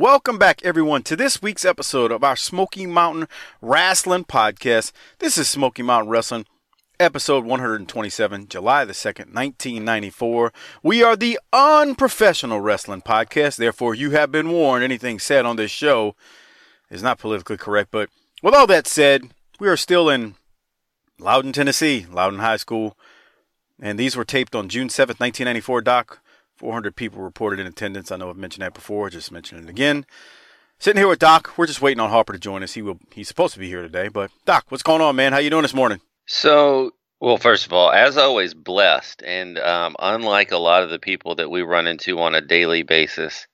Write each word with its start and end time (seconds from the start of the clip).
Welcome 0.00 0.38
back, 0.38 0.62
everyone, 0.64 1.02
to 1.02 1.14
this 1.14 1.42
week's 1.42 1.66
episode 1.66 2.10
of 2.10 2.24
our 2.24 2.34
Smoky 2.34 2.86
Mountain 2.86 3.28
Wrestling 3.60 4.24
Podcast. 4.24 4.92
This 5.18 5.36
is 5.36 5.46
Smoky 5.46 5.82
Mountain 5.82 6.08
Wrestling, 6.08 6.46
episode 6.98 7.44
127, 7.44 8.48
July 8.48 8.86
the 8.86 8.94
2nd, 8.94 9.34
1994. 9.34 10.54
We 10.82 11.02
are 11.02 11.16
the 11.16 11.38
unprofessional 11.52 12.62
wrestling 12.62 13.02
podcast, 13.02 13.56
therefore, 13.56 13.94
you 13.94 14.12
have 14.12 14.32
been 14.32 14.48
warned 14.48 14.84
anything 14.84 15.18
said 15.18 15.44
on 15.44 15.56
this 15.56 15.70
show 15.70 16.16
is 16.88 17.02
not 17.02 17.18
politically 17.18 17.58
correct. 17.58 17.90
But 17.90 18.08
with 18.42 18.54
all 18.54 18.66
that 18.68 18.86
said, 18.86 19.24
we 19.58 19.68
are 19.68 19.76
still 19.76 20.08
in 20.08 20.34
Loudon, 21.18 21.52
Tennessee, 21.52 22.06
Loudon 22.10 22.38
High 22.38 22.56
School, 22.56 22.96
and 23.78 23.98
these 23.98 24.16
were 24.16 24.24
taped 24.24 24.54
on 24.54 24.70
June 24.70 24.88
7th, 24.88 25.20
1994, 25.20 25.82
Doc. 25.82 26.19
400 26.60 26.94
people 26.94 27.22
reported 27.22 27.58
in 27.58 27.66
attendance. 27.66 28.12
I 28.12 28.18
know 28.18 28.28
I've 28.28 28.36
mentioned 28.36 28.62
that 28.62 28.74
before, 28.74 29.08
just 29.08 29.32
mentioning 29.32 29.64
it 29.64 29.70
again. 29.70 30.04
Sitting 30.78 31.00
here 31.00 31.08
with 31.08 31.18
Doc. 31.18 31.54
We're 31.56 31.66
just 31.66 31.80
waiting 31.80 32.00
on 32.00 32.10
Harper 32.10 32.34
to 32.34 32.38
join 32.38 32.62
us. 32.62 32.74
He 32.74 32.82
will. 32.82 32.98
He's 33.14 33.28
supposed 33.28 33.54
to 33.54 33.60
be 33.60 33.68
here 33.68 33.80
today. 33.80 34.08
But 34.08 34.30
Doc, 34.44 34.66
what's 34.68 34.82
going 34.82 35.00
on, 35.00 35.16
man? 35.16 35.32
How 35.32 35.38
you 35.38 35.48
doing 35.48 35.62
this 35.62 35.72
morning? 35.72 36.02
So, 36.26 36.90
well, 37.18 37.38
first 37.38 37.64
of 37.64 37.72
all, 37.72 37.90
as 37.90 38.18
always, 38.18 38.52
blessed. 38.52 39.22
And 39.22 39.58
um, 39.58 39.96
unlike 39.98 40.52
a 40.52 40.58
lot 40.58 40.82
of 40.82 40.90
the 40.90 40.98
people 40.98 41.36
that 41.36 41.50
we 41.50 41.62
run 41.62 41.86
into 41.86 42.18
on 42.18 42.34
a 42.34 42.42
daily 42.42 42.82
basis, 42.82 43.46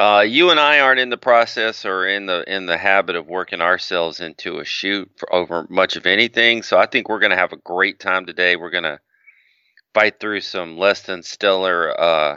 uh, 0.00 0.24
you 0.26 0.48
and 0.48 0.58
I 0.58 0.80
aren't 0.80 1.00
in 1.00 1.10
the 1.10 1.18
process 1.18 1.84
or 1.84 2.06
in 2.08 2.24
the 2.24 2.42
in 2.50 2.64
the 2.64 2.78
habit 2.78 3.16
of 3.16 3.26
working 3.26 3.60
ourselves 3.60 4.20
into 4.20 4.60
a 4.60 4.64
shoot 4.64 5.10
for 5.16 5.30
over 5.34 5.66
much 5.68 5.96
of 5.96 6.06
anything. 6.06 6.62
So 6.62 6.78
I 6.78 6.86
think 6.86 7.10
we're 7.10 7.20
going 7.20 7.32
to 7.32 7.36
have 7.36 7.52
a 7.52 7.58
great 7.58 8.00
time 8.00 8.24
today. 8.24 8.56
We're 8.56 8.70
going 8.70 8.84
to 8.84 8.98
fight 9.94 10.20
through 10.20 10.40
some 10.40 10.78
less 10.78 11.02
than 11.02 11.22
stellar 11.22 11.98
uh, 12.00 12.36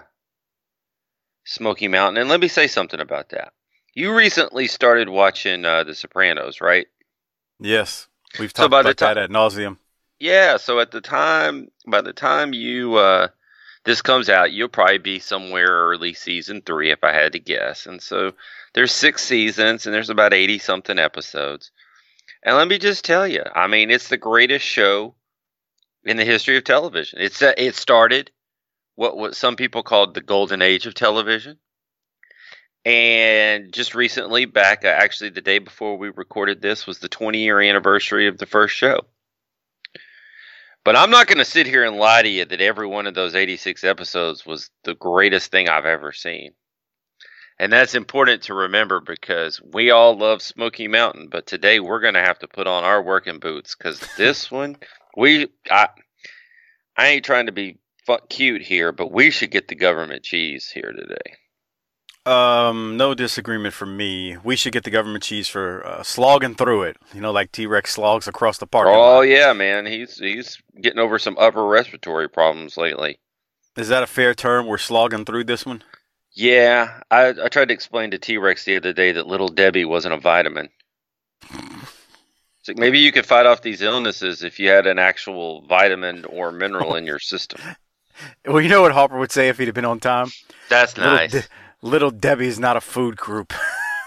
Smoky 1.45 1.87
Mountain. 1.87 2.21
And 2.21 2.29
let 2.29 2.39
me 2.39 2.47
say 2.47 2.67
something 2.67 2.99
about 2.99 3.29
that. 3.29 3.53
You 3.93 4.15
recently 4.15 4.67
started 4.67 5.09
watching 5.09 5.65
uh, 5.65 5.83
The 5.83 5.93
Sopranos, 5.93 6.61
right? 6.61 6.87
Yes, 7.59 8.07
we've 8.39 8.53
talked 8.53 8.71
so 8.71 8.79
about 8.79 8.97
that 8.97 9.17
ad 9.17 9.29
nauseum. 9.29 9.77
Yeah, 10.19 10.57
so 10.57 10.79
at 10.79 10.91
the 10.91 11.01
time, 11.01 11.69
by 11.87 12.01
the 12.01 12.13
time 12.13 12.53
you 12.53 12.95
uh, 12.95 13.27
this 13.83 14.01
comes 14.01 14.29
out, 14.29 14.51
you'll 14.51 14.69
probably 14.69 14.99
be 14.99 15.19
somewhere 15.19 15.67
early 15.67 16.13
season 16.13 16.61
three, 16.61 16.91
if 16.91 17.03
I 17.03 17.11
had 17.11 17.33
to 17.33 17.39
guess. 17.39 17.85
And 17.85 18.01
so 18.01 18.33
there's 18.73 18.91
six 18.91 19.23
seasons, 19.23 19.85
and 19.85 19.93
there's 19.93 20.09
about 20.09 20.33
eighty 20.33 20.59
something 20.59 20.99
episodes. 20.99 21.71
And 22.43 22.55
let 22.55 22.67
me 22.67 22.77
just 22.77 23.03
tell 23.03 23.27
you, 23.27 23.43
I 23.55 23.67
mean, 23.67 23.91
it's 23.91 24.09
the 24.09 24.17
greatest 24.17 24.65
show 24.65 25.15
in 26.03 26.17
the 26.17 26.25
history 26.25 26.57
of 26.57 26.63
television. 26.63 27.19
It's 27.21 27.41
uh, 27.41 27.53
it 27.57 27.75
started 27.75 28.31
what 28.95 29.17
what 29.17 29.35
some 29.35 29.55
people 29.55 29.83
called 29.83 30.13
the 30.13 30.21
golden 30.21 30.61
age 30.61 30.85
of 30.85 30.93
television. 30.93 31.57
And 32.83 33.71
just 33.71 33.93
recently, 33.93 34.45
back 34.45 34.83
uh, 34.83 34.87
actually 34.87 35.29
the 35.29 35.41
day 35.41 35.59
before 35.59 35.97
we 35.97 36.09
recorded 36.09 36.61
this 36.61 36.87
was 36.87 36.99
the 36.99 37.09
20 37.09 37.39
year 37.39 37.61
anniversary 37.61 38.27
of 38.27 38.37
the 38.37 38.47
first 38.47 38.75
show. 38.75 39.01
But 40.83 40.95
I'm 40.95 41.11
not 41.11 41.27
going 41.27 41.37
to 41.37 41.45
sit 41.45 41.67
here 41.67 41.83
and 41.83 41.97
lie 41.97 42.23
to 42.23 42.29
you 42.29 42.43
that 42.45 42.59
every 42.59 42.87
one 42.87 43.05
of 43.05 43.13
those 43.13 43.35
86 43.35 43.83
episodes 43.83 44.47
was 44.47 44.71
the 44.83 44.95
greatest 44.95 45.51
thing 45.51 45.69
I've 45.69 45.85
ever 45.85 46.11
seen. 46.11 46.53
And 47.59 47.71
that's 47.71 47.93
important 47.93 48.43
to 48.43 48.55
remember 48.55 48.99
because 48.99 49.61
we 49.61 49.91
all 49.91 50.17
love 50.17 50.41
Smoky 50.41 50.87
Mountain, 50.87 51.27
but 51.29 51.45
today 51.45 51.79
we're 51.79 51.99
going 51.99 52.15
to 52.15 52.19
have 52.21 52.39
to 52.39 52.47
put 52.47 52.65
on 52.65 52.83
our 52.83 53.03
working 53.03 53.37
boots 53.37 53.75
because 53.75 53.99
this 54.17 54.49
one 54.51 54.77
we 55.15 55.47
I 55.69 55.87
I 56.97 57.07
ain't 57.07 57.25
trying 57.25 57.47
to 57.47 57.51
be 57.51 57.77
cute 58.29 58.61
here, 58.61 58.91
but 58.91 59.11
we 59.11 59.29
should 59.31 59.51
get 59.51 59.67
the 59.67 59.75
government 59.75 60.23
cheese 60.23 60.69
here 60.69 60.91
today. 60.91 61.37
Um, 62.25 62.97
no 62.97 63.15
disagreement 63.15 63.73
from 63.73 63.97
me. 63.97 64.37
We 64.43 64.55
should 64.55 64.73
get 64.73 64.83
the 64.83 64.91
government 64.91 65.23
cheese 65.23 65.47
for 65.47 65.85
uh, 65.85 66.03
slogging 66.03 66.53
through 66.53 66.83
it. 66.83 66.97
You 67.13 67.21
know, 67.21 67.31
like 67.31 67.51
T 67.51 67.65
Rex 67.65 67.93
slogs 67.93 68.27
across 68.27 68.59
the 68.59 68.67
park. 68.67 68.87
Oh 68.87 68.91
lot. 68.91 69.21
yeah, 69.21 69.53
man. 69.53 69.85
He's 69.85 70.17
he's 70.17 70.61
getting 70.79 70.99
over 70.99 71.17
some 71.17 71.37
upper 71.39 71.65
respiratory 71.65 72.29
problems 72.29 72.77
lately. 72.77 73.19
Is 73.75 73.89
that 73.89 74.03
a 74.03 74.07
fair 74.07 74.35
term? 74.35 74.67
We're 74.67 74.77
slogging 74.77 75.25
through 75.25 75.45
this 75.45 75.65
one. 75.65 75.83
Yeah, 76.33 77.01
I 77.09 77.29
I 77.29 77.47
tried 77.47 77.69
to 77.69 77.73
explain 77.73 78.11
to 78.11 78.19
T 78.19 78.37
Rex 78.37 78.65
the 78.65 78.77
other 78.77 78.93
day 78.93 79.13
that 79.13 79.27
Little 79.27 79.49
Debbie 79.49 79.85
wasn't 79.85 80.13
a 80.13 80.19
vitamin. 80.19 80.69
So 82.63 82.73
maybe 82.75 82.99
you 82.99 83.11
could 83.11 83.25
fight 83.25 83.45
off 83.45 83.61
these 83.61 83.81
illnesses 83.81 84.43
if 84.43 84.59
you 84.59 84.69
had 84.69 84.85
an 84.85 84.99
actual 84.99 85.61
vitamin 85.63 86.25
or 86.25 86.51
mineral 86.51 86.95
in 86.95 87.05
your 87.05 87.19
system. 87.19 87.61
Well, 88.45 88.61
you 88.61 88.69
know 88.69 88.83
what 88.83 88.91
Harper 88.91 89.17
would 89.17 89.31
say 89.31 89.49
if 89.49 89.57
he'd 89.57 89.65
have 89.65 89.73
been 89.73 89.85
on 89.85 89.99
time? 89.99 90.27
That's 90.69 90.95
nice. 90.95 91.33
Little, 91.33 91.49
De- 91.49 91.87
Little 91.87 92.11
Debbie's 92.11 92.59
not 92.59 92.77
a 92.77 92.81
food 92.81 93.17
group. 93.17 93.51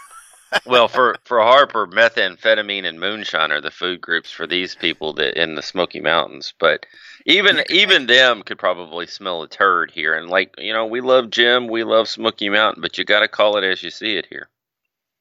well, 0.66 0.86
for 0.88 1.16
for 1.24 1.40
Harper, 1.40 1.86
methamphetamine 1.86 2.84
and 2.84 3.00
moonshine 3.00 3.50
are 3.50 3.60
the 3.60 3.72
food 3.72 4.00
groups 4.00 4.30
for 4.30 4.46
these 4.46 4.76
people 4.76 5.14
that 5.14 5.40
in 5.40 5.56
the 5.56 5.62
Smoky 5.62 6.00
Mountains. 6.00 6.54
But 6.60 6.86
even 7.26 7.64
even 7.70 8.06
them 8.06 8.42
could 8.42 8.58
probably 8.58 9.06
smell 9.06 9.42
a 9.42 9.48
turd 9.48 9.90
here. 9.90 10.14
And 10.14 10.28
like 10.28 10.54
you 10.58 10.72
know, 10.72 10.86
we 10.86 11.00
love 11.00 11.30
Jim, 11.30 11.66
we 11.66 11.82
love 11.82 12.08
Smoky 12.08 12.48
Mountain, 12.50 12.82
but 12.82 12.98
you 12.98 13.04
got 13.04 13.20
to 13.20 13.28
call 13.28 13.56
it 13.56 13.64
as 13.64 13.82
you 13.82 13.90
see 13.90 14.16
it 14.16 14.26
here. 14.30 14.48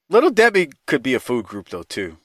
Little 0.09 0.29
Debbie 0.31 0.69
could 0.85 1.01
be 1.01 1.15
a 1.15 1.19
food 1.19 1.45
group 1.45 1.69
though 1.69 1.83
too. 1.83 2.17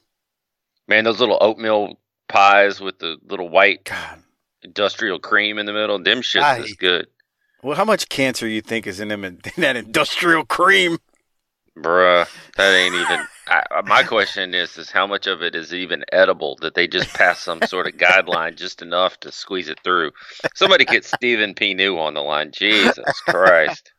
Man, 0.89 1.03
those 1.03 1.19
little 1.19 1.37
oatmeal 1.39 1.99
pies 2.27 2.81
with 2.81 2.97
the 2.97 3.17
little 3.23 3.47
white 3.47 3.85
God. 3.85 4.23
industrial 4.63 5.19
cream 5.19 5.59
in 5.59 5.67
the 5.67 5.71
middle, 5.71 6.01
them 6.01 6.21
shits 6.21 6.41
I, 6.41 6.57
is 6.57 6.73
good. 6.73 7.05
Well, 7.61 7.77
how 7.77 7.85
much 7.85 8.09
cancer 8.09 8.47
you 8.47 8.61
think 8.61 8.87
is 8.87 8.99
in 8.99 9.09
them 9.09 9.23
in, 9.23 9.39
that 9.57 9.75
industrial 9.75 10.45
cream? 10.45 10.97
Bruh, 11.77 12.27
that 12.57 12.73
ain't 12.73 12.95
even. 12.95 13.19
I, 13.47 13.81
my 13.85 14.01
question 14.01 14.55
is, 14.55 14.79
is 14.79 14.89
how 14.89 15.05
much 15.05 15.27
of 15.27 15.43
it 15.43 15.53
is 15.53 15.75
even 15.75 16.03
edible? 16.11 16.57
That 16.61 16.73
they 16.73 16.87
just 16.87 17.13
pass 17.13 17.39
some 17.39 17.61
sort 17.61 17.85
of 17.85 17.93
guideline 17.93 18.57
just 18.57 18.81
enough 18.81 19.19
to 19.19 19.31
squeeze 19.31 19.69
it 19.69 19.79
through? 19.83 20.11
Somebody 20.55 20.85
get 20.85 21.05
Stephen 21.05 21.53
P. 21.53 21.75
New 21.75 21.99
on 21.99 22.15
the 22.15 22.21
line. 22.21 22.51
Jesus 22.51 23.21
Christ. 23.21 23.91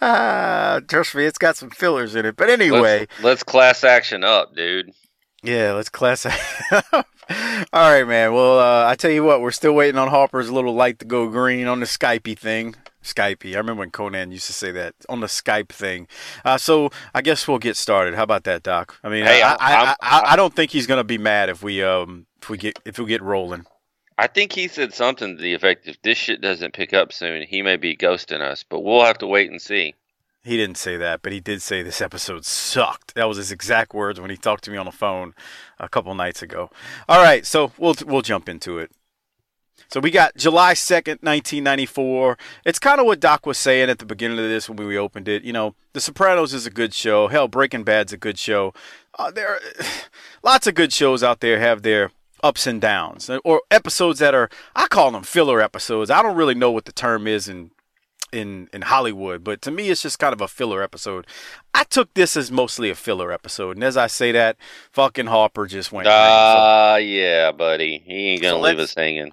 Ah, 0.00 0.80
trust 0.88 1.14
me, 1.14 1.24
it's 1.24 1.36
got 1.36 1.56
some 1.56 1.68
fillers 1.68 2.14
in 2.14 2.24
it. 2.24 2.34
But 2.34 2.48
anyway, 2.48 3.00
let's, 3.00 3.22
let's 3.22 3.42
class 3.42 3.84
action 3.84 4.24
up, 4.24 4.56
dude. 4.56 4.90
Yeah, 5.42 5.72
let's 5.72 5.88
class. 5.88 6.26
All 6.92 7.02
right, 7.72 8.06
man. 8.06 8.34
Well, 8.34 8.58
uh, 8.58 8.86
I 8.86 8.94
tell 8.96 9.10
you 9.10 9.24
what, 9.24 9.40
we're 9.40 9.50
still 9.52 9.72
waiting 9.72 9.98
on 9.98 10.08
Harper's 10.08 10.50
little 10.50 10.74
light 10.74 10.98
to 10.98 11.04
go 11.04 11.28
green 11.28 11.66
on 11.66 11.80
the 11.80 11.86
Skypey 11.86 12.38
thing. 12.38 12.74
Skypey. 13.02 13.54
I 13.54 13.58
remember 13.58 13.80
when 13.80 13.90
Conan 13.90 14.30
used 14.30 14.46
to 14.46 14.52
say 14.52 14.72
that 14.72 14.94
on 15.08 15.20
the 15.20 15.26
Skype 15.26 15.70
thing. 15.70 16.06
Uh, 16.44 16.58
so 16.58 16.90
I 17.14 17.22
guess 17.22 17.48
we'll 17.48 17.58
get 17.58 17.76
started. 17.76 18.14
How 18.14 18.24
about 18.24 18.44
that, 18.44 18.62
Doc? 18.62 18.98
I 19.02 19.08
mean, 19.08 19.24
hey, 19.24 19.40
I, 19.42 19.54
I, 19.54 19.94
I, 20.02 20.22
I, 20.32 20.36
don't 20.36 20.54
think 20.54 20.70
he's 20.70 20.86
gonna 20.86 21.04
be 21.04 21.16
mad 21.16 21.48
if 21.48 21.62
we 21.62 21.82
um 21.82 22.26
if 22.42 22.50
we 22.50 22.58
get 22.58 22.78
if 22.84 22.98
we 22.98 23.06
get 23.06 23.22
rolling. 23.22 23.64
I 24.18 24.26
think 24.26 24.52
he 24.52 24.68
said 24.68 24.92
something 24.92 25.36
to 25.36 25.42
the 25.42 25.54
effect: 25.54 25.88
if 25.88 26.02
this 26.02 26.18
shit 26.18 26.42
doesn't 26.42 26.74
pick 26.74 26.92
up 26.92 27.12
soon, 27.12 27.46
he 27.46 27.62
may 27.62 27.76
be 27.76 27.96
ghosting 27.96 28.42
us. 28.42 28.64
But 28.68 28.80
we'll 28.80 29.04
have 29.04 29.18
to 29.18 29.26
wait 29.26 29.50
and 29.50 29.62
see. 29.62 29.94
He 30.42 30.56
didn't 30.56 30.78
say 30.78 30.96
that, 30.96 31.20
but 31.20 31.32
he 31.32 31.40
did 31.40 31.60
say 31.60 31.82
this 31.82 32.00
episode 32.00 32.46
sucked. 32.46 33.14
That 33.14 33.28
was 33.28 33.36
his 33.36 33.52
exact 33.52 33.92
words 33.92 34.18
when 34.18 34.30
he 34.30 34.38
talked 34.38 34.64
to 34.64 34.70
me 34.70 34.78
on 34.78 34.86
the 34.86 34.92
phone 34.92 35.34
a 35.78 35.88
couple 35.88 36.14
nights 36.14 36.42
ago. 36.42 36.70
All 37.08 37.22
right, 37.22 37.44
so 37.44 37.72
we'll 37.76 37.94
we'll 38.06 38.22
jump 38.22 38.48
into 38.48 38.78
it. 38.78 38.90
So 39.88 39.98
we 40.00 40.10
got 40.10 40.36
July 40.36 40.74
2nd, 40.74 41.22
1994. 41.22 42.38
It's 42.64 42.78
kind 42.78 43.00
of 43.00 43.06
what 43.06 43.18
Doc 43.18 43.44
was 43.44 43.58
saying 43.58 43.90
at 43.90 43.98
the 43.98 44.06
beginning 44.06 44.38
of 44.38 44.44
this 44.44 44.68
when 44.68 44.78
we 44.86 44.96
opened 44.96 45.26
it. 45.26 45.42
You 45.42 45.52
know, 45.52 45.74
The 45.94 46.00
Sopranos 46.00 46.54
is 46.54 46.64
a 46.64 46.70
good 46.70 46.94
show. 46.94 47.26
Hell, 47.26 47.48
Breaking 47.48 47.82
Bad's 47.82 48.12
a 48.12 48.16
good 48.16 48.38
show. 48.38 48.72
Uh, 49.18 49.30
there 49.30 49.48
are 49.48 49.60
lots 50.42 50.66
of 50.66 50.74
good 50.74 50.92
shows 50.92 51.22
out 51.22 51.40
there 51.40 51.58
have 51.58 51.82
their 51.82 52.12
ups 52.42 52.66
and 52.66 52.80
downs 52.80 53.28
or 53.44 53.60
episodes 53.70 54.18
that 54.18 54.34
are 54.34 54.48
I 54.74 54.86
call 54.86 55.10
them 55.10 55.22
filler 55.22 55.60
episodes. 55.60 56.10
I 56.10 56.22
don't 56.22 56.36
really 56.36 56.54
know 56.54 56.70
what 56.70 56.86
the 56.86 56.92
term 56.92 57.26
is 57.26 57.48
in 57.48 57.70
in 58.32 58.68
in 58.72 58.82
Hollywood, 58.82 59.44
but 59.44 59.62
to 59.62 59.70
me 59.70 59.90
it's 59.90 60.02
just 60.02 60.18
kind 60.18 60.32
of 60.32 60.40
a 60.40 60.48
filler 60.48 60.82
episode. 60.82 61.26
I 61.74 61.84
took 61.84 62.12
this 62.14 62.36
as 62.36 62.50
mostly 62.50 62.90
a 62.90 62.94
filler 62.94 63.32
episode, 63.32 63.76
and 63.76 63.84
as 63.84 63.96
I 63.96 64.06
say 64.06 64.32
that, 64.32 64.56
fucking 64.92 65.26
Harper 65.26 65.66
just 65.66 65.92
went. 65.92 66.08
Ah, 66.08 66.94
uh, 66.94 66.96
yeah, 66.96 67.52
buddy, 67.52 68.02
he 68.04 68.30
ain't 68.30 68.42
gonna 68.42 68.54
so 68.54 68.60
leave 68.60 68.78
us 68.78 68.94
hanging 68.94 69.32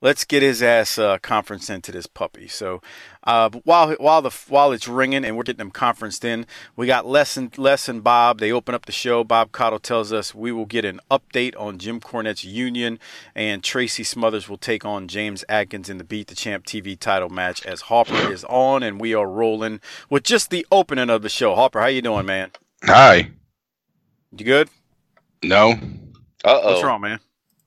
let's 0.00 0.24
get 0.24 0.42
his 0.42 0.62
ass 0.62 0.98
uh, 0.98 1.18
conference 1.18 1.68
into 1.70 1.92
this 1.92 2.06
puppy. 2.06 2.48
So 2.48 2.80
uh, 3.28 3.50
while 3.64 3.92
while 3.96 4.22
the 4.22 4.30
while 4.48 4.72
it's 4.72 4.88
ringing 4.88 5.22
and 5.22 5.36
we're 5.36 5.42
getting 5.42 5.58
them 5.58 5.70
conferenced 5.70 6.24
in, 6.24 6.46
we 6.76 6.86
got 6.86 7.04
Les 7.04 7.36
and, 7.36 7.56
Les 7.58 7.86
and 7.86 8.02
Bob. 8.02 8.40
They 8.40 8.50
open 8.50 8.74
up 8.74 8.86
the 8.86 8.92
show. 8.92 9.22
Bob 9.22 9.52
Caudle 9.52 9.82
tells 9.82 10.14
us 10.14 10.34
we 10.34 10.50
will 10.50 10.64
get 10.64 10.86
an 10.86 10.98
update 11.10 11.54
on 11.60 11.76
Jim 11.76 12.00
Cornette's 12.00 12.44
union, 12.44 12.98
and 13.34 13.62
Tracy 13.62 14.02
Smothers 14.02 14.48
will 14.48 14.56
take 14.56 14.86
on 14.86 15.08
James 15.08 15.44
Atkins 15.46 15.90
in 15.90 15.98
the 15.98 16.04
Beat 16.04 16.28
the 16.28 16.34
Champ 16.34 16.64
TV 16.64 16.98
title 16.98 17.28
match 17.28 17.66
as 17.66 17.82
Harper 17.82 18.32
is 18.32 18.44
on, 18.44 18.82
and 18.82 18.98
we 18.98 19.12
are 19.12 19.28
rolling 19.28 19.82
with 20.08 20.22
just 20.22 20.48
the 20.48 20.66
opening 20.72 21.10
of 21.10 21.20
the 21.20 21.28
show. 21.28 21.54
Harper, 21.54 21.80
how 21.80 21.88
you 21.88 22.00
doing, 22.00 22.24
man? 22.24 22.50
Hi. 22.84 23.30
You 24.32 24.44
good? 24.46 24.70
No. 25.42 25.72
Uh 25.72 26.60
oh. 26.62 26.72
What's 26.72 26.82
wrong, 26.82 27.02
man? 27.02 27.20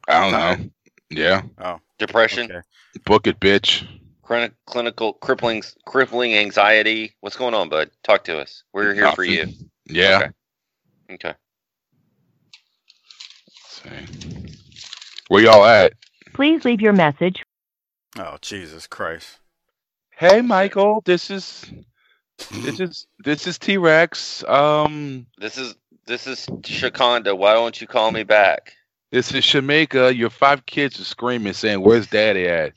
I 0.08 0.22
don't 0.22 0.32
know. 0.32 0.70
Yeah. 1.12 1.44
Oh. 1.60 1.80
Depression. 2.00 2.52
Okay. 2.52 2.62
Book 3.06 3.28
it, 3.28 3.40
bitch. 3.40 3.88
Clin- 4.32 4.54
clinical 4.66 5.12
crippling 5.12 5.62
crippling 5.86 6.34
anxiety. 6.36 7.14
What's 7.20 7.36
going 7.36 7.54
on, 7.54 7.68
bud? 7.68 7.92
Talk 8.02 8.24
to 8.26 8.40
us. 8.40 8.64
We're 8.72 8.94
here 8.94 9.04
Nothing. 9.04 9.16
for 9.18 9.24
you. 9.26 9.48
Yeah. 9.88 10.30
Okay. 11.12 11.36
okay. 13.86 14.06
Where 15.28 15.44
y'all 15.44 15.66
at? 15.66 15.92
Please 16.34 16.64
leave 16.64 16.80
your 16.80 16.94
message. 16.94 17.44
Oh 18.18 18.38
Jesus 18.42 18.88
Christ. 18.88 19.38
Hey 20.12 20.42
Michael, 20.42 21.02
this 21.04 21.30
is 21.30 21.70
this 22.64 22.80
is 22.80 23.08
this 23.20 23.48
is 23.48 23.60
T 23.60 23.76
Rex. 23.76 24.46
Um 24.48 25.26
This 25.40 25.58
is 25.58 25.76
this 26.06 26.26
is 26.26 26.46
Shakonda. 26.62 27.38
Why 27.38 27.54
don't 27.54 27.82
you 27.82 27.86
call 27.86 28.14
me 28.14 28.24
back? 28.24 28.72
This 29.12 29.34
is 29.34 29.46
Jamaica. 29.46 30.16
Your 30.16 30.30
five 30.30 30.66
kids 30.66 31.02
are 31.02 31.04
screaming, 31.04 31.52
saying, 31.52 31.82
"Where's 31.82 32.08
Daddy 32.08 32.48
at?" 32.48 32.72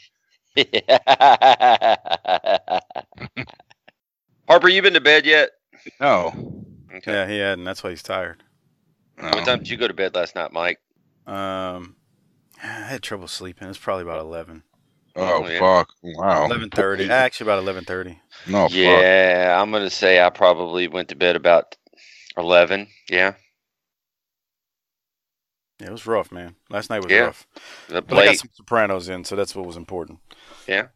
Harper, 4.48 4.68
you 4.68 4.82
been 4.82 4.94
to 4.94 5.00
bed 5.00 5.26
yet? 5.26 5.50
No. 6.00 6.64
Okay. 6.94 7.12
Yeah, 7.12 7.26
he 7.26 7.38
hadn't. 7.38 7.64
That's 7.64 7.82
why 7.82 7.90
he's 7.90 8.02
tired. 8.02 8.42
What 9.18 9.44
time 9.44 9.58
did 9.58 9.68
you 9.68 9.76
go 9.76 9.88
to 9.88 9.94
bed 9.94 10.14
last 10.14 10.34
night, 10.34 10.52
Mike? 10.52 10.80
Um, 11.26 11.96
I 12.62 12.66
had 12.66 13.02
trouble 13.02 13.28
sleeping. 13.28 13.68
It's 13.68 13.78
probably 13.78 14.02
about 14.02 14.20
eleven. 14.20 14.62
Oh, 15.16 15.44
oh 15.44 15.48
yeah. 15.48 15.60
fuck! 15.60 15.90
Wow. 16.02 16.46
Eleven 16.46 16.70
thirty. 16.70 17.04
Actually, 17.10 17.46
about 17.46 17.60
eleven 17.60 17.84
thirty. 17.84 18.18
No. 18.48 18.68
Yeah, 18.70 19.54
fuck. 19.54 19.62
I'm 19.62 19.70
gonna 19.70 19.90
say 19.90 20.22
I 20.22 20.30
probably 20.30 20.88
went 20.88 21.08
to 21.10 21.16
bed 21.16 21.36
about 21.36 21.76
eleven. 22.36 22.88
Yeah. 23.08 23.34
Yeah, 25.80 25.88
it 25.88 25.92
was 25.92 26.06
rough, 26.06 26.30
man. 26.30 26.54
Last 26.70 26.90
night 26.90 27.02
was 27.02 27.10
yeah. 27.10 27.20
rough. 27.20 27.46
But 27.88 28.12
I 28.12 28.26
got 28.26 28.36
some 28.36 28.50
Sopranos 28.52 29.08
in, 29.08 29.24
so 29.24 29.34
that's 29.34 29.56
what 29.56 29.66
was 29.66 29.76
important. 29.76 30.20
Yeah. 30.68 30.88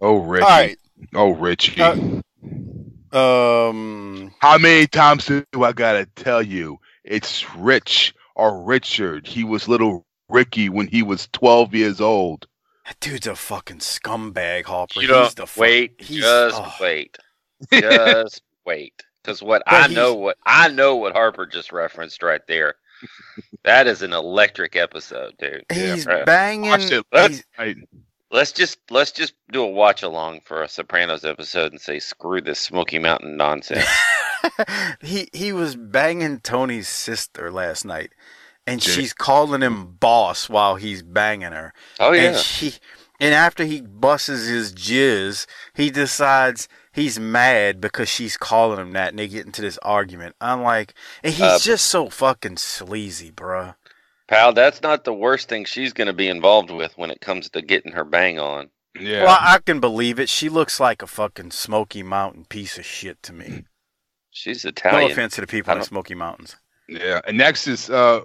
Oh, 0.00 0.16
Richie. 0.16 0.44
All 0.44 0.50
right. 0.50 0.78
Oh, 1.14 1.30
Richie. 1.30 1.80
Uh, 1.80 3.16
um. 3.16 4.34
How 4.40 4.58
many 4.58 4.86
times 4.86 5.26
do 5.26 5.44
I 5.62 5.72
gotta 5.72 6.06
tell 6.16 6.42
you? 6.42 6.78
It's 7.04 7.48
Rich 7.54 8.14
or 8.34 8.62
Richard. 8.62 9.26
He 9.26 9.44
was 9.44 9.68
little 9.68 10.04
Ricky 10.28 10.68
when 10.68 10.88
he 10.88 11.02
was 11.02 11.28
twelve 11.32 11.72
years 11.72 12.00
old. 12.00 12.46
That 12.86 12.98
dude's 13.00 13.26
a 13.26 13.36
fucking 13.36 13.78
scumbag, 13.78 14.64
Harper. 14.64 15.00
You 15.00 15.14
he's 15.14 15.34
the 15.34 15.50
wait. 15.56 15.94
He's, 15.98 16.20
just 16.20 16.60
oh. 16.60 16.72
wait. 16.80 17.16
Just 17.72 18.42
wait. 18.66 19.02
Because 19.22 19.42
what 19.42 19.62
but 19.64 19.90
I 19.90 19.92
know, 19.92 20.14
what 20.14 20.36
I 20.44 20.68
know, 20.68 20.96
what 20.96 21.14
Harper 21.14 21.46
just 21.46 21.72
referenced 21.72 22.22
right 22.22 22.42
there 22.46 22.74
that 23.64 23.86
is 23.86 24.02
an 24.02 24.12
electric 24.12 24.76
episode, 24.76 25.34
dude. 25.38 25.64
He's 25.72 26.06
yeah, 26.06 26.24
banging. 26.24 26.70
Let's, 27.12 27.42
let's, 28.30 28.52
just 28.52 28.78
let's 28.90 29.12
just 29.12 29.34
do 29.50 29.62
a 29.62 29.70
watch 29.70 30.02
along 30.02 30.40
for 30.44 30.62
a 30.62 30.68
Sopranos 30.68 31.24
episode 31.24 31.72
and 31.72 31.80
say 31.80 31.98
screw 31.98 32.40
this 32.40 32.60
Smoky 32.60 32.98
Mountain 32.98 33.36
nonsense. 33.36 33.86
he 35.00 35.28
he 35.32 35.52
was 35.52 35.76
banging 35.76 36.40
Tony's 36.40 36.88
sister 36.88 37.50
last 37.50 37.84
night, 37.84 38.12
and 38.66 38.80
Dude. 38.80 38.94
she's 38.94 39.12
calling 39.12 39.62
him 39.62 39.96
boss 39.98 40.48
while 40.48 40.76
he's 40.76 41.02
banging 41.02 41.52
her. 41.52 41.72
Oh 42.00 42.12
yeah. 42.12 42.22
And 42.22 42.36
she 42.36 42.74
and 43.20 43.34
after 43.34 43.64
he 43.64 43.80
busses 43.80 44.48
his 44.48 44.72
jizz, 44.72 45.46
he 45.74 45.90
decides 45.90 46.68
he's 46.92 47.18
mad 47.18 47.80
because 47.80 48.08
she's 48.08 48.36
calling 48.36 48.78
him 48.78 48.92
that 48.92 49.10
and 49.10 49.18
they 49.18 49.28
get 49.28 49.46
into 49.46 49.62
this 49.62 49.78
argument. 49.82 50.34
I'm 50.40 50.62
like, 50.62 50.94
and 51.22 51.32
he's 51.32 51.42
uh, 51.42 51.58
just 51.60 51.86
so 51.86 52.08
fucking 52.08 52.56
sleazy, 52.56 53.30
bruh. 53.30 53.76
Pal, 54.28 54.52
that's 54.52 54.82
not 54.82 55.04
the 55.04 55.14
worst 55.14 55.48
thing 55.48 55.64
she's 55.64 55.92
going 55.92 56.08
to 56.08 56.12
be 56.12 56.28
involved 56.28 56.70
with 56.70 56.96
when 56.98 57.10
it 57.10 57.20
comes 57.20 57.48
to 57.50 57.62
getting 57.62 57.92
her 57.92 58.04
bang 58.04 58.38
on. 58.38 58.70
Yeah. 58.98 59.24
Well, 59.24 59.38
I 59.40 59.58
can 59.64 59.78
believe 59.78 60.18
it. 60.18 60.28
She 60.28 60.48
looks 60.48 60.80
like 60.80 61.02
a 61.02 61.06
fucking 61.06 61.52
Smoky 61.52 62.02
Mountain 62.02 62.46
piece 62.46 62.78
of 62.78 62.84
shit 62.84 63.22
to 63.24 63.32
me. 63.32 63.64
She's 64.30 64.64
Italian. 64.64 65.08
No 65.08 65.12
offense 65.12 65.34
to 65.36 65.42
the 65.42 65.46
people 65.46 65.72
in 65.72 65.78
the 65.78 65.84
Smoky 65.84 66.14
Mountains. 66.14 66.56
Yeah. 66.88 67.20
And 67.26 67.38
next 67.38 67.66
is, 67.66 67.88
uh, 67.88 68.22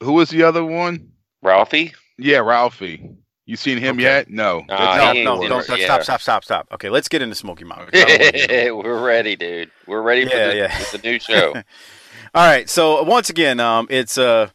who 0.00 0.12
was 0.12 0.30
the 0.30 0.42
other 0.42 0.64
one? 0.64 1.12
Ralphie? 1.42 1.94
Yeah, 2.18 2.38
Ralphie. 2.38 3.10
You 3.50 3.56
seen 3.56 3.78
him 3.78 3.96
okay. 3.96 4.04
yet? 4.04 4.30
No. 4.30 4.64
Uh, 4.68 5.12
no, 5.12 5.40
no, 5.40 5.48
don't 5.48 5.64
stop, 5.64 5.80
stop, 5.80 6.02
stop, 6.04 6.20
stop, 6.20 6.44
stop. 6.44 6.68
Okay, 6.70 6.88
let's 6.88 7.08
get 7.08 7.20
into 7.20 7.34
Smoky 7.34 7.64
Mountain. 7.64 7.90
We're 8.76 9.04
ready, 9.04 9.34
dude. 9.34 9.72
We're 9.88 10.02
ready 10.02 10.24
for, 10.24 10.36
the, 10.36 10.56
yeah. 10.56 10.84
the 10.92 11.00
new 11.02 11.18
show. 11.18 11.54
All 12.34 12.46
right. 12.46 12.70
So 12.70 13.02
once 13.02 13.28
again, 13.28 13.58
um, 13.58 13.88
it's 13.90 14.16
uh, 14.16 14.50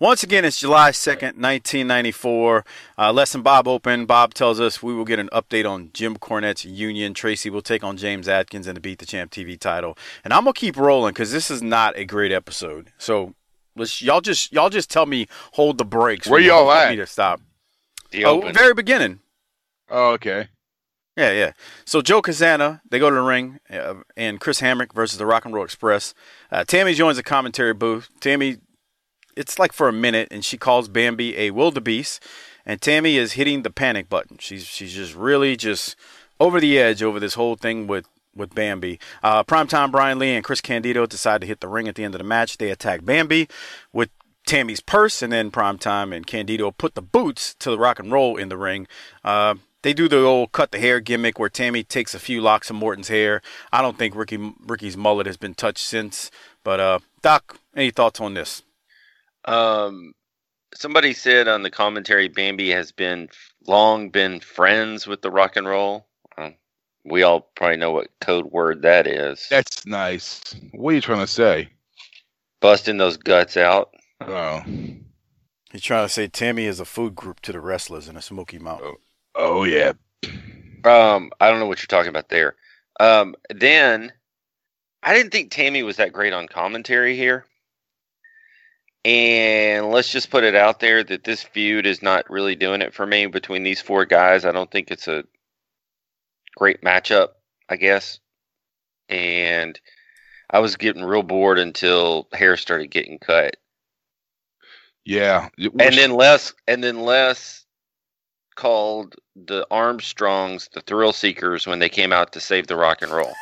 once 0.00 0.24
again, 0.24 0.44
it's 0.44 0.58
July 0.58 0.90
2nd, 0.90 1.38
1994. 1.38 2.64
Uh, 2.98 3.12
Les 3.12 3.32
and 3.32 3.44
Bob 3.44 3.68
open. 3.68 4.06
Bob 4.06 4.34
tells 4.34 4.58
us 4.58 4.82
we 4.82 4.92
will 4.92 5.04
get 5.04 5.20
an 5.20 5.28
update 5.32 5.64
on 5.64 5.90
Jim 5.94 6.16
Cornette's 6.16 6.64
union. 6.64 7.14
Tracy 7.14 7.48
will 7.48 7.62
take 7.62 7.84
on 7.84 7.96
James 7.96 8.26
Adkins 8.26 8.66
and 8.66 8.76
the 8.76 8.80
Beat 8.80 8.98
the 8.98 9.06
Champ 9.06 9.30
TV 9.30 9.56
title. 9.56 9.96
And 10.24 10.32
I'm 10.32 10.42
going 10.42 10.54
to 10.54 10.58
keep 10.58 10.76
rolling 10.76 11.12
because 11.12 11.30
this 11.30 11.48
is 11.48 11.62
not 11.62 11.96
a 11.96 12.04
great 12.04 12.32
episode. 12.32 12.90
So 12.98 13.36
let's 13.76 14.02
y'all 14.02 14.20
just 14.20 14.52
y'all 14.52 14.68
just 14.68 14.90
tell 14.90 15.06
me 15.06 15.28
hold 15.52 15.78
the 15.78 15.84
brakes. 15.84 16.26
Where 16.26 16.40
y'all 16.40 16.72
at? 16.72 16.90
Me 16.90 16.96
to 16.96 17.06
stop. 17.06 17.40
The 18.12 18.24
oh, 18.24 18.38
open. 18.38 18.54
very 18.54 18.74
beginning. 18.74 19.20
Oh, 19.90 20.12
okay. 20.12 20.48
Yeah, 21.16 21.32
yeah. 21.32 21.52
So 21.84 22.00
Joe 22.00 22.22
Kazana, 22.22 22.80
they 22.88 22.98
go 22.98 23.10
to 23.10 23.16
the 23.16 23.22
ring, 23.22 23.58
uh, 23.68 23.94
and 24.16 24.40
Chris 24.40 24.60
Hamrick 24.60 24.94
versus 24.94 25.18
the 25.18 25.26
Rock 25.26 25.44
and 25.44 25.52
Roll 25.52 25.64
Express. 25.64 26.14
Uh, 26.50 26.64
Tammy 26.64 26.94
joins 26.94 27.16
the 27.16 27.22
commentary 27.22 27.74
booth. 27.74 28.08
Tammy, 28.20 28.58
it's 29.36 29.58
like 29.58 29.72
for 29.72 29.88
a 29.88 29.92
minute, 29.92 30.28
and 30.30 30.44
she 30.44 30.56
calls 30.56 30.88
Bambi 30.88 31.36
a 31.36 31.50
wildebeest, 31.50 32.22
and 32.64 32.80
Tammy 32.80 33.16
is 33.18 33.32
hitting 33.32 33.62
the 33.62 33.70
panic 33.70 34.08
button. 34.08 34.38
She's 34.38 34.64
she's 34.64 34.94
just 34.94 35.14
really 35.14 35.56
just 35.56 35.96
over 36.40 36.60
the 36.60 36.78
edge 36.78 37.02
over 37.02 37.20
this 37.20 37.34
whole 37.34 37.56
thing 37.56 37.86
with 37.86 38.06
with 38.34 38.54
Bambi. 38.54 38.98
Uh, 39.22 39.44
Primetime 39.44 39.90
Brian 39.90 40.18
Lee 40.18 40.34
and 40.34 40.44
Chris 40.44 40.62
Candido 40.62 41.04
decide 41.04 41.42
to 41.42 41.46
hit 41.46 41.60
the 41.60 41.68
ring 41.68 41.88
at 41.88 41.94
the 41.94 42.04
end 42.04 42.14
of 42.14 42.18
the 42.18 42.24
match. 42.24 42.56
They 42.56 42.70
attack 42.70 43.04
Bambi 43.04 43.48
with 43.92 44.08
Tammy's 44.46 44.80
purse, 44.80 45.22
and 45.22 45.32
then 45.32 45.50
Primetime 45.50 46.14
and 46.14 46.26
Candido 46.26 46.70
put 46.70 46.94
the 46.94 47.02
boots 47.02 47.54
to 47.54 47.70
the 47.70 47.78
rock 47.78 47.98
and 47.98 48.10
roll 48.10 48.36
in 48.36 48.48
the 48.48 48.56
ring. 48.56 48.86
Uh, 49.24 49.54
they 49.82 49.92
do 49.92 50.08
the 50.08 50.20
old 50.22 50.52
cut 50.52 50.70
the 50.70 50.78
hair 50.78 51.00
gimmick 51.00 51.38
where 51.38 51.48
Tammy 51.48 51.82
takes 51.82 52.14
a 52.14 52.18
few 52.18 52.40
locks 52.40 52.70
of 52.70 52.76
Morton's 52.76 53.08
hair. 53.08 53.42
I 53.72 53.82
don't 53.82 53.98
think 53.98 54.14
Ricky 54.14 54.54
Ricky's 54.64 54.96
mullet 54.96 55.26
has 55.26 55.36
been 55.36 55.54
touched 55.54 55.84
since. 55.84 56.30
But 56.64 56.80
uh, 56.80 56.98
Doc, 57.20 57.58
any 57.74 57.90
thoughts 57.90 58.20
on 58.20 58.34
this? 58.34 58.62
Um, 59.44 60.14
somebody 60.74 61.12
said 61.12 61.48
on 61.48 61.62
the 61.62 61.70
commentary, 61.70 62.28
Bambi 62.28 62.70
has 62.70 62.92
been 62.92 63.28
long 63.66 64.10
been 64.10 64.40
friends 64.40 65.06
with 65.06 65.22
the 65.22 65.30
rock 65.30 65.56
and 65.56 65.66
roll. 65.66 66.06
Um, 66.38 66.54
we 67.04 67.24
all 67.24 67.40
probably 67.56 67.76
know 67.76 67.90
what 67.90 68.08
code 68.20 68.46
word 68.46 68.82
that 68.82 69.06
is. 69.06 69.46
That's 69.50 69.84
nice. 69.84 70.54
What 70.72 70.90
are 70.90 70.94
you 70.94 71.00
trying 71.00 71.20
to 71.20 71.26
say? 71.26 71.68
Busting 72.60 72.98
those 72.98 73.16
guts 73.16 73.56
out. 73.56 73.92
Oh. 74.28 74.62
He's 75.72 75.82
trying 75.82 76.04
to 76.04 76.08
say 76.08 76.28
Tammy 76.28 76.66
is 76.66 76.80
a 76.80 76.84
food 76.84 77.14
group 77.14 77.40
to 77.40 77.52
the 77.52 77.60
wrestlers 77.60 78.08
in 78.08 78.16
a 78.16 78.22
Smoky 78.22 78.58
Mountain. 78.58 78.96
Oh, 79.34 79.60
oh 79.60 79.64
yeah. 79.64 79.92
Um, 80.84 81.30
I 81.40 81.50
don't 81.50 81.60
know 81.60 81.66
what 81.66 81.80
you're 81.80 81.86
talking 81.86 82.10
about 82.10 82.28
there. 82.28 82.56
Um, 83.00 83.34
then 83.50 84.12
I 85.02 85.14
didn't 85.14 85.32
think 85.32 85.50
Tammy 85.50 85.82
was 85.82 85.96
that 85.96 86.12
great 86.12 86.32
on 86.32 86.46
commentary 86.46 87.16
here. 87.16 87.46
And 89.04 89.90
let's 89.90 90.12
just 90.12 90.30
put 90.30 90.44
it 90.44 90.54
out 90.54 90.78
there 90.78 91.02
that 91.02 91.24
this 91.24 91.42
feud 91.42 91.86
is 91.86 92.02
not 92.02 92.30
really 92.30 92.54
doing 92.54 92.82
it 92.82 92.94
for 92.94 93.04
me 93.04 93.26
between 93.26 93.64
these 93.64 93.80
four 93.80 94.04
guys. 94.04 94.44
I 94.44 94.52
don't 94.52 94.70
think 94.70 94.90
it's 94.90 95.08
a 95.08 95.24
great 96.56 96.82
matchup, 96.82 97.30
I 97.68 97.76
guess. 97.76 98.20
And 99.08 99.78
I 100.48 100.60
was 100.60 100.76
getting 100.76 101.02
real 101.02 101.24
bored 101.24 101.58
until 101.58 102.28
hair 102.32 102.56
started 102.56 102.90
getting 102.90 103.18
cut. 103.18 103.56
Yeah. 105.04 105.48
And 105.58 105.96
then 105.96 106.12
Les 106.12 106.52
and 106.66 106.82
then 106.82 107.00
Les 107.00 107.64
called 108.54 109.14
the 109.34 109.66
Armstrongs 109.70 110.68
the 110.72 110.80
thrill 110.82 111.12
seekers 111.12 111.66
when 111.66 111.78
they 111.78 111.88
came 111.88 112.12
out 112.12 112.32
to 112.32 112.40
save 112.40 112.66
the 112.66 112.76
rock 112.76 113.02
and 113.02 113.10
roll. 113.10 113.32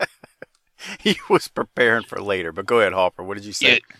he 1.00 1.18
was 1.28 1.48
preparing 1.48 2.04
for 2.04 2.20
later, 2.20 2.52
but 2.52 2.66
go 2.66 2.80
ahead, 2.80 2.92
Hopper. 2.92 3.22
What 3.22 3.36
did 3.36 3.44
you 3.44 3.52
say? 3.52 3.74
Yeah. 3.74 3.96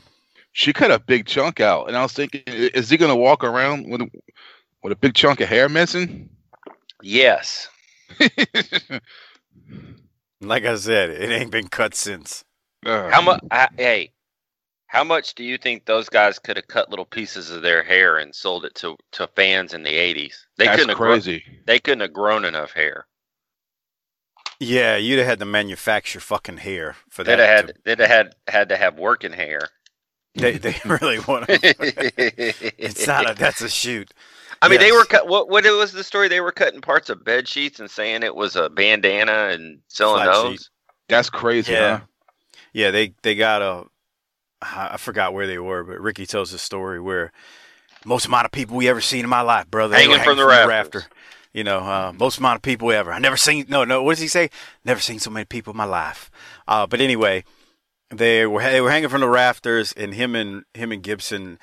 She 0.52 0.72
cut 0.72 0.90
a 0.90 0.98
big 0.98 1.26
chunk 1.26 1.60
out, 1.60 1.88
and 1.88 1.96
I 1.96 2.02
was 2.02 2.14
thinking, 2.14 2.42
is 2.46 2.88
he 2.88 2.96
gonna 2.96 3.16
walk 3.16 3.44
around 3.44 3.90
with 3.90 4.00
a, 4.00 4.08
with 4.82 4.92
a 4.92 4.96
big 4.96 5.14
chunk 5.14 5.40
of 5.40 5.48
hair 5.48 5.68
missing? 5.68 6.30
Yes. 7.02 7.68
Like 10.40 10.64
I 10.64 10.76
said, 10.76 11.10
it 11.10 11.30
ain't 11.30 11.50
been 11.50 11.68
cut 11.68 11.94
since. 11.94 12.44
Uh, 12.84 13.10
How 13.10 13.22
much? 13.22 13.40
Hey, 13.76 14.12
how 14.86 15.02
much 15.04 15.34
do 15.34 15.42
you 15.44 15.58
think 15.58 15.84
those 15.84 16.08
guys 16.08 16.38
could 16.38 16.56
have 16.56 16.68
cut 16.68 16.90
little 16.90 17.04
pieces 17.04 17.50
of 17.50 17.62
their 17.62 17.82
hair 17.82 18.18
and 18.18 18.34
sold 18.34 18.64
it 18.64 18.74
to 18.76 18.96
to 19.12 19.26
fans 19.36 19.74
in 19.74 19.82
the 19.82 19.90
'80s? 19.94 20.34
They 20.58 20.64
That's 20.66 20.76
couldn't 20.76 20.88
have 20.90 20.98
grown, 20.98 21.12
crazy. 21.20 21.44
they 21.66 21.78
couldn't 21.80 22.00
have 22.00 22.12
grown 22.12 22.44
enough 22.44 22.72
hair. 22.72 23.06
Yeah, 24.58 24.96
you'd 24.96 25.18
have 25.18 25.26
had 25.26 25.38
to 25.40 25.44
manufacture 25.44 26.20
fucking 26.20 26.58
hair 26.58 26.96
for 27.10 27.22
that. 27.24 27.36
They'd 27.36 27.42
have 27.44 27.56
had 27.56 27.66
to- 27.68 27.74
they'd 27.84 27.98
have 28.00 28.08
had 28.08 28.34
had 28.48 28.68
to 28.70 28.76
have 28.76 28.98
working 28.98 29.32
hair. 29.32 29.60
they 30.34 30.56
they 30.58 30.76
really 30.84 31.18
want 31.20 31.46
to. 31.48 31.58
It's 32.78 33.06
not 33.06 33.30
a. 33.30 33.34
That's 33.34 33.60
a 33.60 33.68
shoot. 33.68 34.12
I 34.62 34.68
mean, 34.68 34.80
they 34.80 34.92
were 34.92 35.04
cut. 35.04 35.28
What 35.28 35.50
what 35.50 35.64
was 35.64 35.92
the 35.92 36.02
story? 36.04 36.28
They 36.28 36.40
were 36.40 36.52
cutting 36.52 36.80
parts 36.80 37.10
of 37.10 37.22
bed 37.24 37.46
sheets 37.46 37.80
and 37.80 37.90
saying 37.90 38.22
it 38.22 38.34
was 38.34 38.56
a 38.56 38.70
bandana 38.70 39.48
and 39.50 39.80
selling 39.88 40.22
Flat 40.24 40.32
those. 40.32 40.52
sheet. 40.52 40.68
That's 41.08 41.28
crazy. 41.30 41.72
Yeah. 41.72 41.98
Huh? 41.98 42.04
Yeah, 42.72 42.90
they 42.90 43.14
they 43.22 43.34
got 43.34 43.60
a. 43.62 43.84
I 44.74 44.96
forgot 44.96 45.32
where 45.34 45.46
they 45.46 45.58
were, 45.58 45.84
but 45.84 46.00
Ricky 46.00 46.26
tells 46.26 46.52
a 46.52 46.58
story 46.58 47.00
where 47.00 47.32
most 48.04 48.26
amount 48.26 48.46
of 48.46 48.52
people 48.52 48.76
we 48.76 48.88
ever 48.88 49.00
seen 49.00 49.24
in 49.24 49.30
my 49.30 49.40
life, 49.40 49.70
brother, 49.70 49.96
Hanging 49.96 50.20
from 50.20 50.38
the 50.38 50.46
rafters. 50.46 51.04
You 51.52 51.64
know, 51.64 51.78
uh, 51.78 52.12
most 52.14 52.38
amount 52.38 52.56
of 52.56 52.62
people 52.62 52.92
ever. 52.92 53.10
I 53.10 53.18
never 53.18 53.38
seen. 53.38 53.64
No, 53.68 53.84
no. 53.84 54.02
What 54.02 54.12
does 54.12 54.20
he 54.20 54.28
say? 54.28 54.50
Never 54.84 55.00
seen 55.00 55.18
so 55.18 55.30
many 55.30 55.46
people 55.46 55.70
in 55.70 55.76
my 55.76 55.84
life. 55.84 56.30
Uh, 56.68 56.86
but 56.86 57.00
anyway, 57.00 57.44
they 58.10 58.46
were 58.46 58.62
they 58.62 58.82
were 58.82 58.90
hanging 58.90 59.08
from 59.08 59.22
the 59.22 59.28
rafters, 59.28 59.92
and 59.92 60.12
him 60.12 60.34
and 60.34 60.64
him 60.74 60.92
and 60.92 61.02
Gibson 61.02 61.58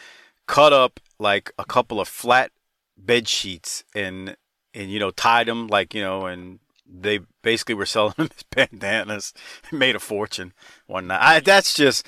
cut 0.47 0.73
up 0.73 0.99
like 1.19 1.51
a 1.57 1.65
couple 1.65 1.99
of 1.99 2.07
flat 2.07 2.51
bed 2.97 3.27
sheets 3.27 3.83
and 3.95 4.35
and 4.73 4.91
you 4.91 4.99
know 4.99 5.11
tied 5.11 5.47
them 5.47 5.67
like 5.67 5.93
you 5.93 6.01
know 6.01 6.25
and 6.25 6.59
they 6.85 7.19
basically 7.41 7.75
were 7.75 7.85
selling 7.87 8.13
them 8.17 8.29
as 8.35 8.43
bandanas 8.43 9.33
made 9.71 9.95
a 9.95 9.99
fortune 9.99 10.53
one 10.87 11.07
night 11.07 11.21
I, 11.21 11.39
that's 11.39 11.73
just 11.73 12.05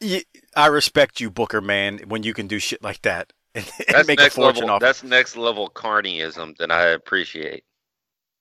y- 0.00 0.24
i 0.56 0.66
respect 0.66 1.20
you 1.20 1.30
booker 1.30 1.60
man 1.60 1.98
when 2.08 2.22
you 2.22 2.34
can 2.34 2.46
do 2.46 2.58
shit 2.58 2.82
like 2.82 3.02
that 3.02 3.32
and, 3.54 3.64
and 3.78 3.86
That's 3.96 4.08
make 4.08 4.18
a 4.20 4.24
next 4.24 4.34
fortune 4.34 4.62
level. 4.62 4.74
off 4.76 4.80
That's 4.80 5.02
next 5.02 5.36
level 5.36 5.70
carnyism 5.70 6.56
that 6.58 6.70
I 6.70 6.88
appreciate. 6.88 7.64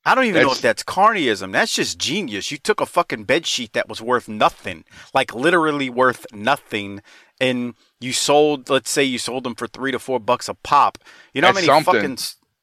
i 0.05 0.13
don't 0.15 0.25
even 0.25 0.41
know 0.43 0.51
if 0.51 0.61
That's- 0.61 0.83
that's 0.83 0.83
carnyism 0.83 1.51
that's 1.51 1.73
just 1.73 1.97
genius 1.97 2.51
you 2.51 2.57
took 2.57 2.79
a 2.81 2.85
fucking 2.85 3.23
bed 3.25 3.45
sheet 3.45 3.73
that 3.73 3.87
was 3.89 4.01
worth 4.01 4.27
nothing 4.27 4.83
like 5.13 5.33
literally 5.33 5.89
worth 5.89 6.25
nothing 6.33 7.01
and 7.39 7.73
you 7.99 8.13
sold 8.13 8.69
let's 8.69 8.89
say 8.89 9.03
you 9.03 9.17
sold 9.19 9.43
them 9.43 9.55
for 9.55 9.67
three 9.67 9.91
to 9.91 9.99
four 9.99 10.19
bucks 10.19 10.47
a 10.49 10.53
pop 10.53 10.97
you 11.33 11.41
know 11.41 11.47
That's 11.51 11.65
how 11.67 11.73
many 11.73 11.83
something. 11.83 12.17
fucking 12.17 12.17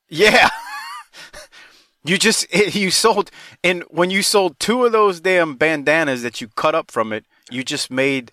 yeah 0.08 0.48
you 2.04 2.18
just 2.18 2.52
you 2.74 2.90
sold 2.90 3.30
and 3.62 3.82
when 3.88 4.10
you 4.10 4.22
sold 4.22 4.58
two 4.58 4.84
of 4.84 4.92
those 4.92 5.20
damn 5.20 5.54
bandanas 5.54 6.22
that 6.22 6.40
you 6.40 6.48
cut 6.48 6.74
up 6.74 6.90
from 6.90 7.12
it 7.12 7.24
you 7.50 7.62
just 7.64 7.90
made 7.90 8.32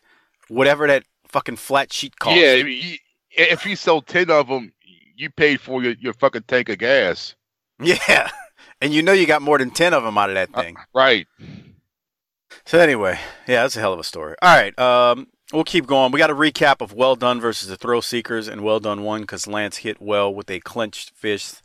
whatever 0.51 0.87
that 0.87 1.03
fucking 1.27 1.55
flat 1.55 1.91
sheet 1.93 2.17
cost 2.19 2.37
Yeah. 2.37 2.61
y- 2.63 2.97
If 3.31 3.65
you 3.65 3.75
sold 3.75 4.07
ten 4.07 4.29
of 4.29 4.47
them, 4.47 4.73
you 5.15 5.29
paid 5.29 5.61
for 5.61 5.81
your, 5.83 5.93
your 5.99 6.13
fucking 6.13 6.43
tank 6.47 6.69
of 6.69 6.77
gas. 6.79 7.35
yeah 7.81 8.29
and 8.81 8.93
you 8.93 9.01
know 9.01 9.13
you 9.13 9.25
got 9.25 9.41
more 9.41 9.57
than 9.57 9.71
10 9.71 9.93
of 9.93 10.03
them 10.03 10.17
out 10.17 10.29
of 10.29 10.35
that 10.35 10.53
thing 10.53 10.75
Right. 10.93 11.27
So 12.65 12.79
anyway, 12.79 13.17
yeah, 13.47 13.61
that's 13.63 13.75
a 13.77 13.79
hell 13.79 13.93
of 13.93 13.99
a 13.99 14.03
story. 14.03 14.35
All 14.41 14.55
right, 14.55 14.77
um, 14.77 15.27
we'll 15.53 15.63
keep 15.63 15.87
going. 15.87 16.11
We 16.11 16.19
got 16.19 16.29
a 16.29 16.35
recap 16.35 16.81
of 16.81 16.93
Well 16.93 17.15
Dunn 17.15 17.39
versus 17.39 17.69
the 17.69 17.77
Thrill 17.77 18.01
Seekers, 18.01 18.47
and 18.47 18.61
Well 18.61 18.79
Done 18.79 19.03
won 19.03 19.21
because 19.21 19.47
Lance 19.47 19.77
hit 19.77 20.01
well 20.01 20.33
with 20.33 20.49
a 20.49 20.59
clenched 20.59 21.11
fist, 21.15 21.61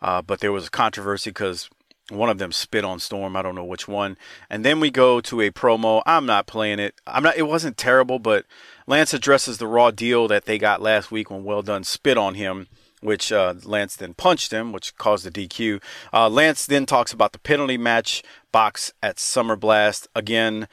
uh, 0.00 0.22
but 0.22 0.40
there 0.40 0.52
was 0.52 0.68
a 0.68 0.70
controversy 0.70 1.30
because 1.30 1.68
one 2.10 2.30
of 2.30 2.38
them 2.38 2.52
spit 2.52 2.84
on 2.84 3.00
Storm. 3.00 3.36
I 3.36 3.42
don't 3.42 3.54
know 3.54 3.64
which 3.64 3.86
one. 3.86 4.16
And 4.48 4.64
then 4.64 4.80
we 4.80 4.90
go 4.90 5.20
to 5.20 5.40
a 5.40 5.50
promo. 5.50 6.02
I'm 6.06 6.26
not 6.26 6.46
playing 6.46 6.78
it. 6.78 6.94
I'm 7.06 7.22
not. 7.22 7.36
It 7.36 7.46
wasn't 7.46 7.76
terrible, 7.76 8.18
but 8.18 8.46
Lance 8.86 9.12
addresses 9.12 9.58
the 9.58 9.66
raw 9.66 9.90
deal 9.90 10.28
that 10.28 10.46
they 10.46 10.58
got 10.58 10.82
last 10.82 11.10
week 11.10 11.30
when 11.30 11.44
Well 11.44 11.62
Dunn 11.62 11.84
spit 11.84 12.16
on 12.18 12.34
him 12.34 12.68
which 13.00 13.30
uh, 13.30 13.54
Lance 13.64 13.96
then 13.96 14.14
punched 14.14 14.52
him, 14.52 14.72
which 14.72 14.96
caused 14.96 15.24
the 15.24 15.30
DQ. 15.30 15.82
Uh, 16.12 16.28
Lance 16.28 16.66
then 16.66 16.86
talks 16.86 17.12
about 17.12 17.32
the 17.32 17.38
penalty 17.38 17.78
match 17.78 18.22
box 18.52 18.92
at 19.02 19.18
Summer 19.18 19.56
Blast. 19.56 20.08
Again, 20.14 20.68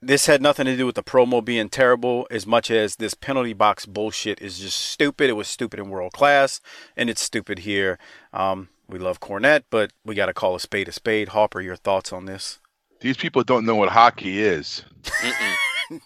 this 0.00 0.26
had 0.26 0.42
nothing 0.42 0.66
to 0.66 0.76
do 0.76 0.86
with 0.86 0.94
the 0.94 1.02
promo 1.02 1.44
being 1.44 1.68
terrible 1.68 2.26
as 2.30 2.46
much 2.46 2.70
as 2.70 2.96
this 2.96 3.14
penalty 3.14 3.52
box 3.52 3.86
bullshit 3.86 4.40
is 4.40 4.58
just 4.58 4.78
stupid. 4.78 5.28
It 5.30 5.34
was 5.34 5.48
stupid 5.48 5.80
in 5.80 5.88
world 5.88 6.12
class, 6.12 6.60
and 6.96 7.10
it's 7.10 7.22
stupid 7.22 7.60
here. 7.60 7.98
Um, 8.32 8.68
we 8.88 8.98
love 8.98 9.20
Cornette, 9.20 9.64
but 9.70 9.92
we 10.04 10.14
got 10.14 10.26
to 10.26 10.34
call 10.34 10.54
a 10.54 10.60
spade 10.60 10.88
a 10.88 10.92
spade. 10.92 11.28
Hopper, 11.30 11.60
your 11.60 11.76
thoughts 11.76 12.12
on 12.12 12.24
this? 12.24 12.58
These 13.00 13.16
people 13.16 13.44
don't 13.44 13.64
know 13.64 13.76
what 13.76 13.90
hockey 13.90 14.40
is. 14.42 14.84
Mm-mm. 15.02 15.54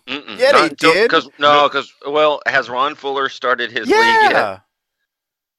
Mm-mm. 0.07 0.39
Yeah, 0.39 0.53
they 0.53 0.69
did. 0.69 1.11
Cause, 1.11 1.29
no, 1.39 1.69
because 1.69 1.93
well, 2.07 2.41
has 2.47 2.69
Ron 2.69 2.95
Fuller 2.95 3.29
started 3.29 3.71
his 3.73 3.89
league 3.89 3.97
yet? 3.97 4.33
Yeah, 4.33 4.59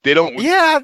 They 0.04 0.14
don't. 0.14 0.40
yeah, 0.40 0.80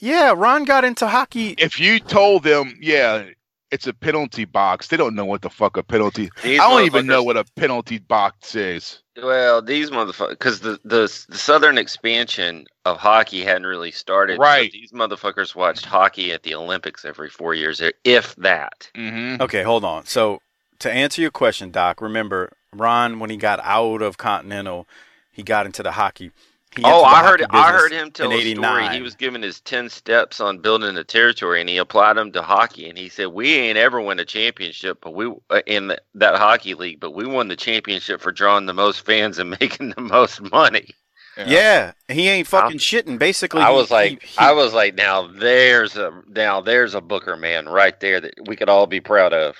yeah. 0.00 0.34
Ron 0.36 0.64
got 0.64 0.84
into 0.84 1.06
hockey. 1.06 1.54
If 1.58 1.78
you 1.78 2.00
told 2.00 2.42
them, 2.42 2.76
yeah, 2.80 3.26
it's 3.70 3.86
a 3.86 3.92
penalty 3.92 4.44
box, 4.44 4.88
they 4.88 4.96
don't 4.96 5.14
know 5.14 5.24
what 5.24 5.42
the 5.42 5.50
fuck 5.50 5.76
a 5.76 5.82
penalty. 5.84 6.30
These 6.42 6.58
I 6.58 6.68
don't 6.68 6.84
even 6.84 7.06
know 7.06 7.22
what 7.22 7.36
a 7.36 7.44
penalty 7.56 7.98
box 7.98 8.56
is. 8.56 9.02
Well, 9.22 9.62
these 9.62 9.90
motherfuckers, 9.90 10.30
because 10.30 10.60
the, 10.60 10.78
the 10.84 11.24
the 11.28 11.38
southern 11.38 11.78
expansion 11.78 12.66
of 12.84 12.96
hockey 12.96 13.42
hadn't 13.42 13.66
really 13.66 13.90
started. 13.90 14.36
so 14.36 14.42
Right. 14.42 14.72
these 14.72 14.92
motherfuckers 14.92 15.54
watched 15.54 15.84
hockey 15.84 16.32
at 16.32 16.42
the 16.42 16.54
Olympics 16.54 17.04
every 17.04 17.28
four 17.28 17.54
years, 17.54 17.82
if 18.04 18.34
that. 18.36 18.90
Mm-hmm. 18.94 19.42
Okay, 19.42 19.62
hold 19.62 19.84
on. 19.84 20.06
So 20.06 20.40
to 20.78 20.90
answer 20.90 21.20
your 21.20 21.30
question, 21.30 21.70
Doc, 21.70 22.00
remember 22.00 22.52
Ron 22.72 23.18
when 23.18 23.30
he 23.30 23.36
got 23.36 23.60
out 23.62 24.02
of 24.02 24.16
Continental, 24.18 24.86
he 25.30 25.42
got 25.42 25.66
into 25.66 25.82
the 25.82 25.92
hockey. 25.92 26.30
He 26.76 26.82
Oh, 26.84 27.02
I 27.02 27.22
heard 27.24 27.40
hockey 27.40 27.52
I 27.52 27.72
heard 27.72 27.90
him 27.90 28.10
tell 28.12 28.32
a 28.32 28.40
story. 28.54 28.88
He 28.90 29.00
was 29.02 29.16
given 29.16 29.42
his 29.42 29.60
ten 29.60 29.88
steps 29.88 30.40
on 30.40 30.58
building 30.58 30.94
the 30.94 31.02
territory, 31.02 31.60
and 31.60 31.68
he 31.68 31.78
applied 31.78 32.16
them 32.16 32.30
to 32.32 32.42
hockey. 32.42 32.88
And 32.88 32.96
he 32.96 33.08
said, 33.08 33.26
"We 33.28 33.54
ain't 33.54 33.76
ever 33.76 34.00
win 34.00 34.20
a 34.20 34.24
championship, 34.24 34.98
but 35.00 35.12
we 35.12 35.34
uh, 35.50 35.62
in 35.66 35.88
the, 35.88 36.00
that 36.14 36.36
hockey 36.36 36.74
league, 36.74 37.00
but 37.00 37.10
we 37.10 37.26
won 37.26 37.48
the 37.48 37.56
championship 37.56 38.20
for 38.20 38.30
drawing 38.30 38.66
the 38.66 38.72
most 38.74 39.04
fans 39.04 39.38
and 39.40 39.50
making 39.60 39.94
the 39.96 40.00
most 40.02 40.40
money." 40.52 40.90
Yeah, 41.36 41.92
he 42.08 42.28
ain't 42.28 42.46
fucking 42.46 42.78
shitting. 42.78 43.18
Basically, 43.18 43.62
I 43.62 43.70
he- 43.70 43.76
was 43.76 43.90
like, 43.90 44.22
he- 44.22 44.28
he- 44.28 44.38
I 44.38 44.52
was 44.52 44.72
like, 44.74 44.94
now 44.94 45.26
there's 45.26 45.96
a 45.96 46.12
now 46.28 46.60
there's 46.60 46.94
a 46.94 47.00
Booker 47.00 47.36
man 47.36 47.66
right 47.68 47.98
there 47.98 48.20
that 48.20 48.34
we 48.46 48.56
could 48.56 48.68
all 48.68 48.86
be 48.86 49.00
proud 49.00 49.32
of. 49.32 49.56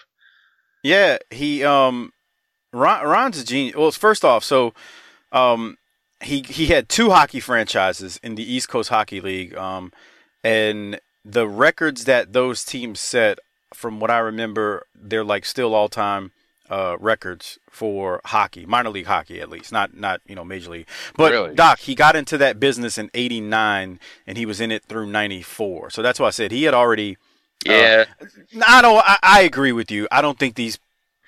Yeah, 0.82 1.18
he 1.30 1.64
um 1.64 2.12
Ron, 2.72 3.04
Ron's 3.04 3.40
a 3.40 3.44
genius. 3.44 3.76
Well, 3.76 3.90
first 3.92 4.24
off, 4.24 4.44
so 4.44 4.74
um 5.32 5.76
he 6.22 6.42
he 6.42 6.66
had 6.66 6.88
two 6.88 7.10
hockey 7.10 7.40
franchises 7.40 8.20
in 8.22 8.34
the 8.34 8.52
East 8.52 8.68
Coast 8.68 8.90
Hockey 8.90 9.20
League 9.20 9.56
um 9.56 9.92
and 10.44 11.00
the 11.24 11.48
records 11.48 12.04
that 12.04 12.32
those 12.32 12.64
teams 12.64 13.00
set 13.00 13.38
from 13.74 14.00
what 14.00 14.10
I 14.10 14.18
remember 14.18 14.86
they're 14.94 15.24
like 15.24 15.44
still 15.44 15.74
all-time 15.74 16.32
uh 16.68 16.96
records 17.00 17.58
for 17.70 18.20
hockey, 18.26 18.66
minor 18.66 18.90
league 18.90 19.06
hockey 19.06 19.40
at 19.40 19.48
least, 19.48 19.72
not 19.72 19.96
not, 19.96 20.20
you 20.26 20.34
know, 20.34 20.44
major 20.44 20.70
league. 20.70 20.88
But 21.16 21.32
Really? 21.32 21.54
Doc, 21.54 21.78
he 21.80 21.94
got 21.94 22.16
into 22.16 22.36
that 22.38 22.60
business 22.60 22.98
in 22.98 23.10
89 23.14 23.98
and 24.26 24.38
he 24.38 24.46
was 24.46 24.60
in 24.60 24.70
it 24.70 24.84
through 24.84 25.06
94. 25.06 25.90
So 25.90 26.02
that's 26.02 26.20
why 26.20 26.28
I 26.28 26.30
said 26.30 26.52
he 26.52 26.64
had 26.64 26.74
already 26.74 27.16
Yeah, 27.64 28.04
I 28.66 28.82
don't. 28.82 29.02
I, 29.04 29.18
I 29.22 29.40
agree 29.42 29.72
with 29.72 29.90
you. 29.90 30.08
I 30.10 30.22
don't 30.22 30.38
think 30.38 30.54
these 30.54 30.78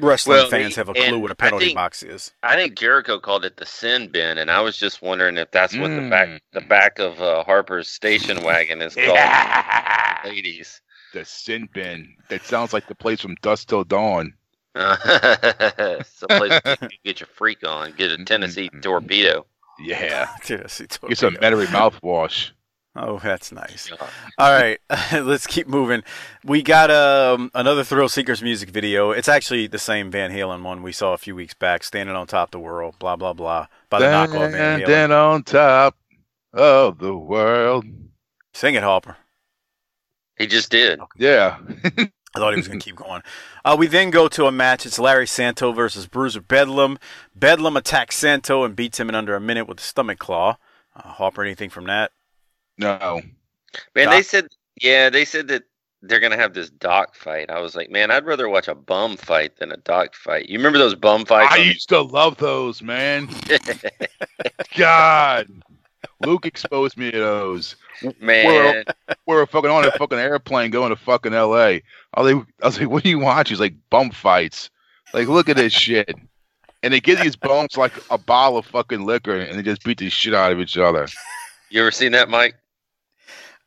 wrestling 0.02 0.36
Well, 0.38 0.50
fans 0.50 0.74
the- 0.74 0.80
have 0.80 0.88
a 0.90 0.94
clue 0.94 1.18
what 1.18 1.30
a 1.30 1.34
penalty 1.34 1.66
think- 1.66 1.76
box 1.76 2.02
is. 2.02 2.32
I 2.42 2.56
think 2.56 2.76
Jericho 2.78 3.18
called 3.18 3.44
it 3.44 3.56
the 3.56 3.64
sin 3.66 4.08
bin, 4.08 4.36
and 4.38 4.50
I 4.50 4.60
was 4.60 4.76
just 4.76 5.00
wondering 5.00 5.36
if 5.38 5.50
that's 5.50 5.76
what 5.76 5.88
the 5.88 6.08
back 6.10 6.28
Mm. 6.28 6.38
the 6.52 6.60
back 6.60 6.98
of 6.98 7.20
uh, 7.22 7.44
Harper's 7.44 7.88
station 7.88 8.42
wagon 8.42 8.82
is 8.82 8.94
called. 8.94 9.06
Yeah. 9.16 10.18
Ladies. 10.24 10.80
The 11.14 11.24
sin 11.24 11.68
bin. 11.72 12.14
That 12.28 12.44
sounds 12.44 12.72
like 12.72 12.86
the 12.88 12.94
place 12.94 13.20
from 13.20 13.34
Dusk 13.42 13.68
Till 13.68 13.84
Dawn. 13.84 14.34
it's 14.74 16.22
a 16.22 16.26
place 16.28 16.60
you 16.64 16.76
can 16.76 16.88
get 17.04 17.20
your 17.20 17.26
freak 17.34 17.66
on, 17.66 17.92
get 17.92 18.10
a 18.10 18.24
Tennessee 18.24 18.70
torpedo. 18.80 19.44
Yeah. 19.78 20.28
Yes, 20.48 20.78
he 20.78 20.86
Get 20.86 21.18
some 21.18 21.34
torpedo. 21.34 21.40
Metairie 21.40 21.66
mouthwash. 21.66 22.50
Oh, 22.94 23.18
that's 23.18 23.50
nice. 23.52 23.90
All 24.38 24.52
right, 24.52 24.78
let's 25.12 25.46
keep 25.46 25.66
moving. 25.66 26.02
We 26.44 26.62
got 26.62 26.90
um, 26.90 27.50
another 27.54 27.84
Thrill 27.84 28.08
Seekers 28.08 28.42
music 28.42 28.68
video. 28.68 29.12
It's 29.12 29.28
actually 29.28 29.66
the 29.66 29.78
same 29.78 30.10
Van 30.10 30.30
Halen 30.30 30.62
one 30.62 30.82
we 30.82 30.92
saw 30.92 31.14
a 31.14 31.18
few 31.18 31.34
weeks 31.34 31.54
back, 31.54 31.84
"Standing 31.84 32.14
on 32.16 32.26
Top 32.26 32.48
of 32.48 32.52
the 32.52 32.58
World," 32.58 32.96
blah 32.98 33.16
blah 33.16 33.32
blah, 33.32 33.66
by 33.88 33.98
the 33.98 34.06
knockoff 34.06 34.52
Van 34.52 34.80
Halen. 34.80 34.84
Standing 34.84 35.16
on 35.16 35.42
top 35.42 35.96
of 36.52 36.98
the 36.98 37.16
world. 37.16 37.86
Sing 38.52 38.74
it, 38.74 38.82
Hopper. 38.82 39.16
He 40.36 40.46
just 40.46 40.70
did. 40.70 41.00
Yeah. 41.16 41.58
I 42.34 42.38
thought 42.38 42.54
he 42.54 42.58
was 42.58 42.68
going 42.68 42.80
to 42.80 42.84
keep 42.84 42.96
going. 42.96 43.22
Uh, 43.64 43.76
we 43.78 43.86
then 43.86 44.10
go 44.10 44.26
to 44.28 44.46
a 44.46 44.52
match. 44.52 44.86
It's 44.86 44.98
Larry 44.98 45.26
Santo 45.26 45.72
versus 45.72 46.06
Bruiser 46.06 46.40
Bedlam. 46.40 46.98
Bedlam 47.34 47.76
attacks 47.76 48.16
Santo 48.16 48.64
and 48.64 48.74
beats 48.74 48.98
him 48.98 49.10
in 49.10 49.14
under 49.14 49.34
a 49.34 49.40
minute 49.40 49.68
with 49.68 49.80
a 49.80 49.82
stomach 49.82 50.18
claw. 50.18 50.56
Uh, 50.96 51.08
Hopper, 51.10 51.42
anything 51.42 51.68
from 51.68 51.84
that? 51.84 52.10
No. 52.78 53.20
Man, 53.94 54.06
Doc- 54.06 54.14
they 54.14 54.22
said, 54.22 54.48
yeah, 54.80 55.10
they 55.10 55.24
said 55.24 55.48
that 55.48 55.64
they're 56.02 56.20
gonna 56.20 56.36
have 56.36 56.52
this 56.52 56.68
dock 56.68 57.14
fight. 57.14 57.48
I 57.50 57.60
was 57.60 57.76
like, 57.76 57.90
man, 57.90 58.10
I'd 58.10 58.26
rather 58.26 58.48
watch 58.48 58.68
a 58.68 58.74
bum 58.74 59.16
fight 59.16 59.56
than 59.56 59.70
a 59.72 59.76
dock 59.76 60.14
fight. 60.14 60.48
You 60.48 60.58
remember 60.58 60.78
those 60.78 60.94
bum 60.96 61.24
fights? 61.24 61.52
I 61.54 61.60
on- 61.60 61.66
used 61.66 61.88
to 61.90 62.02
love 62.02 62.36
those, 62.38 62.82
man. 62.82 63.28
God. 64.76 65.48
Luke 66.20 66.46
exposed 66.46 66.96
me 66.96 67.10
to 67.10 67.18
those. 67.18 67.76
man, 68.20 68.84
We're 69.26 69.46
fucking 69.46 69.70
on 69.70 69.84
a 69.84 69.90
fucking 69.92 70.18
airplane 70.18 70.70
going 70.70 70.90
to 70.90 70.96
fucking 70.96 71.32
LA. 71.32 71.56
I 71.56 71.82
was 72.16 72.32
like, 72.32 72.46
I 72.62 72.66
was 72.66 72.78
like 72.78 72.88
what 72.88 73.02
do 73.02 73.10
you 73.10 73.18
watch? 73.18 73.48
He's 73.48 73.60
like, 73.60 73.74
bum 73.90 74.10
fights. 74.10 74.70
Like, 75.14 75.28
look 75.28 75.48
at 75.48 75.56
this 75.56 75.72
shit. 75.72 76.14
And 76.82 76.92
they 76.92 77.00
give 77.00 77.20
these 77.20 77.36
bums 77.36 77.76
like 77.76 77.92
a 78.10 78.18
bottle 78.18 78.58
of 78.58 78.66
fucking 78.66 79.04
liquor 79.04 79.36
and 79.36 79.58
they 79.58 79.62
just 79.62 79.84
beat 79.84 79.98
the 79.98 80.10
shit 80.10 80.34
out 80.34 80.52
of 80.52 80.60
each 80.60 80.76
other. 80.76 81.06
You 81.72 81.80
ever 81.80 81.90
seen 81.90 82.12
that, 82.12 82.28
Mike? 82.28 82.54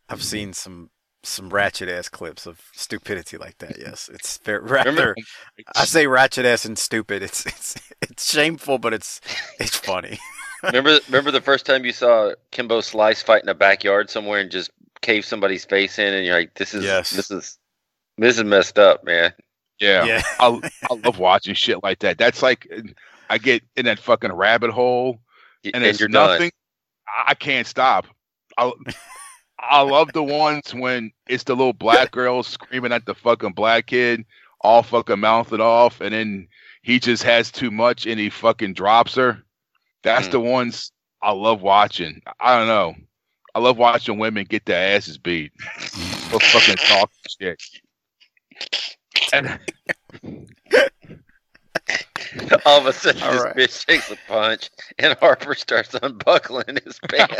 I've 0.09 0.23
seen 0.23 0.53
some 0.53 0.91
some 1.23 1.49
ratchet 1.49 1.89
ass 1.89 2.07
clips 2.07 2.45
of 2.45 2.61
stupidity 2.73 3.37
like 3.37 3.57
that. 3.57 3.79
Yes, 3.79 4.09
it's 4.13 4.37
very 4.37 4.59
rather. 4.63 5.15
I 5.75 5.85
say 5.85 6.05
ratchet 6.05 6.45
ass 6.45 6.65
and 6.65 6.77
stupid. 6.77 7.23
It's 7.23 7.45
it's 7.45 7.75
it's 8.01 8.29
shameful, 8.31 8.77
but 8.77 8.93
it's 8.93 9.21
it's 9.59 9.75
funny. 9.75 10.19
remember, 10.63 10.99
remember 11.07 11.31
the 11.31 11.41
first 11.41 11.65
time 11.65 11.83
you 11.83 11.91
saw 11.91 12.33
Kimbo 12.51 12.81
Slice 12.81 13.23
fight 13.23 13.41
in 13.43 13.49
a 13.49 13.55
backyard 13.55 14.09
somewhere 14.09 14.39
and 14.39 14.51
just 14.51 14.69
cave 15.01 15.25
somebody's 15.25 15.65
face 15.65 15.97
in, 15.97 16.13
and 16.13 16.25
you're 16.25 16.37
like, 16.37 16.53
this 16.55 16.73
is 16.73 16.83
Yes. 16.83 17.09
this 17.09 17.31
is 17.31 17.57
this 18.17 18.37
is 18.37 18.43
messed 18.43 18.77
up, 18.77 19.03
man. 19.03 19.33
Yeah. 19.79 20.05
Yeah. 20.05 20.21
I, 20.39 20.59
I 20.89 20.93
love 21.03 21.19
watching 21.19 21.53
shit 21.55 21.83
like 21.83 21.99
that. 21.99 22.17
That's 22.17 22.41
like 22.41 22.67
I 23.29 23.37
get 23.39 23.63
in 23.75 23.85
that 23.85 23.99
fucking 23.99 24.31
rabbit 24.31 24.71
hole 24.71 25.19
and 25.65 25.75
And, 25.75 25.83
it's 25.83 25.99
you're 25.99 26.07
done. 26.07 26.51
Nothing. 27.15 27.25
I 27.27 27.31
I 27.31 27.33
can't 27.35 27.67
stop. 27.67 28.07
I 28.57 28.71
I 29.59 29.81
love 29.81 30.11
the 30.13 30.23
ones 30.23 30.73
when 30.73 31.11
it's 31.27 31.43
the 31.45 31.55
little 31.55 31.73
black 31.73 32.11
girl 32.11 32.43
screaming 32.43 32.91
at 32.91 33.05
the 33.05 33.15
fucking 33.15 33.53
black 33.53 33.87
kid, 33.87 34.25
all 34.61 34.83
fucking 34.83 35.19
mouth 35.19 35.53
it 35.53 35.61
off, 35.61 36.01
and 36.01 36.13
then 36.13 36.47
he 36.83 36.99
just 36.99 37.23
has 37.23 37.51
too 37.51 37.71
much 37.71 38.05
and 38.05 38.19
he 38.19 38.29
fucking 38.29 38.73
drops 38.73 39.15
her. 39.15 39.41
That's 40.03 40.27
Mm. 40.27 40.31
the 40.31 40.39
ones 40.39 40.91
I 41.21 41.31
love 41.31 41.61
watching. 41.61 42.21
I 42.39 42.57
don't 42.57 42.67
know. 42.67 42.95
I 43.55 43.59
love 43.59 43.77
watching 43.77 44.19
women 44.19 44.45
get 44.47 44.65
their 44.65 44.95
asses 44.95 45.17
beat. 45.17 45.51
Or 46.33 46.39
fucking 46.39 46.75
talk 46.75 47.09
shit. 47.41 47.63
And 49.33 49.59
All 52.65 52.79
of 52.79 52.85
a 52.87 52.93
sudden, 52.93 53.21
All 53.23 53.31
this 53.31 53.43
right. 53.43 53.55
bitch 53.55 53.85
takes 53.85 54.11
a 54.11 54.17
punch, 54.27 54.69
and 54.99 55.17
Harper 55.19 55.55
starts 55.55 55.95
unbuckling 56.01 56.77
his 56.83 56.99
pants. 57.09 57.35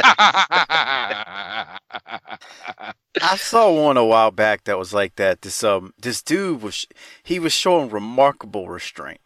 I 3.22 3.38
saw 3.38 3.72
one 3.72 3.98
a 3.98 4.06
while 4.06 4.32
back 4.32 4.66
that 4.66 4.78
was 4.78 4.94
like 4.94 5.16
that. 5.16 5.42
This 5.42 5.64
um 5.64 5.94
this 6.00 6.22
dude 6.22 6.62
was 6.62 6.86
he 7.24 7.40
was 7.40 7.54
showing 7.54 7.90
remarkable 7.90 8.68
restraint. 8.70 9.22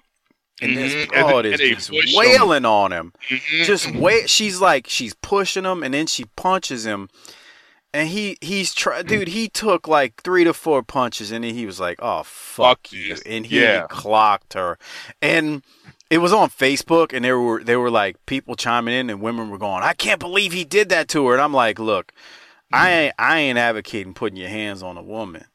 And 0.62 0.76
this 0.76 0.94
Mhm, 0.94 1.08
broad 1.10 1.46
is 1.46 1.60
just 1.60 1.90
push 1.90 2.12
him. 2.14 2.18
wailing 2.20 2.66
on 2.66 2.92
him. 2.92 3.14
Mhm. 3.30 3.66
Just 3.66 3.92
wait 3.96 4.30
she's 4.30 4.60
like 4.62 4.88
she's 4.88 5.14
pushing 5.16 5.64
him 5.66 5.84
and 5.84 5.94
then 5.94 6.08
she 6.08 6.26
punches 6.36 6.86
him. 6.86 7.10
And 7.94 8.10
he 8.10 8.38
he's 8.42 8.74
try 8.74 9.02
dude, 9.02 9.30
he 9.30 9.48
took 9.50 9.88
like 9.88 10.22
three 10.22 10.44
to 10.44 10.54
four 10.54 10.84
punches 10.84 11.32
and 11.32 11.44
then 11.44 11.56
he 11.56 11.66
was 11.66 11.80
like, 11.80 12.00
Oh 12.02 12.24
fuck, 12.24 12.88
Fuck 12.88 12.92
you 12.94 13.18
and 13.26 13.46
he 13.48 13.60
Yeah. 13.62 13.88
clocked 13.90 14.54
her. 14.54 14.78
And 15.22 15.64
it 16.10 16.20
was 16.20 16.34
on 16.34 16.50
Facebook 16.50 17.14
and 17.14 17.26
there 17.26 17.40
were 17.40 17.64
there 17.64 17.80
were 17.80 17.90
like 17.92 18.24
people 18.26 18.56
chiming 18.56 18.94
in 18.94 19.10
and 19.10 19.22
women 19.22 19.50
were 19.50 19.58
going, 19.58 19.84
I 19.84 19.94
can't 19.94 20.20
believe 20.20 20.52
he 20.54 20.64
did 20.64 20.90
that 20.90 21.08
to 21.10 21.28
her. 21.28 21.34
And 21.34 21.42
I'm 21.42 21.54
like, 21.54 21.80
look, 21.80 22.12
I 22.72 22.90
mm. 22.90 22.92
ain't 22.92 23.16
I 23.18 23.40
ain't 23.40 23.58
advocating 23.58 24.14
putting 24.14 24.38
your 24.38 24.50
hands 24.50 24.84
on 24.84 24.98
a 24.98 25.04
woman. 25.04 25.46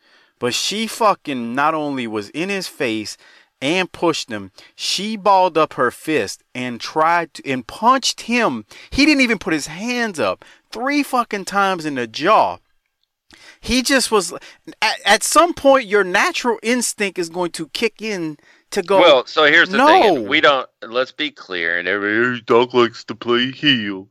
But 0.40 0.54
she 0.54 0.86
fucking 0.88 1.54
not 1.54 1.74
only 1.74 2.06
was 2.06 2.30
in 2.30 2.48
his 2.48 2.66
face 2.68 3.16
and 3.64 3.90
pushed 3.90 4.28
him, 4.30 4.52
she 4.76 5.16
balled 5.16 5.56
up 5.56 5.72
her 5.74 5.90
fist 5.90 6.44
and 6.54 6.80
tried 6.80 7.32
to 7.34 7.50
and 7.50 7.66
punched 7.66 8.22
him. 8.22 8.66
He 8.90 9.06
didn't 9.06 9.22
even 9.22 9.38
put 9.38 9.52
his 9.54 9.66
hands 9.68 10.20
up 10.20 10.44
three 10.70 11.02
fucking 11.02 11.46
times 11.46 11.84
in 11.86 11.94
the 11.94 12.06
jaw. 12.06 12.58
He 13.60 13.82
just 13.82 14.12
was 14.12 14.32
at, 14.82 15.00
at 15.06 15.22
some 15.22 15.54
point 15.54 15.86
your 15.86 16.04
natural 16.04 16.58
instinct 16.62 17.18
is 17.18 17.30
going 17.30 17.50
to 17.52 17.68
kick 17.68 18.02
in 18.02 18.36
to 18.70 18.82
go 18.82 19.00
Well, 19.00 19.26
so 19.26 19.44
here's 19.44 19.70
the 19.70 19.78
thing. 19.78 20.00
No. 20.02 20.16
and 20.16 20.28
We 20.28 20.40
don't. 20.40 20.68
Let's 20.82 21.12
be 21.12 21.30
clear. 21.30 21.78
And 21.78 21.88
every 21.88 22.42
dog 22.42 22.74
likes 22.74 23.02
to 23.04 23.14
play 23.14 23.50
heel. 23.50 24.08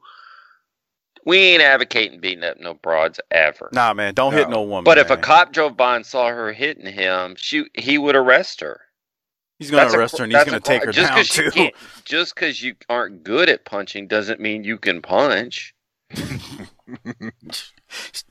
We 1.26 1.38
ain't 1.38 1.64
advocating 1.64 2.20
beating 2.20 2.44
up 2.44 2.60
no 2.60 2.74
broads 2.74 3.20
ever. 3.32 3.70
Nah 3.72 3.94
man, 3.94 4.14
don't 4.14 4.34
hit 4.34 4.50
No. 4.50 4.56
no 4.56 4.62
woman. 4.64 4.84
but 4.84 4.98
if 4.98 5.10
a 5.10 5.16
cop 5.18 5.54
drove 5.54 5.78
by 5.78 5.96
and 5.96 6.06
saw 6.06 6.28
her 6.28 6.52
hitting 6.52 6.92
him, 6.92 7.36
she 7.38 7.66
he 7.76 7.98
would 7.98 8.16
arrest 8.16 8.60
her. 8.62 8.82
He's 9.60 9.72
gonna 9.72 9.84
That's 9.84 9.94
a- 9.94 9.98
arrest 10.00 10.18
her 10.18 10.24
and 10.26 10.34
he's 10.34 10.44
gonna 10.44 10.60
take 10.60 10.84
her 10.84 10.92
just 10.92 11.08
down 11.10 11.18
'cause 11.18 11.38
you 11.38 11.52
too. 11.52 11.70
Just 12.06 12.36
because 12.36 12.62
you 12.62 12.76
aren't 12.90 13.24
good 13.24 13.50
at 13.50 13.66
punching 13.66 14.08
doesn't 14.08 14.40
mean 14.40 14.64
you 14.64 14.78
can 14.78 15.02
punch. 15.02 15.74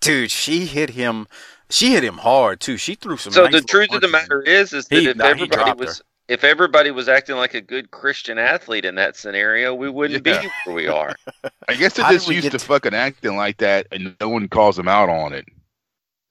Dude, 0.00 0.30
she 0.30 0.66
hit 0.66 0.90
him. 0.90 1.26
She 1.70 1.92
hit 1.92 2.04
him 2.04 2.18
hard 2.18 2.60
too. 2.60 2.76
She 2.76 2.94
threw 2.94 3.16
some. 3.16 3.32
So 3.32 3.44
nice 3.44 3.52
the 3.54 3.60
truth 3.62 3.92
of 3.92 4.00
the 4.00 4.08
matter 4.08 4.42
is, 4.42 4.72
is 4.72 4.86
that 4.88 4.96
He- 5.00 5.08
if 5.08 5.16
nah, 5.16 5.26
everybody 5.26 5.56
dropped 5.64 5.80
was, 5.80 6.02
if 6.28 6.44
everybody 6.44 6.90
was 6.90 7.08
acting 7.08 7.36
like 7.36 7.54
a 7.54 7.60
good 7.60 7.90
Christian 7.90 8.38
athlete 8.38 8.84
in 8.84 8.94
that 8.96 9.16
scenario, 9.16 9.74
we 9.74 9.88
wouldn't 9.88 10.26
Yeah. 10.26 10.42
be 10.42 10.48
where 10.64 10.74
we 10.76 10.86
are. 10.88 11.14
I 11.68 11.74
guess 11.74 11.94
they're 11.94 12.10
just 12.10 12.28
used 12.28 12.50
to 12.50 12.58
to- 12.58 12.64
fucking 12.64 12.94
acting 12.94 13.36
like 13.36 13.58
that, 13.58 13.86
and 13.92 14.14
no 14.20 14.28
one 14.28 14.48
calls 14.48 14.76
them 14.76 14.88
out 14.88 15.08
on 15.08 15.32
it. 15.32 15.46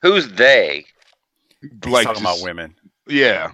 Who's 0.02 0.28
they? 0.34 0.86
He's 1.62 1.72
like 1.92 2.06
talking 2.06 2.24
just- 2.24 2.40
about 2.40 2.46
women. 2.46 2.76
Yeah. 3.08 3.52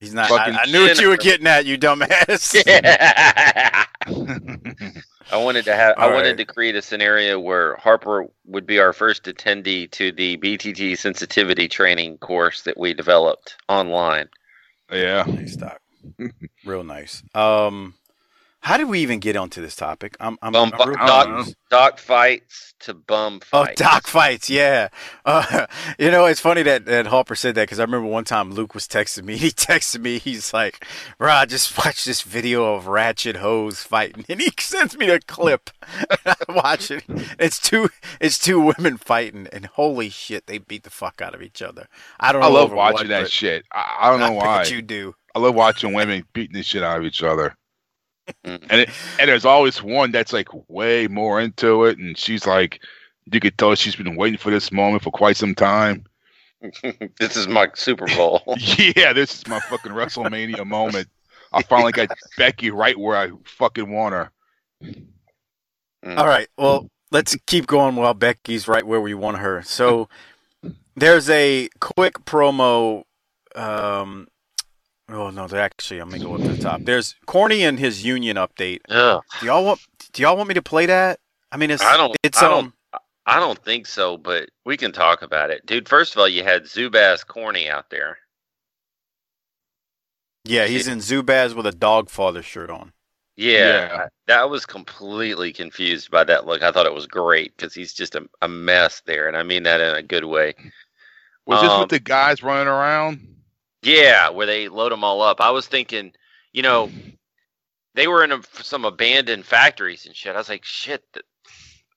He's 0.00 0.14
not. 0.14 0.28
Fucking 0.28 0.54
I, 0.54 0.62
I 0.62 0.66
knew 0.66 0.82
what 0.82 1.00
you 1.00 1.08
were 1.08 1.16
getting 1.16 1.46
at, 1.46 1.66
you 1.66 1.76
dumbass. 1.76 2.54
I 5.30 5.36
wanted 5.36 5.64
to 5.66 5.74
have. 5.74 5.94
I 5.98 6.04
All 6.04 6.12
wanted 6.12 6.28
right. 6.28 6.36
to 6.38 6.44
create 6.44 6.76
a 6.76 6.82
scenario 6.82 7.38
where 7.38 7.76
Harper 7.76 8.26
would 8.46 8.66
be 8.66 8.78
our 8.78 8.92
first 8.92 9.24
attendee 9.24 9.90
to 9.92 10.12
the 10.12 10.36
BTT 10.38 10.96
sensitivity 10.96 11.68
training 11.68 12.18
course 12.18 12.62
that 12.62 12.78
we 12.78 12.94
developed 12.94 13.56
online. 13.68 14.28
yeah. 14.90 15.24
nice 15.26 15.56
doc. 15.56 15.80
Real 16.64 16.84
nice. 16.84 17.22
Um, 17.34 17.94
how 18.60 18.76
did 18.76 18.88
we 18.88 19.00
even 19.00 19.20
get 19.20 19.36
onto 19.36 19.62
this 19.62 19.76
topic? 19.76 20.16
I'm. 20.20 20.36
I'm, 20.42 20.52
Bum 20.52 20.72
I'm 20.78 20.88
real 20.88 20.98
doc- 20.98 21.48
Doc 21.70 21.98
fights 21.98 22.74
to 22.80 22.94
bum 22.94 23.40
Oh, 23.52 23.64
fights. 23.64 23.80
doc 23.80 24.06
fights, 24.06 24.50
yeah. 24.50 24.88
Uh, 25.24 25.66
you 25.98 26.10
know, 26.10 26.26
it's 26.26 26.40
funny 26.40 26.62
that, 26.64 26.84
that 26.86 27.06
Harper 27.06 27.34
said 27.34 27.54
that 27.54 27.62
because 27.62 27.78
I 27.78 27.84
remember 27.84 28.08
one 28.08 28.24
time 28.24 28.52
Luke 28.52 28.74
was 28.74 28.86
texting 28.88 29.24
me. 29.24 29.36
He 29.48 29.50
texted 29.50 30.00
me, 30.00 30.18
he's 30.18 30.52
like, 30.52 30.84
"Bro, 31.18 31.32
I 31.32 31.46
just 31.46 31.76
watched 31.78 32.04
this 32.04 32.22
video 32.22 32.74
of 32.74 32.88
ratchet 32.88 33.36
hoes 33.36 33.82
fighting," 33.82 34.24
and 34.28 34.40
he 34.40 34.50
sends 34.58 34.96
me 34.98 35.06
the 35.06 35.20
clip. 35.20 35.70
I 36.26 36.34
watch 36.48 36.90
it. 36.90 37.04
It's 37.38 37.58
two, 37.60 37.88
it's 38.20 38.38
two 38.38 38.60
women 38.60 38.96
fighting, 38.96 39.46
and 39.52 39.66
holy 39.66 40.10
shit, 40.10 40.46
they 40.46 40.58
beat 40.58 40.82
the 40.82 40.90
fuck 40.90 41.22
out 41.22 41.34
of 41.34 41.42
each 41.42 41.62
other. 41.62 41.86
I 42.18 42.32
don't. 42.32 42.42
I 42.42 42.48
know 42.48 42.54
love 42.54 42.72
watching 42.72 43.08
what, 43.08 43.20
that 43.22 43.30
shit. 43.30 43.64
I, 43.72 43.98
I 44.00 44.10
don't 44.10 44.20
know 44.20 44.38
I 44.38 44.44
why. 44.46 44.64
you 44.64 44.82
do. 44.82 45.14
I 45.34 45.38
love 45.38 45.54
watching 45.54 45.92
women 45.92 46.24
beating 46.32 46.54
the 46.54 46.62
shit 46.62 46.82
out 46.82 46.98
of 46.98 47.04
each 47.04 47.22
other. 47.22 47.54
Mm. 48.44 48.62
And 48.70 48.80
it, 48.82 48.90
and 49.18 49.28
there's 49.28 49.44
always 49.44 49.82
one 49.82 50.12
that's 50.12 50.32
like 50.32 50.48
way 50.68 51.06
more 51.06 51.40
into 51.40 51.84
it, 51.84 51.98
and 51.98 52.16
she's 52.16 52.46
like, 52.46 52.80
you 53.32 53.40
could 53.40 53.58
tell 53.58 53.74
she's 53.74 53.96
been 53.96 54.16
waiting 54.16 54.38
for 54.38 54.50
this 54.50 54.72
moment 54.72 55.02
for 55.02 55.10
quite 55.10 55.36
some 55.36 55.54
time. 55.54 56.04
this 57.20 57.36
is 57.36 57.46
my 57.46 57.68
Super 57.74 58.06
Bowl. 58.16 58.42
yeah, 58.96 59.12
this 59.12 59.34
is 59.34 59.46
my 59.46 59.60
fucking 59.60 59.92
WrestleMania 59.92 60.66
moment. 60.66 61.08
I 61.52 61.62
finally 61.62 61.92
got 61.92 62.08
Becky 62.36 62.70
right 62.70 62.98
where 62.98 63.16
I 63.16 63.30
fucking 63.44 63.90
want 63.90 64.14
her. 64.14 64.30
All 66.04 66.26
right. 66.26 66.48
Well, 66.56 66.90
let's 67.10 67.36
keep 67.46 67.66
going 67.66 67.96
while 67.96 68.14
Becky's 68.14 68.68
right 68.68 68.86
where 68.86 69.00
we 69.00 69.14
want 69.14 69.38
her. 69.38 69.62
So 69.62 70.08
there's 70.96 71.30
a 71.30 71.68
quick 71.80 72.24
promo 72.24 73.04
um, 73.54 74.28
Oh 75.10 75.30
no, 75.30 75.46
they 75.46 75.58
actually. 75.58 76.00
I'm 76.00 76.10
gonna 76.10 76.22
go 76.22 76.34
up 76.34 76.42
to 76.42 76.48
the 76.48 76.62
top. 76.62 76.82
There's 76.82 77.14
Corny 77.26 77.64
and 77.64 77.78
his 77.78 78.04
union 78.04 78.36
update. 78.36 78.80
Ugh, 78.90 79.22
Do 79.40 79.46
y'all 79.46 79.64
want? 79.64 79.80
Do 80.12 80.22
y'all 80.22 80.36
want 80.36 80.48
me 80.48 80.54
to 80.54 80.62
play 80.62 80.86
that? 80.86 81.20
I 81.50 81.56
mean, 81.56 81.70
it's 81.70 81.82
I 81.82 81.96
don't- 81.96 82.16
It's 82.22 82.42
I 82.42 82.46
um. 82.46 82.50
don't- 82.52 82.74
I 83.26 83.40
don't 83.40 83.62
think 83.62 83.86
so, 83.86 84.16
but 84.16 84.48
we 84.64 84.78
can 84.78 84.90
talk 84.90 85.20
about 85.20 85.50
it, 85.50 85.64
dude. 85.66 85.86
First 85.88 86.14
of 86.14 86.18
all, 86.18 86.28
you 86.28 86.42
had 86.44 86.64
Zubaz 86.64 87.26
Corny 87.26 87.68
out 87.68 87.90
there. 87.90 88.16
Yeah, 90.44 90.66
he's 90.66 90.88
in 90.88 90.98
Zubaz 90.98 91.54
with 91.54 91.66
a 91.66 91.72
dog 91.72 92.08
father 92.08 92.42
shirt 92.42 92.70
on. 92.70 92.92
Yeah, 93.36 93.58
Yeah. 93.88 93.96
I- 94.04 94.08
that 94.28 94.48
was 94.50 94.64
completely 94.66 95.52
confused 95.52 96.10
by 96.10 96.24
that 96.24 96.46
look. 96.46 96.62
I 96.62 96.72
thought 96.72 96.86
it 96.86 96.94
was 96.94 97.06
great 97.06 97.54
because 97.56 97.74
he's 97.74 97.92
just 97.92 98.14
a, 98.14 98.26
a 98.40 98.48
mess 98.48 99.02
there, 99.04 99.28
and 99.28 99.36
I 99.36 99.42
mean 99.42 99.62
that 99.64 99.80
in 99.80 99.94
a 99.94 100.02
good 100.02 100.24
way. 100.24 100.54
Was 101.46 101.60
this 101.60 101.70
Um, 101.70 101.80
with 101.80 101.90
the 101.90 102.00
guys 102.00 102.42
running 102.42 102.66
around? 102.68 103.37
Yeah, 103.82 104.30
where 104.30 104.46
they 104.46 104.68
load 104.68 104.92
them 104.92 105.04
all 105.04 105.22
up. 105.22 105.40
I 105.40 105.50
was 105.50 105.66
thinking, 105.66 106.12
you 106.52 106.62
know, 106.62 106.90
they 107.94 108.08
were 108.08 108.24
in 108.24 108.32
a, 108.32 108.40
some 108.62 108.84
abandoned 108.84 109.44
factories 109.44 110.06
and 110.06 110.14
shit. 110.14 110.34
I 110.34 110.38
was 110.38 110.48
like, 110.48 110.64
shit, 110.64 111.04
th- 111.12 111.24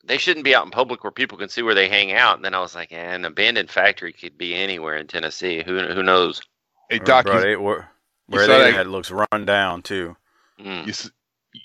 they 0.03 0.17
shouldn't 0.17 0.45
be 0.45 0.55
out 0.55 0.65
in 0.65 0.71
public 0.71 1.03
where 1.03 1.11
people 1.11 1.37
can 1.37 1.49
see 1.49 1.61
where 1.61 1.75
they 1.75 1.87
hang 1.89 2.11
out. 2.11 2.35
And 2.35 2.45
then 2.45 2.53
I 2.53 2.59
was 2.59 2.75
like, 2.75 2.91
eh, 2.91 2.95
an 3.15 3.25
abandoned 3.25 3.69
factory 3.69 4.13
could 4.13 4.37
be 4.37 4.55
anywhere 4.55 4.97
in 4.97 5.07
Tennessee. 5.07 5.63
Who 5.65 5.79
who 5.87 6.03
knows? 6.03 6.41
Hey, 6.89 6.99
Doc, 6.99 7.25
Bro, 7.25 7.45
you, 7.45 7.61
where 7.61 7.89
where 8.27 8.47
they 8.47 8.71
that- 8.71 8.79
at 8.81 8.87
looks 8.87 9.11
run 9.11 9.45
down 9.45 9.81
too. 9.81 10.15
Mm. 10.59 10.85
you, 10.85 10.93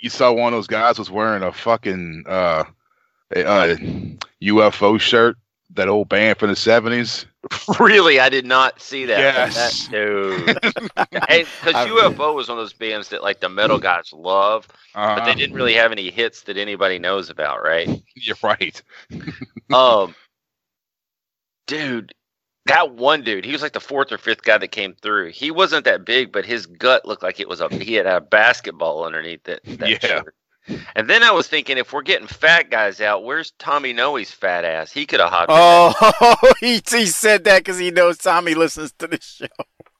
you 0.00 0.08
saw 0.08 0.32
one 0.32 0.52
of 0.54 0.56
those 0.56 0.66
guys 0.66 0.98
was 0.98 1.10
wearing 1.10 1.42
a 1.42 1.52
fucking 1.52 2.24
uh, 2.26 2.64
a, 3.34 3.46
uh, 3.46 3.76
UFO 4.42 4.98
shirt, 4.98 5.36
that 5.74 5.88
old 5.88 6.08
band 6.08 6.38
from 6.38 6.48
the 6.48 6.54
70s. 6.54 7.26
really, 7.80 8.18
I 8.20 8.28
did 8.28 8.46
not 8.46 8.80
see 8.80 9.06
that. 9.06 9.18
Yes. 9.18 9.88
That 9.88 9.92
dude. 9.92 10.58
Because 11.60 11.74
I- 11.74 11.88
UFO 11.88 12.34
was 12.34 12.48
one 12.48 12.58
of 12.58 12.62
those 12.62 12.72
bands 12.72 13.08
that 13.08 13.22
like 13.22 13.40
the 13.40 13.48
metal 13.48 13.78
guys 13.78 14.12
love, 14.12 14.66
but 14.94 15.24
they 15.24 15.32
Uh, 15.32 15.34
didn't 15.34 15.54
really 15.54 15.74
have 15.74 15.92
any 15.92 16.10
hits 16.10 16.42
that 16.42 16.56
anybody 16.56 16.98
knows 16.98 17.28
about, 17.30 17.62
right? 17.62 17.88
You're 18.14 18.36
right. 18.42 18.80
um, 19.72 20.14
dude, 21.66 22.12
that 22.66 22.92
one 22.94 23.22
dude, 23.22 23.44
he 23.44 23.52
was 23.52 23.62
like 23.62 23.72
the 23.72 23.80
fourth 23.80 24.12
or 24.12 24.18
fifth 24.18 24.42
guy 24.42 24.58
that 24.58 24.68
came 24.68 24.94
through. 24.94 25.30
He 25.30 25.50
wasn't 25.50 25.84
that 25.84 26.04
big, 26.04 26.32
but 26.32 26.44
his 26.46 26.66
gut 26.66 27.04
looked 27.06 27.22
like 27.22 27.38
it 27.40 27.48
was 27.48 27.60
a 27.60 27.68
he 27.74 27.94
had 27.94 28.06
a 28.06 28.20
basketball 28.20 29.04
underneath 29.04 29.48
it. 29.48 29.60
That 29.78 29.88
Yeah. 29.90 29.98
shirt. 29.98 30.34
And 30.96 31.08
then 31.08 31.22
I 31.22 31.30
was 31.30 31.46
thinking, 31.48 31.78
if 31.78 31.92
we're 31.92 32.02
getting 32.02 32.26
fat 32.26 32.70
guys 32.70 33.00
out, 33.00 33.24
where's 33.24 33.52
Tommy 33.58 33.92
Noe's 33.92 34.30
fat 34.30 34.64
ass? 34.64 34.90
He 34.92 35.06
could 35.06 35.20
have 35.20 35.30
hopped. 35.30 35.50
in. 35.50 35.56
Oh, 35.58 36.52
he, 36.60 36.80
he 36.88 37.06
said 37.06 37.44
that 37.44 37.60
because 37.60 37.78
he 37.78 37.90
knows 37.90 38.18
Tommy 38.18 38.54
listens 38.54 38.92
to 38.98 39.06
the 39.06 39.18
show. 39.20 39.46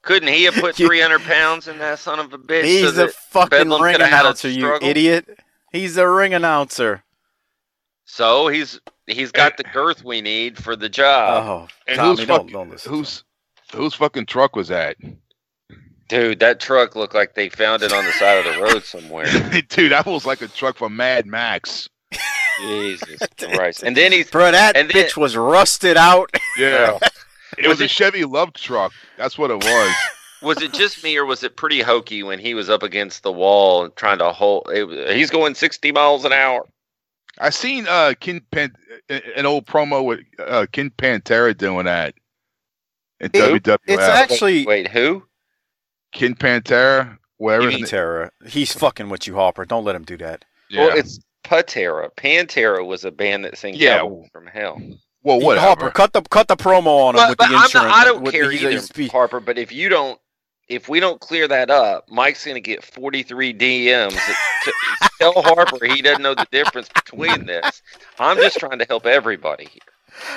Couldn't 0.02 0.28
he 0.28 0.44
have 0.44 0.54
put 0.54 0.74
300 0.76 1.20
pounds 1.22 1.68
in 1.68 1.78
that 1.78 1.98
son 1.98 2.18
of 2.20 2.32
a 2.32 2.38
bitch? 2.38 2.62
so 2.62 2.66
He's 2.88 2.98
a 2.98 3.08
fucking 3.08 3.50
Bedlam 3.50 3.82
ring 3.82 3.94
coulda 3.94 4.06
had 4.06 4.20
a 4.24 4.28
announcer, 4.28 4.48
you 4.48 4.76
idiot. 4.82 5.38
He's 5.72 5.96
a 5.96 6.08
ring 6.08 6.34
announcer. 6.34 7.02
So 8.04 8.48
he's 8.48 8.80
he's 9.06 9.32
got 9.32 9.56
the 9.56 9.64
girth 9.64 10.04
we 10.04 10.20
need 10.20 10.56
for 10.56 10.76
the 10.76 10.88
job, 10.88 11.44
oh, 11.44 11.68
And 11.88 11.96
Tommy, 11.96 12.08
who's 12.18 12.26
don't, 12.26 12.36
fucking- 12.38 12.52
don't 12.52 12.70
listen. 12.70 12.92
Whose 12.92 13.24
whose 13.74 13.94
fucking 13.94 14.26
truck 14.26 14.54
was 14.56 14.68
that? 14.68 14.96
Dude. 16.08 16.40
That 16.40 16.60
truck 16.60 16.94
looked 16.96 17.14
like 17.14 17.34
they 17.34 17.48
found 17.48 17.82
it 17.82 17.92
on 17.92 18.04
the 18.04 18.12
side 18.12 18.46
of 18.46 18.54
the 18.54 18.60
road 18.62 18.84
somewhere. 18.84 19.26
Dude, 19.68 19.92
that 19.92 20.06
was 20.06 20.24
like 20.26 20.40
a 20.42 20.48
truck 20.48 20.76
from 20.76 20.96
Mad 20.96 21.26
Max. 21.26 21.88
Jesus 22.60 23.18
Christ! 23.38 23.82
And 23.82 23.96
then 23.96 24.12
he's 24.12 24.30
Bro, 24.30 24.52
that 24.52 24.76
and 24.76 24.88
then- 24.90 25.04
bitch 25.06 25.16
was 25.16 25.36
rusted 25.36 25.96
out. 25.96 26.30
Yeah. 26.58 26.98
It 27.58 27.68
was 27.68 27.80
Was 27.80 27.80
a 27.82 27.88
Chevy 27.88 28.22
LUV 28.22 28.54
truck. 28.54 28.92
That's 29.18 29.36
what 29.36 29.50
it 29.50 29.62
was. 29.62 29.94
was 30.42 30.62
it 30.62 30.72
just 30.72 31.04
me 31.04 31.16
or 31.18 31.26
was 31.26 31.42
it 31.44 31.54
pretty 31.56 31.80
hokey 31.82 32.22
when 32.22 32.38
he 32.38 32.54
was 32.54 32.70
up 32.70 32.82
against 32.82 33.22
the 33.22 33.30
wall 33.32 33.84
and 33.84 33.94
trying 33.94 34.18
to 34.18 34.32
hold? 34.32 34.68
It, 34.72 35.14
he's 35.16 35.30
going 35.30 35.54
60 35.54 35.92
miles 35.92 36.24
an 36.24 36.32
hour. 36.32 36.66
I 37.38 37.50
seen 37.50 37.86
uh 37.88 38.14
Ken 38.18 38.40
Pan- 38.50 38.72
an 39.10 39.44
old 39.44 39.66
promo 39.66 40.02
with 40.02 40.20
uh 40.38 40.64
Ken 40.72 40.88
Pantera 40.90 41.54
doing 41.56 41.84
that 41.84 42.14
in 43.20 43.30
It- 43.34 43.62
WWF. 43.62 43.78
It's 43.86 44.02
actually 44.02 44.64
Wait, 44.64 44.88
who? 44.88 45.22
Ken 46.12 46.34
Pantera, 46.34 47.18
wherever. 47.38 47.68
you 47.70 47.76
mean 47.78 47.86
Terra. 47.86 48.30
He's 48.46 48.72
fucking 48.72 49.08
with 49.08 49.26
you, 49.26 49.34
Hopper. 49.34 49.64
Don't 49.64 49.84
let 49.84 49.94
him 49.96 50.04
do 50.04 50.16
that. 50.18 50.44
yeah. 50.70 50.86
Well, 50.86 50.96
it's 50.96 51.18
Pantera. 51.44 52.10
Pantera 52.16 52.84
was 52.84 53.04
a 53.04 53.10
band 53.10 53.44
that 53.44 53.56
sang 53.58 53.74
Yeah. 53.74 53.98
Cowboys 53.98 54.28
from 54.32 54.46
Hell. 54.46 54.80
well, 55.22 55.40
what 55.40 55.58
Harper, 55.58 55.90
cut 55.90 56.12
the 56.12 56.22
cut 56.22 56.48
the 56.48 56.56
promo 56.56 57.06
on 57.08 57.14
him 57.14 57.20
But, 57.20 57.28
with 57.30 57.38
but 57.38 57.48
the 57.48 57.56
I'm 57.56 57.64
insurance. 57.64 57.88
not, 57.88 57.94
I 58.00 58.04
don't 58.04 58.22
with- 58.22 58.32
care 58.34 58.50
he's- 58.50 58.62
either, 58.62 58.70
he's 58.72 58.90
be- 58.90 59.08
Harper. 59.08 59.40
But 59.40 59.58
if 59.58 59.70
you 59.72 59.88
don't, 59.88 60.18
if 60.68 60.88
we 60.88 60.98
don't 60.98 61.20
clear 61.20 61.46
that 61.46 61.70
up, 61.70 62.08
Mike's 62.10 62.44
going 62.44 62.56
to 62.56 62.60
get 62.60 62.82
43 62.84 63.54
DMs. 63.54 64.10
to, 64.64 64.72
tell 65.20 65.32
Harper 65.42 65.84
he 65.86 66.02
doesn't 66.02 66.22
know 66.22 66.34
the 66.34 66.46
difference 66.50 66.88
between 66.88 67.46
this. 67.46 67.82
I'm 68.18 68.36
just 68.38 68.58
trying 68.58 68.78
to 68.80 68.84
help 68.88 69.06
everybody 69.06 69.66
here. 69.66 69.80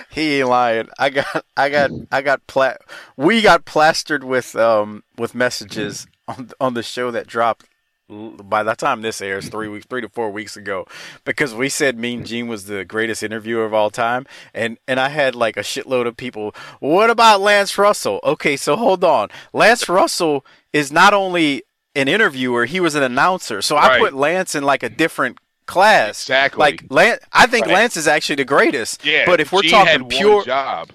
He 0.10 0.40
ain't 0.40 0.50
lying. 0.50 0.90
I 0.98 1.10
got, 1.10 1.46
I 1.56 1.70
got, 1.70 1.92
I 2.12 2.22
got 2.22 2.46
pla- 2.48 2.78
We 3.18 3.42
got 3.42 3.66
plastered 3.66 4.24
with 4.24 4.56
um 4.56 5.04
with 5.18 5.34
messages 5.36 6.08
on 6.28 6.52
on 6.60 6.74
the 6.74 6.84
show 6.84 7.12
that 7.12 7.28
dropped. 7.28 7.66
By 8.12 8.64
the 8.64 8.74
time 8.74 9.04
this 9.04 9.22
airs, 9.22 9.50
three 9.50 9.68
weeks, 9.68 9.86
three 9.86 10.02
to 10.02 10.10
four 10.10 10.32
weeks 10.32 10.58
ago, 10.58 10.88
because 11.26 11.54
we 11.54 11.70
said 11.70 11.96
Mean 11.96 12.26
Gene 12.26 12.48
was 12.48 12.66
the 12.66 12.84
greatest 12.84 13.22
interviewer 13.22 13.66
of 13.66 13.74
all 13.76 13.92
time, 13.92 14.26
and 14.52 14.80
and 14.88 15.00
I 15.00 15.10
had 15.10 15.36
like 15.36 15.58
a 15.58 15.62
shitload 15.62 16.08
of 16.08 16.18
people. 16.18 16.56
What 16.80 17.12
about 17.12 17.40
Lance 17.40 17.78
Russell? 17.78 18.20
Okay, 18.24 18.58
so 18.58 18.76
hold 18.76 19.04
on. 19.04 19.30
Lance 19.54 19.88
Russell 19.88 20.44
is 20.74 20.92
not 20.92 21.14
only 21.14 21.62
an 21.94 22.08
interviewer; 22.08 22.66
he 22.66 22.80
was 22.80 22.96
an 22.96 23.04
announcer. 23.04 23.62
So 23.62 23.78
I 23.78 24.00
put 24.00 24.16
Lance 24.16 24.56
in 24.56 24.64
like 24.64 24.82
a 24.82 24.90
different 24.90 25.38
class. 25.70 26.24
Exactly. 26.24 26.60
Like 26.60 26.84
Lance, 26.90 27.22
I 27.32 27.46
think 27.46 27.66
Right. 27.68 27.76
Lance 27.76 27.96
is 27.96 28.08
actually 28.08 28.36
the 28.38 28.46
greatest. 28.46 29.06
yeah, 29.06 29.24
but 29.26 29.40
if 29.40 29.52
we're 29.54 29.62
Gene 29.62 29.72
talking 29.72 29.92
had 29.92 30.02
one 30.02 30.10
pure, 30.10 30.44
job. 30.44 30.90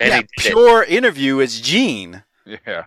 And 0.00 0.08
yeah, 0.10 0.16
he 0.16 0.22
did 0.22 0.52
pure 0.52 0.82
interview 0.84 1.38
is 1.40 1.60
Gene. 1.60 2.22
Yeah. 2.46 2.84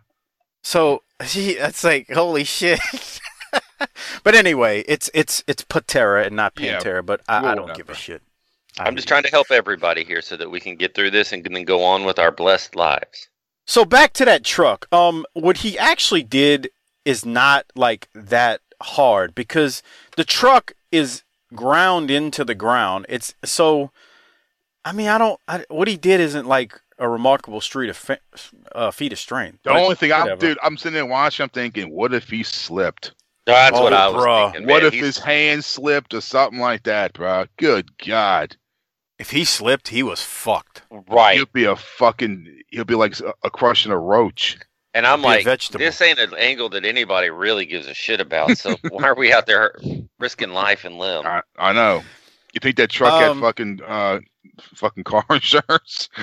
So 0.64 1.04
he, 1.24 1.52
it's 1.52 1.84
like 1.84 2.10
holy 2.12 2.44
shit. 2.44 2.80
but 4.24 4.36
anyway, 4.36 4.84
it's 4.88 5.10
it's 5.14 5.44
it's 5.48 5.64
Patera 5.64 6.26
and 6.26 6.36
not 6.36 6.54
Yeah, 6.58 6.80
Pantera. 6.80 7.06
but 7.06 7.22
I, 7.30 7.52
I 7.52 7.56
don't 7.56 7.76
give 7.76 7.90
a 7.90 7.96
shit. 7.96 8.22
I'm 8.78 8.96
just 8.96 9.08
trying 9.08 9.24
to 9.24 9.30
help 9.30 9.52
everybody 9.52 10.04
here 10.04 10.22
so 10.22 10.36
that 10.36 10.52
we 10.52 10.60
can 10.60 10.76
get 10.76 10.94
through 10.96 11.12
this 11.12 11.32
and 11.32 11.44
then 11.46 11.64
go 11.64 11.84
on 11.84 12.04
with 12.04 12.20
our 12.20 12.32
blessed 12.32 12.76
lives. 12.76 13.30
So 13.66 13.86
back 13.86 14.12
to 14.14 14.26
that 14.26 14.44
truck. 14.44 14.88
Um, 14.92 15.26
what 15.34 15.58
he 15.58 15.78
actually 15.78 16.24
did 16.24 16.70
is 17.06 17.26
not 17.26 17.66
like 17.76 18.10
that 18.14 18.60
hard 18.82 19.34
because 19.34 19.82
the 20.18 20.26
truck 20.26 20.74
is 20.96 21.24
ground 21.54 22.10
into 22.12 22.44
the 22.46 22.56
ground. 22.56 23.06
It's 23.10 23.34
so. 23.44 23.92
I 24.84 24.92
mean, 24.92 25.08
I 25.08 25.18
don't. 25.18 25.40
I, 25.48 25.66
what 25.70 25.88
he 25.88 25.98
did 25.98 26.20
isn't 26.20 26.46
like 26.48 26.80
a 27.00 27.10
remarkable 27.10 27.60
street 27.62 27.90
of 27.90 27.98
fe- 27.98 28.20
uh, 28.74 28.92
feat 28.92 29.12
of 29.12 29.20
strength. 29.20 29.60
The 29.64 29.72
only 29.72 29.96
thing 29.96 30.14
I'm, 30.14 30.38
dude, 30.38 30.58
I'm 30.64 30.78
sitting 30.78 30.94
there 30.94 31.06
watching. 31.06 31.44
I'm 31.44 31.50
thinking, 31.50 31.92
what 31.92 32.14
if 32.14 32.30
he 32.30 32.44
slipped? 32.44 33.14
That's 33.46 33.78
Oh, 33.78 33.84
what 33.84 33.94
I 33.94 34.08
was 34.10 34.24
bruh. 34.26 34.52
thinking. 34.54 34.68
what 34.70 34.84
if 34.84 34.94
He's- 34.94 35.06
his 35.06 35.18
hand 35.20 35.64
slipped 35.66 36.14
or 36.14 36.22
something 36.22 36.60
like 36.60 36.84
that, 36.84 37.14
bro? 37.14 37.46
Good 37.58 37.98
God, 37.98 38.56
if 39.20 39.32
he 39.32 39.44
slipped, 39.46 39.90
he 39.90 40.04
was 40.04 40.22
fucked. 40.22 40.84
right? 41.10 41.36
he'll 41.38 41.46
be 41.48 41.66
a 41.66 41.76
fucking. 41.76 42.62
He'll 42.70 42.86
be 42.86 42.96
like 42.96 43.20
a, 43.20 43.34
a 43.44 43.50
crushing 43.50 43.92
a 43.92 43.98
roach. 43.98 44.58
And 44.96 45.06
I'm 45.06 45.22
like, 45.22 45.44
this 45.44 46.02
ain't 46.02 46.20
an 46.20 46.34
angle 46.38 46.70
that 46.70 46.86
anybody 46.86 47.30
really 47.30 47.66
gives 47.66 47.86
a 47.86 47.94
shit 47.94 48.20
about. 48.22 48.58
So 48.58 48.76
why 48.90 49.04
are 49.04 49.16
we 49.16 49.32
out 49.34 49.46
there 49.46 49.76
risking 50.20 50.52
life 50.52 50.86
and 50.86 50.98
limb? 50.98 51.26
I, 51.28 51.42
I 51.60 51.74
know. 51.74 52.02
You 52.54 52.60
think 52.62 52.78
that 52.78 52.90
truck 52.90 53.12
Um, 53.14 53.38
had 53.38 53.42
fucking 53.44 53.82
uh, 53.86 54.20
fucking 54.76 55.04
car 55.04 55.24
insurance? 55.30 56.10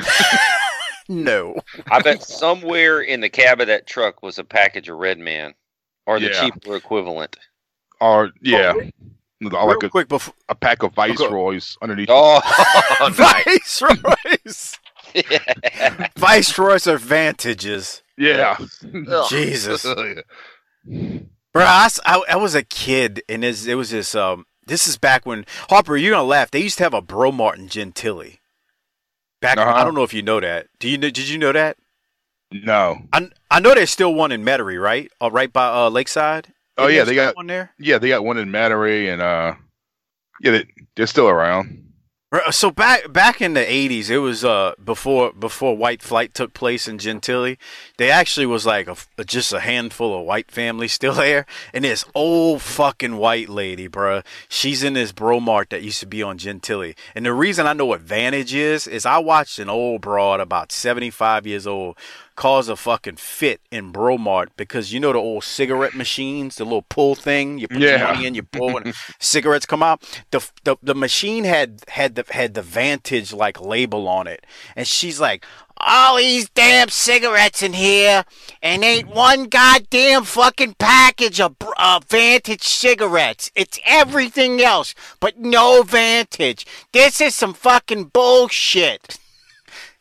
No. 1.08 1.56
I 1.90 2.00
bet 2.00 2.22
somewhere 2.22 3.00
in 3.00 3.20
the 3.20 3.28
cab 3.28 3.60
of 3.60 3.66
that 3.66 3.88
truck 3.88 4.22
was 4.22 4.38
a 4.38 4.44
package 4.44 4.88
of 4.88 4.96
Red 4.98 5.18
Man 5.18 5.52
or 6.06 6.20
the 6.20 6.26
Yeah. 6.30 6.40
cheaper 6.40 6.76
equivalent. 6.76 7.36
Or 8.00 8.30
yeah, 8.40 8.72
or 8.72 8.90
Real 9.40 9.66
like 9.66 9.82
a, 9.82 9.88
quick 9.90 10.08
before 10.08 10.32
a 10.48 10.54
pack 10.54 10.84
of 10.84 10.94
Viceroys 10.94 11.76
underneath. 11.82 12.08
Oh, 12.10 12.40
nice. 13.18 13.80
Viceroys. 13.80 14.78
Viceroys 16.16 16.86
are 16.86 16.96
vantages. 16.98 18.01
Yeah. 18.16 18.56
Ugh. 19.08 19.26
Jesus. 19.28 19.84
Bro, 21.54 21.64
I, 21.64 21.88
I, 22.06 22.36
was 22.36 22.54
a 22.54 22.62
kid, 22.62 23.22
and 23.28 23.42
this, 23.42 23.66
it 23.66 23.74
was 23.74 23.90
this. 23.90 24.14
Um, 24.14 24.46
this 24.66 24.86
is 24.88 24.96
back 24.96 25.26
when 25.26 25.44
Harper. 25.68 25.96
You're 25.96 26.12
gonna 26.12 26.22
laugh. 26.26 26.50
They 26.50 26.60
used 26.62 26.78
to 26.78 26.84
have 26.84 26.94
a 26.94 27.02
Bro 27.02 27.32
Martin 27.32 27.68
Gentilly. 27.68 28.38
Back, 29.40 29.58
Uh-huh. 29.58 29.70
I 29.70 29.84
don't 29.84 29.94
know 29.94 30.02
if 30.04 30.14
you 30.14 30.22
know 30.22 30.40
that. 30.40 30.68
Do 30.78 30.88
you? 30.88 30.96
know 30.98 31.10
Did 31.10 31.28
you 31.28 31.36
know 31.38 31.52
that? 31.52 31.76
no. 32.52 33.02
I, 33.12 33.28
I 33.50 33.60
know 33.60 33.74
there's 33.74 33.90
still 33.90 34.14
one 34.14 34.30
in 34.32 34.44
Metairie, 34.44 34.80
right? 34.80 35.10
Uh, 35.20 35.30
right 35.30 35.52
by 35.52 35.68
uh, 35.68 35.88
Lakeside. 35.90 36.52
Oh 36.78 36.84
Isn't 36.86 36.96
yeah, 36.96 37.04
they 37.04 37.14
got 37.14 37.36
one 37.36 37.46
there. 37.48 37.72
yeah 37.78 37.98
they 37.98 38.08
got 38.08 38.24
one 38.24 38.38
in 38.38 38.48
Metairie 38.48 39.12
and 39.12 39.20
uh 39.20 39.54
yeah 40.40 40.52
they, 40.52 40.66
they're 40.96 41.06
still 41.06 41.28
around. 41.28 41.91
So 42.50 42.70
back 42.70 43.12
back 43.12 43.42
in 43.42 43.52
the 43.52 43.70
eighties, 43.70 44.08
it 44.08 44.16
was 44.16 44.42
uh 44.42 44.72
before 44.82 45.34
before 45.34 45.76
white 45.76 46.00
flight 46.00 46.32
took 46.32 46.54
place 46.54 46.88
in 46.88 46.96
Gentilly. 46.96 47.58
They 47.98 48.10
actually 48.10 48.46
was 48.46 48.64
like 48.64 48.88
a, 48.88 48.96
just 49.24 49.52
a 49.52 49.60
handful 49.60 50.18
of 50.18 50.24
white 50.24 50.50
families 50.50 50.94
still 50.94 51.12
there, 51.26 51.44
and 51.74 51.84
this 51.84 52.06
old 52.14 52.62
fucking 52.62 53.18
white 53.18 53.50
lady, 53.50 53.86
bruh. 53.86 54.24
She's 54.48 54.82
in 54.82 54.94
this 54.94 55.12
Bromart 55.12 55.68
that 55.68 55.82
used 55.82 56.00
to 56.00 56.06
be 56.06 56.22
on 56.22 56.38
Gentilly, 56.38 56.96
and 57.14 57.26
the 57.26 57.34
reason 57.34 57.66
I 57.66 57.74
know 57.74 57.84
what 57.84 58.00
Vantage 58.00 58.54
is 58.54 58.86
is 58.86 59.04
I 59.04 59.18
watched 59.18 59.58
an 59.58 59.68
old 59.68 60.00
broad 60.00 60.40
about 60.40 60.72
seventy 60.72 61.10
five 61.10 61.46
years 61.46 61.66
old 61.66 61.98
cause 62.36 62.68
a 62.68 62.76
fucking 62.76 63.16
fit 63.16 63.60
in 63.70 63.92
Bromart 63.92 64.48
because 64.56 64.92
you 64.92 65.00
know 65.00 65.12
the 65.12 65.18
old 65.18 65.44
cigarette 65.44 65.94
machines, 65.94 66.56
the 66.56 66.64
little 66.64 66.82
pull 66.82 67.14
thing. 67.14 67.58
You 67.58 67.68
put 67.68 67.78
your 67.80 67.98
money 67.98 68.26
in, 68.26 68.34
you 68.34 68.42
pull, 68.42 68.76
and 68.76 68.94
cigarettes 69.20 69.66
come 69.66 69.82
out. 69.82 70.02
The, 70.30 70.48
the 70.64 70.76
the 70.82 70.94
machine 70.94 71.44
had 71.44 71.82
had 71.88 72.14
the 72.14 72.24
had 72.30 72.54
the 72.54 72.62
Vantage 72.62 73.32
like 73.32 73.60
label 73.60 74.08
on 74.08 74.26
it, 74.26 74.46
and 74.76 74.86
she's 74.86 75.20
like, 75.20 75.44
"All 75.76 76.16
these 76.16 76.48
damn 76.50 76.88
cigarettes 76.88 77.62
in 77.62 77.74
here, 77.74 78.24
and 78.62 78.82
ain't 78.84 79.08
one 79.08 79.44
goddamn 79.44 80.24
fucking 80.24 80.74
package 80.78 81.40
of 81.40 81.56
uh, 81.76 82.00
Vantage 82.08 82.62
cigarettes. 82.62 83.50
It's 83.54 83.78
everything 83.86 84.60
else, 84.60 84.94
but 85.20 85.38
no 85.38 85.82
Vantage. 85.82 86.66
This 86.92 87.20
is 87.20 87.34
some 87.34 87.54
fucking 87.54 88.04
bullshit." 88.04 89.18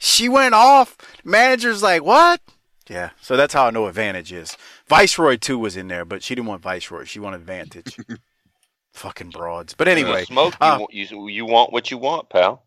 She 0.03 0.27
went 0.27 0.55
off. 0.55 0.97
Manager's 1.23 1.83
like, 1.83 2.03
"What?" 2.03 2.41
Yeah, 2.89 3.11
so 3.21 3.37
that's 3.37 3.53
how 3.53 3.67
I 3.67 3.71
know 3.71 3.87
Advantage 3.87 4.31
is. 4.33 4.57
Viceroy 4.87 5.37
too 5.37 5.57
was 5.57 5.77
in 5.77 5.87
there, 5.87 6.03
but 6.05 6.23
she 6.23 6.35
didn't 6.35 6.47
want 6.47 6.61
Viceroy. 6.61 7.05
She 7.05 7.19
wanted 7.19 7.41
Vantage. 7.41 7.97
Fucking 8.93 9.29
broads. 9.29 9.73
But 9.73 9.87
anyway, 9.87 10.25
smoke. 10.25 10.55
You, 10.59 10.67
uh, 10.67 10.77
want- 10.79 10.93
you, 10.93 11.27
you 11.27 11.45
want 11.45 11.71
what 11.71 11.91
you 11.91 11.97
want, 11.97 12.29
pal. 12.29 12.63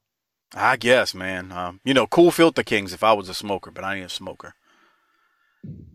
I 0.55 0.77
guess, 0.77 1.15
man. 1.15 1.53
Um, 1.53 1.81
you 1.85 1.93
know, 1.93 2.07
cool 2.07 2.31
filter 2.31 2.63
kings 2.63 2.93
if 2.93 3.03
I 3.03 3.13
was 3.13 3.29
a 3.29 3.35
smoker, 3.35 3.71
but 3.71 3.85
I 3.85 3.97
ain't 3.97 4.07
a 4.07 4.09
smoker. 4.09 4.55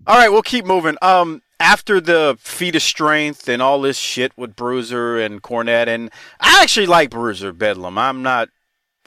All 0.05 0.17
right, 0.17 0.29
we'll 0.29 0.41
keep 0.41 0.65
moving. 0.65 0.97
Um, 1.01 1.41
after 1.59 2.01
the 2.01 2.37
feat 2.39 2.75
of 2.75 2.81
strength 2.81 3.47
and 3.47 3.61
all 3.61 3.81
this 3.81 3.97
shit 3.97 4.31
with 4.37 4.55
Bruiser 4.55 5.17
and 5.17 5.41
Cornette, 5.41 5.87
and 5.87 6.09
I 6.39 6.61
actually 6.61 6.87
like 6.87 7.09
Bruiser 7.09 7.53
Bedlam. 7.53 7.97
I'm 7.97 8.21
not 8.21 8.49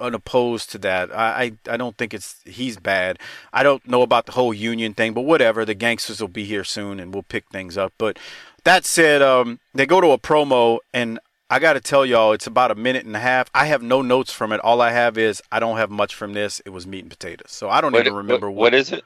unopposed 0.03 0.71
to 0.73 0.79
that. 0.79 1.15
I, 1.17 1.53
I 1.67 1.75
I 1.75 1.77
don't 1.77 1.97
think 1.97 2.13
it's 2.13 2.41
he's 2.45 2.77
bad. 2.79 3.19
I 3.53 3.63
don't 3.63 3.87
know 3.87 4.03
about 4.03 4.27
the 4.27 4.33
whole 4.33 4.53
union 4.53 4.93
thing, 4.95 5.15
but 5.15 5.23
whatever. 5.23 5.65
The 5.65 5.75
gangsters 5.75 6.21
will 6.21 6.29
be 6.29 6.45
here 6.45 6.65
soon, 6.65 7.01
and 7.01 7.15
we'll 7.15 7.23
pick 7.23 7.49
things 7.51 7.79
up. 7.79 7.93
But 7.97 8.19
that 8.65 8.85
said, 8.85 9.23
um, 9.23 9.61
they 9.75 9.87
go 9.87 10.01
to 10.01 10.09
a 10.11 10.19
promo, 10.19 10.79
and 10.93 11.19
I 11.49 11.59
got 11.59 11.75
to 11.75 11.81
tell 11.81 12.05
y'all, 12.05 12.33
it's 12.33 12.47
about 12.47 12.71
a 12.71 12.75
minute 12.75 13.05
and 13.07 13.17
a 13.17 13.21
half. 13.21 13.49
I 13.55 13.67
have 13.67 13.83
no 13.83 14.03
notes 14.03 14.33
from 14.33 14.53
it. 14.53 14.61
All 14.61 14.81
I 14.81 14.91
have 14.91 15.17
is 15.17 15.43
I 15.53 15.61
don't 15.61 15.77
have 15.79 15.91
much 15.91 16.15
from 16.15 16.33
this. 16.33 16.61
It 16.67 16.71
was 16.71 16.87
meat 16.87 17.01
and 17.01 17.11
potatoes, 17.11 17.51
so 17.51 17.71
I 17.71 17.81
don't 17.81 17.93
What, 17.93 18.01
even 18.01 18.15
remember 18.15 18.51
what, 18.51 18.57
what, 18.57 18.63
what 18.73 18.75
is 18.75 18.93
it? 18.93 19.05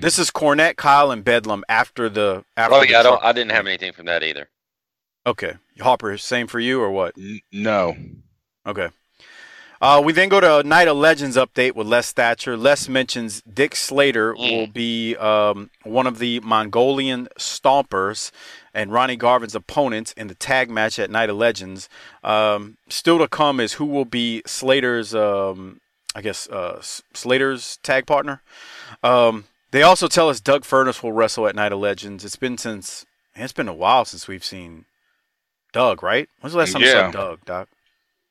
This 0.00 0.18
is 0.18 0.30
Cornette, 0.30 0.76
Kyle, 0.76 1.10
and 1.10 1.24
Bedlam 1.24 1.64
after 1.68 2.08
the 2.08 2.44
after. 2.56 2.74
Oh 2.76 2.80
the 2.80 2.90
yeah, 2.90 3.00
I 3.00 3.02
don't. 3.02 3.24
I 3.24 3.32
didn't 3.32 3.50
have 3.52 3.66
anything 3.66 3.92
from 3.92 4.06
that 4.06 4.22
either. 4.22 4.48
Okay, 5.26 5.54
Hopper, 5.80 6.16
same 6.18 6.46
for 6.46 6.60
you 6.60 6.80
or 6.80 6.90
what? 6.90 7.14
N- 7.18 7.40
no. 7.50 7.96
Okay. 8.66 8.90
Uh, 9.84 10.00
we 10.00 10.14
then 10.14 10.30
go 10.30 10.40
to 10.40 10.60
a 10.60 10.62
Night 10.62 10.88
of 10.88 10.96
Legends 10.96 11.36
update 11.36 11.72
with 11.74 11.86
Les 11.86 12.10
Thatcher. 12.10 12.56
Les 12.56 12.88
mentions 12.88 13.42
Dick 13.42 13.76
Slater 13.76 14.32
Mm. 14.34 14.50
will 14.58 14.66
be 14.66 15.14
um, 15.16 15.70
one 15.82 16.06
of 16.06 16.18
the 16.18 16.40
Mongolian 16.40 17.28
Stompers 17.38 18.30
and 18.72 18.90
Ronnie 18.90 19.16
Garvin's 19.16 19.54
opponents 19.54 20.12
in 20.16 20.28
the 20.28 20.34
tag 20.34 20.70
match 20.70 20.98
at 20.98 21.10
Night 21.10 21.28
of 21.28 21.36
Legends. 21.36 21.90
Um, 22.22 22.78
still 22.88 23.18
to 23.18 23.28
come 23.28 23.60
is 23.60 23.74
who 23.74 23.84
will 23.84 24.06
be 24.06 24.42
Slater's, 24.46 25.14
um, 25.14 25.80
I 26.14 26.22
guess, 26.22 26.48
uh, 26.48 26.80
Slater's 27.12 27.76
tag 27.82 28.06
partner. 28.06 28.40
Um, 29.02 29.44
they 29.70 29.82
also 29.82 30.08
tell 30.08 30.30
us 30.30 30.40
Doug 30.40 30.62
Furnas 30.62 31.02
will 31.02 31.12
wrestle 31.12 31.46
at 31.46 31.54
Night 31.54 31.72
of 31.72 31.78
Legends. 31.78 32.24
It's 32.24 32.36
been 32.36 32.56
since 32.56 33.04
it's 33.36 33.52
been 33.52 33.68
a 33.68 33.74
while 33.74 34.06
since 34.06 34.26
we've 34.28 34.44
seen 34.44 34.86
Doug, 35.74 36.02
right? 36.02 36.26
When's 36.40 36.54
the 36.54 36.60
last 36.60 36.72
time 36.72 36.80
you 36.80 36.88
Yeah. 36.88 37.10
saw 37.10 37.10
Doug, 37.10 37.44
Doc? 37.44 37.68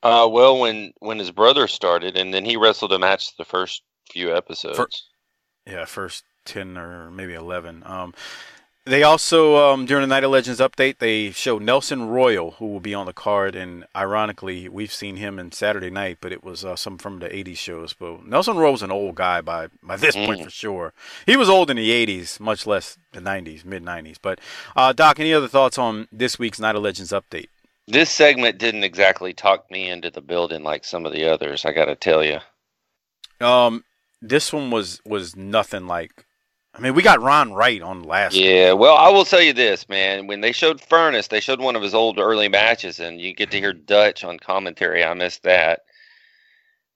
Uh, 0.04 0.28
well, 0.30 0.60
when 0.60 0.94
when 1.00 1.18
his 1.18 1.32
brother 1.32 1.68
started, 1.68 2.18
and 2.18 2.34
then 2.34 2.44
he 2.46 2.58
wrestled 2.58 2.92
a 2.92 3.00
match 3.00 3.36
the 3.38 3.46
first 3.46 3.82
few 4.12 4.36
episodes. 4.36 4.78
Yeah, 5.66 5.86
first 5.86 6.26
ten 6.46 6.78
or 6.78 7.10
maybe 7.10 7.34
eleven. 7.34 7.84
Um, 7.86 8.14
they 8.86 9.02
also 9.02 9.56
um, 9.56 9.86
during 9.86 10.02
the 10.02 10.14
Night 10.14 10.26
of 10.26 10.32
Legends 10.32 10.60
update 10.60 10.98
they 11.00 11.32
show 11.32 11.58
Nelson 11.58 12.10
Royal 12.10 12.52
who 12.52 12.68
will 12.68 12.82
be 12.82 12.94
on 12.94 13.06
the 13.06 13.14
card, 13.14 13.56
and 13.56 13.86
ironically 13.96 14.68
we've 14.68 14.92
seen 14.92 15.16
him 15.16 15.40
in 15.40 15.54
Saturday 15.54 15.90
Night, 15.90 16.18
but 16.20 16.34
it 16.34 16.44
was 16.44 16.66
uh, 16.66 16.76
some 16.76 16.98
from 16.98 17.20
the 17.20 17.30
'80s 17.30 17.56
shows. 17.56 17.94
But 17.94 18.26
Nelson 18.28 18.58
Royal 18.58 18.74
was 18.74 18.82
an 18.84 18.92
old 18.92 19.16
guy 19.16 19.40
by 19.40 19.70
by 19.82 19.96
this 19.96 20.16
point 20.16 20.42
Mm. 20.42 20.44
for 20.44 20.50
sure. 20.50 20.94
He 21.26 21.38
was 21.38 21.48
old 21.48 21.70
in 21.70 21.78
the 21.78 21.92
'80s, 21.92 22.42
much 22.42 22.68
less 22.68 22.98
the 23.14 23.22
'90s, 23.22 23.64
mid 23.64 23.84
'90s. 23.86 24.18
But 24.22 24.40
uh, 24.76 24.92
Doc, 24.92 25.18
any 25.18 25.34
other 25.34 25.48
thoughts 25.48 25.78
on 25.78 26.10
this 26.12 26.38
week's 26.38 26.60
Night 26.60 26.76
of 26.76 26.84
Legends 26.84 27.14
update? 27.14 27.48
This 27.88 28.10
segment 28.10 28.58
didn't 28.60 28.84
exactly 28.84 29.34
talk 29.34 29.70
me 29.70 29.90
into 29.90 30.10
the 30.10 30.22
building 30.22 30.64
like 30.64 30.86
some 30.86 31.06
of 31.06 31.12
the 31.12 31.26
others. 31.26 31.66
I 31.66 31.74
got 31.74 31.86
to 31.86 31.96
tell 31.96 32.24
you. 32.24 32.40
Um, 33.42 33.84
this 34.22 34.54
one 34.54 34.72
was 34.72 35.02
was 35.06 35.36
nothing 35.36 35.88
like. 35.88 36.26
I 36.76 36.80
mean, 36.80 36.96
we 36.96 37.04
got 37.04 37.22
Ron 37.22 37.54
Wright 37.54 37.82
on 37.82 38.02
last. 38.04 38.34
Yeah, 38.36 38.74
well, 38.74 38.96
I 38.98 39.10
will 39.10 39.26
tell 39.26 39.42
you 39.42 39.54
this, 39.54 39.88
man. 39.90 40.26
When 40.26 40.42
they 40.42 40.52
showed 40.54 40.82
Furnas, 40.82 41.28
they 41.28 41.40
showed 41.40 41.60
one 41.60 41.76
of 41.76 41.84
his 41.84 41.94
old 41.94 42.18
early 42.18 42.48
matches, 42.48 43.00
and 43.00 43.22
you 43.22 43.34
get 43.34 43.52
to 43.52 43.60
hear 43.60 43.74
Dutch 43.74 44.24
on 44.24 44.40
commentary. 44.40 45.04
I 45.04 45.14
missed 45.14 45.44
that. 45.44 45.82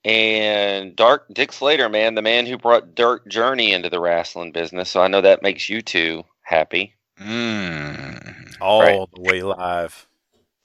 And 0.04 0.95
Dark 0.95 1.26
Dick 1.34 1.52
Slater, 1.52 1.89
man, 1.89 2.15
the 2.15 2.21
man 2.21 2.45
who 2.45 2.58
brought 2.58 2.95
Dirk 2.95 3.28
Journey 3.28 3.73
into 3.73 3.89
the 3.89 4.00
wrestling 4.00 4.52
business. 4.52 4.89
So 4.89 5.02
I 5.02 5.10
know 5.10 5.21
that 5.21 5.43
makes 5.43 5.69
you 5.69 5.82
two 5.82 6.23
happy, 6.43 6.95
Mm. 7.19 8.56
all 8.62 8.82
Right. 8.82 9.08
the 9.13 9.21
way 9.21 9.41
live. 9.41 10.08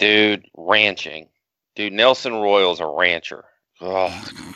Dude. 0.02 0.46
Ranching, 0.56 1.28
dude. 1.76 1.92
Nelson 1.92 2.34
Royal's 2.34 2.80
a 2.80 2.86
rancher. 2.86 3.44
Ugh. 3.80 4.54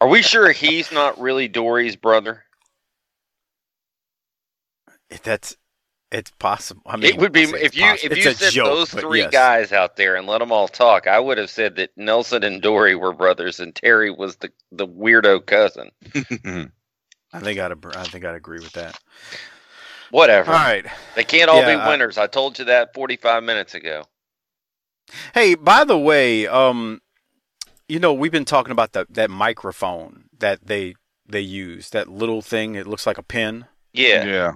Are 0.00 0.08
we 0.08 0.22
sure 0.22 0.52
he's 0.52 0.92
not 0.92 1.20
really 1.20 1.48
Dory's 1.48 1.96
brother? 1.96 2.44
If 5.10 5.22
That's 5.22 5.56
it's 6.10 6.30
possible. 6.38 6.82
I 6.86 6.96
mean, 6.96 7.10
it 7.14 7.18
would 7.18 7.32
be 7.32 7.42
if 7.42 7.76
you 7.76 7.82
possible. 7.82 8.12
if 8.12 8.24
you 8.24 8.30
a 8.30 8.34
said 8.34 8.52
joke, 8.52 8.66
those 8.66 8.90
three 8.90 9.20
yes. 9.20 9.30
guys 9.32 9.72
out 9.72 9.96
there 9.96 10.16
and 10.16 10.26
let 10.26 10.38
them 10.38 10.52
all 10.52 10.68
talk. 10.68 11.06
I 11.06 11.18
would 11.18 11.36
have 11.38 11.50
said 11.50 11.76
that 11.76 11.90
Nelson 11.96 12.44
and 12.44 12.62
Dory 12.62 12.94
were 12.94 13.12
brothers, 13.12 13.60
and 13.60 13.74
Terry 13.74 14.10
was 14.10 14.36
the 14.36 14.50
the 14.72 14.86
weirdo 14.86 15.44
cousin. 15.44 15.90
I 17.32 17.40
think 17.40 17.58
I'd 17.58 17.72
I 17.96 18.04
think 18.04 18.24
I'd 18.24 18.34
agree 18.36 18.60
with 18.60 18.72
that. 18.72 18.98
Whatever. 20.10 20.52
All 20.52 20.58
right. 20.58 20.86
They 21.14 21.24
can't 21.24 21.50
all 21.50 21.60
Yeah, 21.60 21.76
be 21.76 21.82
I- 21.82 21.88
winners. 21.90 22.16
I 22.16 22.26
told 22.26 22.58
you 22.58 22.66
that 22.66 22.94
45 22.94 23.42
minutes 23.42 23.74
ago. 23.74 24.04
Hey, 25.34 25.54
by 25.54 25.84
the 25.84 25.98
way, 25.98 26.46
um, 26.46 27.00
you 27.88 27.98
know 27.98 28.12
we've 28.12 28.32
been 28.32 28.44
talking 28.44 28.72
about 28.72 28.92
that 28.92 29.12
that 29.14 29.30
microphone 29.30 30.24
that 30.38 30.66
they 30.66 30.94
they 31.26 31.40
use 31.40 31.90
that 31.90 32.08
little 32.08 32.42
thing. 32.42 32.74
It 32.74 32.86
looks 32.86 33.06
like 33.06 33.18
a 33.18 33.22
pin. 33.22 33.66
Yeah. 33.92 34.24
yeah. 34.24 34.52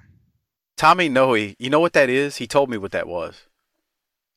Tommy 0.77 1.09
Noe, 1.09 1.35
you 1.35 1.71
know 1.71 1.81
what 1.81 1.93
that 1.95 2.09
is? 2.11 2.37
He 2.37 2.47
told 2.47 2.69
me 2.71 2.77
what 2.79 2.93
that 2.93 3.07
was. 3.09 3.43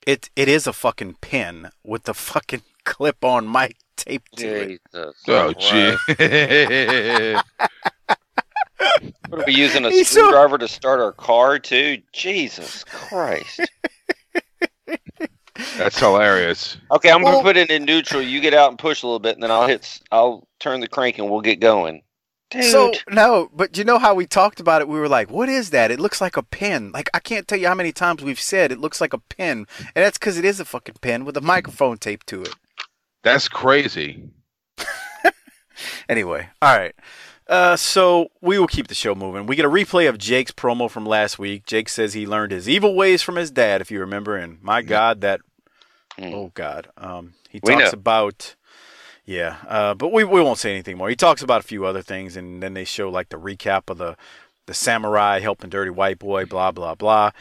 It 0.05 0.29
it 0.35 0.47
is 0.47 0.67
a 0.67 0.73
fucking 0.73 1.15
pin 1.21 1.69
with 1.83 2.03
the 2.03 2.13
fucking 2.13 2.61
clip 2.85 3.23
on 3.23 3.51
mic 3.51 3.77
taped 3.97 4.37
to 4.37 4.73
it. 4.73 4.81
Oh, 4.93 5.53
Christ. 5.53 5.59
gee. 5.59 7.37
What, 9.29 9.41
are 9.41 9.43
we 9.47 9.53
using 9.55 9.83
a 9.85 9.89
He's 9.91 10.07
so- 10.07 10.19
screwdriver 10.21 10.57
to 10.59 10.67
start 10.67 10.99
our 10.99 11.11
car 11.11 11.57
too? 11.59 12.01
Jesus 12.13 12.83
Christ. 12.83 13.61
That's 15.77 15.99
hilarious. 15.99 16.77
Okay, 16.91 17.09
I'm 17.11 17.21
Well- 17.21 17.33
gonna 17.33 17.43
put 17.43 17.57
it 17.57 17.69
in 17.69 17.85
neutral. 17.85 18.21
You 18.21 18.39
get 18.41 18.53
out 18.53 18.69
and 18.69 18.79
push 18.79 19.03
a 19.03 19.07
little 19.07 19.19
bit, 19.19 19.35
and 19.35 19.43
then 19.43 19.51
I'll 19.51 19.67
hit. 19.67 19.81
s- 19.81 20.01
I'll 20.11 20.47
turn 20.59 20.79
the 20.79 20.87
crank, 20.87 21.17
and 21.17 21.29
we'll 21.29 21.41
get 21.41 21.59
going. 21.59 22.01
Dude. 22.51 22.65
So 22.65 22.93
no, 23.09 23.49
but 23.53 23.75
you 23.77 23.83
know 23.83 23.97
how 23.97 24.13
we 24.13 24.27
talked 24.27 24.59
about 24.59 24.81
it? 24.81 24.87
We 24.87 24.99
were 24.99 25.09
like, 25.09 25.31
"What 25.31 25.49
is 25.49 25.71
that? 25.71 25.89
It 25.91 25.99
looks 25.99 26.21
like 26.21 26.37
a 26.37 26.43
pin." 26.43 26.91
Like 26.91 27.09
I 27.13 27.19
can't 27.19 27.47
tell 27.47 27.57
you 27.57 27.67
how 27.67 27.73
many 27.73 27.91
times 27.91 28.21
we've 28.23 28.39
said 28.39 28.71
it 28.71 28.79
looks 28.79 29.01
like 29.01 29.13
a 29.13 29.17
pin, 29.17 29.65
and 29.79 30.05
that's 30.05 30.17
because 30.19 30.37
it 30.37 30.45
is 30.45 30.59
a 30.59 30.65
fucking 30.65 30.95
pin 31.01 31.25
with 31.25 31.35
a 31.37 31.41
microphone 31.41 31.97
taped 31.97 32.27
to 32.27 32.43
it. 32.43 32.53
That's 33.23 33.47
crazy. 33.49 34.29
Anyway, 36.07 36.47
all 36.61 36.77
right. 36.77 36.95
Uh, 37.47 37.75
so 37.75 38.29
we 38.41 38.57
will 38.57 38.67
keep 38.67 38.87
the 38.87 38.95
show 38.95 39.13
moving. 39.13 39.45
We 39.45 39.55
get 39.55 39.65
a 39.65 39.69
replay 39.69 40.07
of 40.07 40.17
Jake's 40.17 40.51
promo 40.51 40.89
from 40.89 41.05
last 41.05 41.37
week. 41.37 41.65
Jake 41.65 41.89
says 41.89 42.13
he 42.13 42.25
learned 42.25 42.51
his 42.51 42.69
evil 42.69 42.95
ways 42.95 43.21
from 43.21 43.35
his 43.35 43.51
dad, 43.51 43.81
if 43.81 43.91
you 43.91 43.99
remember. 43.99 44.37
And 44.37 44.61
my 44.63 44.81
God, 44.81 45.21
that 45.21 45.41
Mm. 46.17 46.33
oh 46.33 46.51
God, 46.53 46.89
um, 46.97 47.33
he 47.49 47.59
We 47.63 47.73
talks 47.73 47.85
know. 47.85 47.89
about 47.99 48.55
yeah. 49.25 49.57
Uh, 49.67 49.93
but 49.95 50.11
we 50.11 50.23
we 50.23 50.41
won't 50.41 50.59
say 50.59 50.71
anything 50.71 50.97
more. 50.97 51.09
He 51.09 51.15
talks 51.15 51.41
about 51.41 51.61
a 51.61 51.67
few 51.67 51.85
other 51.85 52.01
things, 52.01 52.35
and 52.37 52.61
then 52.61 52.73
they 52.73 52.85
show 52.85 53.09
like 53.09 53.29
the 53.29 53.37
recap 53.39 53.89
of 53.89 53.97
the 53.97 54.15
the 54.65 54.73
samurai 54.73 55.39
helping 55.39 55.69
Dirty 55.69 55.91
White 55.91 56.19
Boy, 56.19 56.45
blah 56.45 56.71
blah 56.71 56.95
blah. 56.95 57.31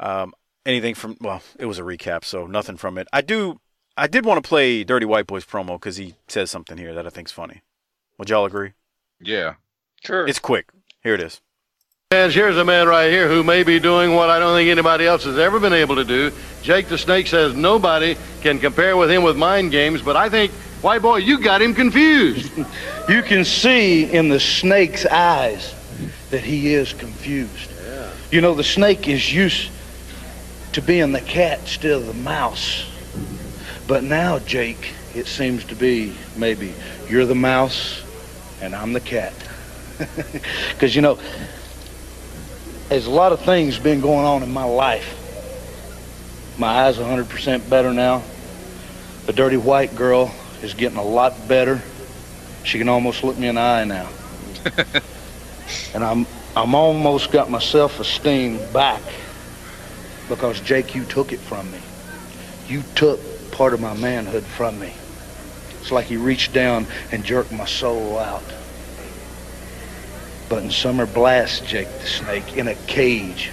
Um, 0.00 0.34
anything 0.66 0.94
from 0.94 1.16
well, 1.20 1.42
it 1.58 1.66
was 1.66 1.78
a 1.78 1.82
recap, 1.82 2.24
so 2.24 2.46
nothing 2.46 2.76
from 2.76 2.98
it. 2.98 3.06
I 3.12 3.20
do 3.20 3.60
I 3.96 4.06
did 4.06 4.24
want 4.24 4.42
to 4.42 4.48
play 4.48 4.82
Dirty 4.84 5.06
White 5.06 5.26
Boys 5.26 5.44
promo 5.44 5.74
because 5.76 5.96
he 5.96 6.14
says 6.26 6.50
something 6.50 6.78
here 6.78 6.94
that 6.94 7.06
I 7.06 7.10
think's 7.10 7.32
funny. 7.32 7.62
Would 8.18 8.30
y'all 8.30 8.44
agree? 8.44 8.72
Yeah. 9.20 9.54
Sure. 10.04 10.26
It's 10.26 10.38
quick. 10.38 10.70
Here 11.02 11.14
it 11.14 11.20
is. 11.20 11.40
Here's 12.14 12.56
a 12.56 12.64
man 12.64 12.86
right 12.86 13.10
here 13.10 13.28
who 13.28 13.42
may 13.42 13.64
be 13.64 13.80
doing 13.80 14.14
what 14.14 14.30
I 14.30 14.38
don't 14.38 14.54
think 14.56 14.70
anybody 14.70 15.04
else 15.04 15.24
has 15.24 15.36
ever 15.36 15.58
been 15.58 15.72
able 15.72 15.96
to 15.96 16.04
do. 16.04 16.30
Jake 16.62 16.86
the 16.86 16.96
Snake 16.96 17.26
says 17.26 17.54
nobody 17.56 18.16
can 18.40 18.60
compare 18.60 18.96
with 18.96 19.10
him 19.10 19.24
with 19.24 19.36
mind 19.36 19.72
games, 19.72 20.00
but 20.00 20.14
I 20.14 20.28
think, 20.28 20.52
white 20.80 21.02
boy, 21.02 21.16
you 21.16 21.40
got 21.40 21.60
him 21.60 21.74
confused. 21.74 22.52
You 23.08 23.20
can 23.20 23.44
see 23.44 24.04
in 24.04 24.30
the 24.30 24.40
snake's 24.40 25.04
eyes 25.04 25.74
that 26.30 26.42
he 26.42 26.72
is 26.72 26.94
confused. 26.94 27.70
You 28.30 28.40
know, 28.40 28.54
the 28.54 28.64
snake 28.64 29.08
is 29.08 29.30
used 29.30 29.70
to 30.72 30.80
being 30.80 31.12
the 31.12 31.20
cat 31.20 31.58
instead 31.60 31.90
of 31.90 32.06
the 32.06 32.14
mouse. 32.14 32.86
But 33.86 34.04
now, 34.04 34.38
Jake, 34.38 34.94
it 35.14 35.26
seems 35.26 35.64
to 35.64 35.74
be 35.74 36.14
maybe 36.36 36.72
you're 37.10 37.26
the 37.26 37.34
mouse 37.34 38.02
and 38.62 38.74
I'm 38.74 38.92
the 38.92 39.00
cat. 39.00 39.34
Because, 40.72 40.96
you 40.96 41.02
know, 41.02 41.18
there's 42.94 43.06
a 43.06 43.10
lot 43.10 43.32
of 43.32 43.40
things 43.40 43.76
been 43.76 44.00
going 44.00 44.24
on 44.24 44.44
in 44.44 44.52
my 44.52 44.62
life. 44.62 45.20
My 46.56 46.84
eyes 46.84 46.96
100% 46.96 47.68
better 47.68 47.92
now. 47.92 48.22
The 49.26 49.32
dirty 49.32 49.56
white 49.56 49.96
girl 49.96 50.32
is 50.62 50.74
getting 50.74 50.96
a 50.96 51.02
lot 51.02 51.48
better. 51.48 51.82
She 52.62 52.78
can 52.78 52.88
almost 52.88 53.24
look 53.24 53.36
me 53.36 53.48
in 53.48 53.56
the 53.56 53.60
eye 53.60 53.82
now. 53.82 54.08
and 55.94 56.04
I'm 56.04 56.24
I'm 56.54 56.76
almost 56.76 57.32
got 57.32 57.50
my 57.50 57.58
self-esteem 57.58 58.60
back 58.72 59.02
because 60.28 60.60
Jake, 60.60 60.94
you 60.94 61.04
took 61.04 61.32
it 61.32 61.40
from 61.40 61.72
me. 61.72 61.80
You 62.68 62.84
took 62.94 63.18
part 63.50 63.74
of 63.74 63.80
my 63.80 63.94
manhood 63.94 64.44
from 64.44 64.78
me. 64.78 64.92
It's 65.80 65.90
like 65.90 66.12
you 66.12 66.20
reached 66.20 66.52
down 66.52 66.86
and 67.10 67.24
jerked 67.24 67.50
my 67.50 67.66
soul 67.66 68.20
out. 68.20 68.44
But 70.48 70.62
in 70.62 70.70
summer 70.70 71.06
blast, 71.06 71.66
Jake 71.66 71.88
the 72.00 72.06
snake, 72.06 72.56
in 72.56 72.68
a 72.68 72.74
cage, 72.86 73.50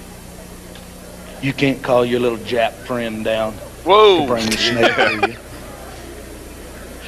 you 1.41 1.53
can't 1.53 1.81
call 1.81 2.05
your 2.05 2.19
little 2.19 2.37
Jap 2.37 2.73
friend 2.73 3.23
down 3.23 3.53
to 3.83 4.25
bring 4.27 4.45
the 4.45 4.57
snake 4.57 4.95
to 4.95 5.27
you. 5.29 5.37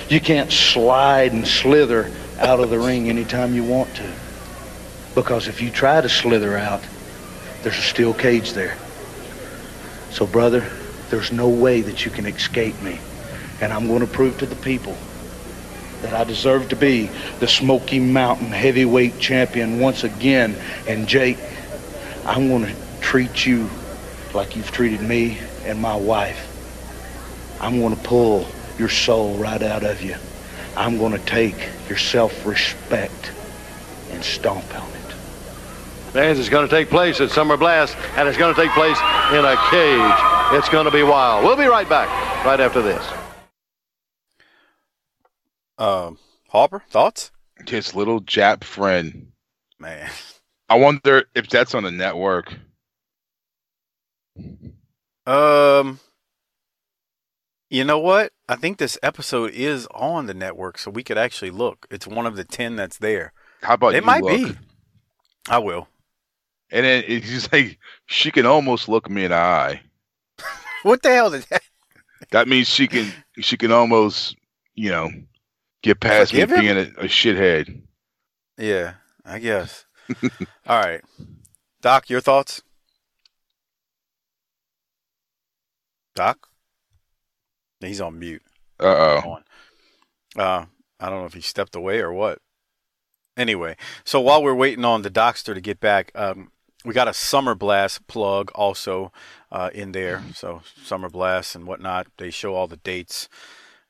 You 0.09 0.19
can't 0.19 0.51
slide 0.51 1.33
and 1.33 1.47
slither 1.47 2.11
out 2.39 2.59
of 2.59 2.69
the 2.69 2.79
ring 2.79 3.09
anytime 3.09 3.53
you 3.53 3.63
want 3.63 3.93
to. 3.95 4.11
Because 5.15 5.47
if 5.47 5.61
you 5.61 5.69
try 5.69 6.01
to 6.01 6.09
slither 6.09 6.57
out, 6.57 6.81
there's 7.61 7.77
a 7.77 7.81
steel 7.81 8.13
cage 8.13 8.53
there. 8.53 8.77
So, 10.11 10.25
brother, 10.25 10.67
there's 11.09 11.31
no 11.31 11.47
way 11.49 11.81
that 11.81 12.05
you 12.05 12.11
can 12.11 12.25
escape 12.25 12.79
me. 12.81 12.99
And 13.61 13.71
I'm 13.71 13.87
going 13.87 14.01
to 14.01 14.07
prove 14.07 14.37
to 14.39 14.45
the 14.45 14.55
people 14.57 14.97
that 16.03 16.13
I 16.13 16.23
deserve 16.23 16.69
to 16.69 16.75
be 16.75 17.09
the 17.39 17.47
Smoky 17.47 17.99
Mountain 17.99 18.51
heavyweight 18.51 19.19
champion 19.19 19.79
once 19.79 20.03
again. 20.03 20.55
And, 20.87 21.07
Jake, 21.07 21.39
I'm 22.25 22.47
going 22.47 22.65
to 22.65 22.75
treat 23.01 23.45
you 23.45 23.69
like 24.33 24.55
you've 24.55 24.71
treated 24.71 25.01
me 25.01 25.39
and 25.63 25.81
my 25.81 25.95
wife. 25.95 26.49
I'm 27.59 27.79
going 27.79 27.95
to 27.95 28.01
pull 28.03 28.47
your 28.77 28.89
soul 28.89 29.35
right 29.37 29.61
out 29.61 29.83
of 29.83 30.01
you. 30.01 30.15
I'm 30.75 30.97
going 30.97 31.13
to 31.13 31.25
take 31.25 31.69
your 31.87 31.97
self-respect 31.97 33.31
and 34.11 34.23
stomp 34.23 34.65
on 34.79 34.89
it. 34.89 35.13
Fans, 36.13 36.37
it's 36.37 36.49
going 36.49 36.67
to 36.67 36.75
take 36.75 36.89
place 36.89 37.21
at 37.21 37.31
Summer 37.31 37.57
Blast, 37.57 37.95
and 38.17 38.27
it's 38.27 38.37
going 38.37 38.53
to 38.53 38.61
take 38.61 38.71
place 38.71 38.97
in 39.31 39.45
a 39.45 39.55
cage. 39.69 40.59
It's 40.59 40.69
going 40.69 40.85
to 40.85 40.91
be 40.91 41.03
wild. 41.03 41.43
We'll 41.43 41.55
be 41.55 41.65
right 41.65 41.87
back 41.89 42.07
right 42.45 42.59
after 42.59 42.81
this. 42.81 43.22
Um, 45.77 46.19
Harper, 46.49 46.83
thoughts? 46.89 47.31
His 47.67 47.95
little 47.95 48.21
Jap 48.21 48.63
friend. 48.63 49.31
Man, 49.79 50.09
I 50.69 50.77
wonder 50.77 51.25
if 51.35 51.49
that's 51.49 51.75
on 51.75 51.83
the 51.83 51.91
network. 51.91 52.53
um, 55.25 55.99
you 57.69 57.83
know 57.83 57.99
what? 57.99 58.31
I 58.47 58.55
think 58.55 58.77
this 58.77 58.97
episode 59.01 59.51
is 59.51 59.87
on 59.93 60.25
the 60.27 60.33
network, 60.33 60.77
so 60.77 60.91
we 60.91 61.03
could 61.03 61.17
actually 61.17 61.51
look. 61.51 61.87
It's 61.89 62.07
one 62.07 62.25
of 62.25 62.35
the 62.35 62.43
ten 62.43 62.75
that's 62.75 62.97
there. 62.97 63.33
How 63.61 63.75
about 63.75 63.95
it 63.95 64.05
might 64.05 64.23
look? 64.23 64.37
be. 64.37 64.57
I 65.49 65.59
will. 65.59 65.87
And 66.71 66.85
then 66.85 67.03
it's 67.07 67.29
just 67.29 67.51
like 67.53 67.77
she 68.05 68.31
can 68.31 68.45
almost 68.45 68.89
look 68.89 69.09
me 69.09 69.25
in 69.25 69.31
the 69.31 69.37
eye. 69.37 69.81
What 70.83 71.01
the 71.01 71.13
hell 71.13 71.29
did 71.29 71.43
that? 71.43 71.61
That 72.31 72.49
means 72.49 72.67
she 72.67 72.87
can 72.87 73.09
she 73.39 73.55
can 73.55 73.71
almost 73.71 74.35
you 74.75 74.89
know 74.89 75.09
get 75.83 75.99
past 75.99 76.31
Forgive 76.31 76.49
me 76.49 76.55
him? 76.55 76.61
being 76.61 76.77
a, 76.77 77.01
a 77.01 77.07
shithead. 77.07 77.81
Yeah, 78.57 78.95
I 79.23 79.39
guess. 79.39 79.85
All 80.67 80.79
right, 80.79 81.01
Doc, 81.81 82.09
your 82.09 82.21
thoughts? 82.21 82.61
Doc, 86.15 86.47
he's 87.79 88.01
on 88.01 88.19
mute. 88.19 88.43
Uh 88.79 88.85
oh. 88.85 89.29
on. 89.29 89.43
Uh, 90.35 90.65
I 90.99 91.09
don't 91.09 91.19
know 91.19 91.25
if 91.25 91.33
he 91.33 91.41
stepped 91.41 91.75
away 91.75 91.99
or 91.99 92.11
what. 92.13 92.39
Anyway, 93.35 93.75
so 94.03 94.21
while 94.21 94.43
we're 94.43 94.53
waiting 94.53 94.85
on 94.85 95.01
the 95.01 95.09
Dockster 95.09 95.55
to 95.55 95.61
get 95.61 95.79
back, 95.79 96.11
um, 96.13 96.51
we 96.85 96.93
got 96.93 97.07
a 97.07 97.13
Summer 97.13 97.55
Blast 97.55 98.05
plug 98.07 98.51
also 98.53 99.11
uh, 99.51 99.69
in 99.73 99.91
there. 99.91 100.21
So 100.35 100.61
Summer 100.83 101.09
Blast 101.09 101.55
and 101.55 101.65
whatnot. 101.65 102.07
They 102.17 102.29
show 102.29 102.53
all 102.53 102.67
the 102.67 102.77
dates. 102.77 103.27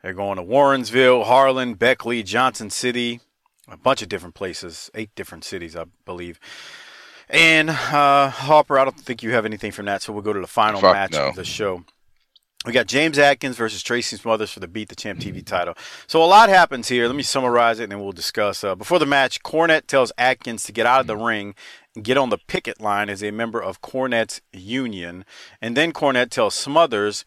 They're 0.04 0.14
going 0.14 0.38
to 0.38 0.44
Warrensville, 0.44 1.26
Harlan, 1.26 1.76
Beckley, 1.76 2.24
Johnson 2.24 2.70
City, 2.70 3.22
a 3.70 3.78
bunch 3.78 4.02
of 4.02 4.10
different 4.10 4.36
places, 4.36 4.92
eight 4.94 5.16
different 5.16 5.46
cities, 5.46 5.76
I 5.78 5.86
believe. 6.06 6.40
And 7.30 7.70
uh, 7.70 8.30
Harper, 8.30 8.78
I 8.78 8.84
don't 8.84 9.00
think 9.00 9.24
you 9.24 9.32
have 9.32 9.46
anything 9.46 9.72
from 9.72 9.86
that, 9.86 10.02
so 10.02 10.12
we'll 10.12 10.22
go 10.22 10.34
to 10.34 10.42
the 10.42 10.48
final 10.48 10.82
Fuck 10.82 10.94
match 10.94 11.14
no. 11.14 11.30
of 11.30 11.36
the 11.36 11.46
show. 11.46 11.86
We 12.66 12.72
got 12.72 12.88
James 12.88 13.18
Atkins 13.18 13.58
versus 13.58 13.84
Tracy 13.84 14.16
Smothers 14.16 14.52
for 14.52 14.60
the 14.60 14.68
Beat 14.68 14.90
the 14.90 14.96
Champ 14.96 15.20
TV 15.20 15.46
title. 15.46 15.74
So 16.08 16.24
a 16.24 16.26
lot 16.26 16.48
happens 16.48 16.88
here. 16.88 17.08
Let 17.08 17.16
me 17.16 17.24
summarize 17.24 17.80
it 17.80 17.84
and 17.84 17.92
then 17.92 18.00
we'll 18.00 18.14
discuss. 18.14 18.64
Uh, 18.64 18.76
before 18.76 19.00
the 19.00 19.06
match, 19.06 19.42
Cornette 19.44 19.88
tells 19.88 20.14
Atkins 20.18 20.64
to 20.66 20.72
get 20.72 20.86
out 20.86 21.02
of 21.02 21.08
the 21.08 21.18
ring 21.18 21.56
and 21.94 22.06
get 22.06 22.18
on 22.18 22.30
the 22.30 22.38
picket 22.38 22.80
line 22.80 23.10
as 23.10 23.22
a 23.22 23.32
member 23.32 23.62
of 23.62 23.82
Cornette's 23.82 24.42
union. 24.54 25.26
And 25.62 25.76
then 25.76 25.92
Cornette 25.92 26.30
tells 26.30 26.56
Smothers 26.56 27.26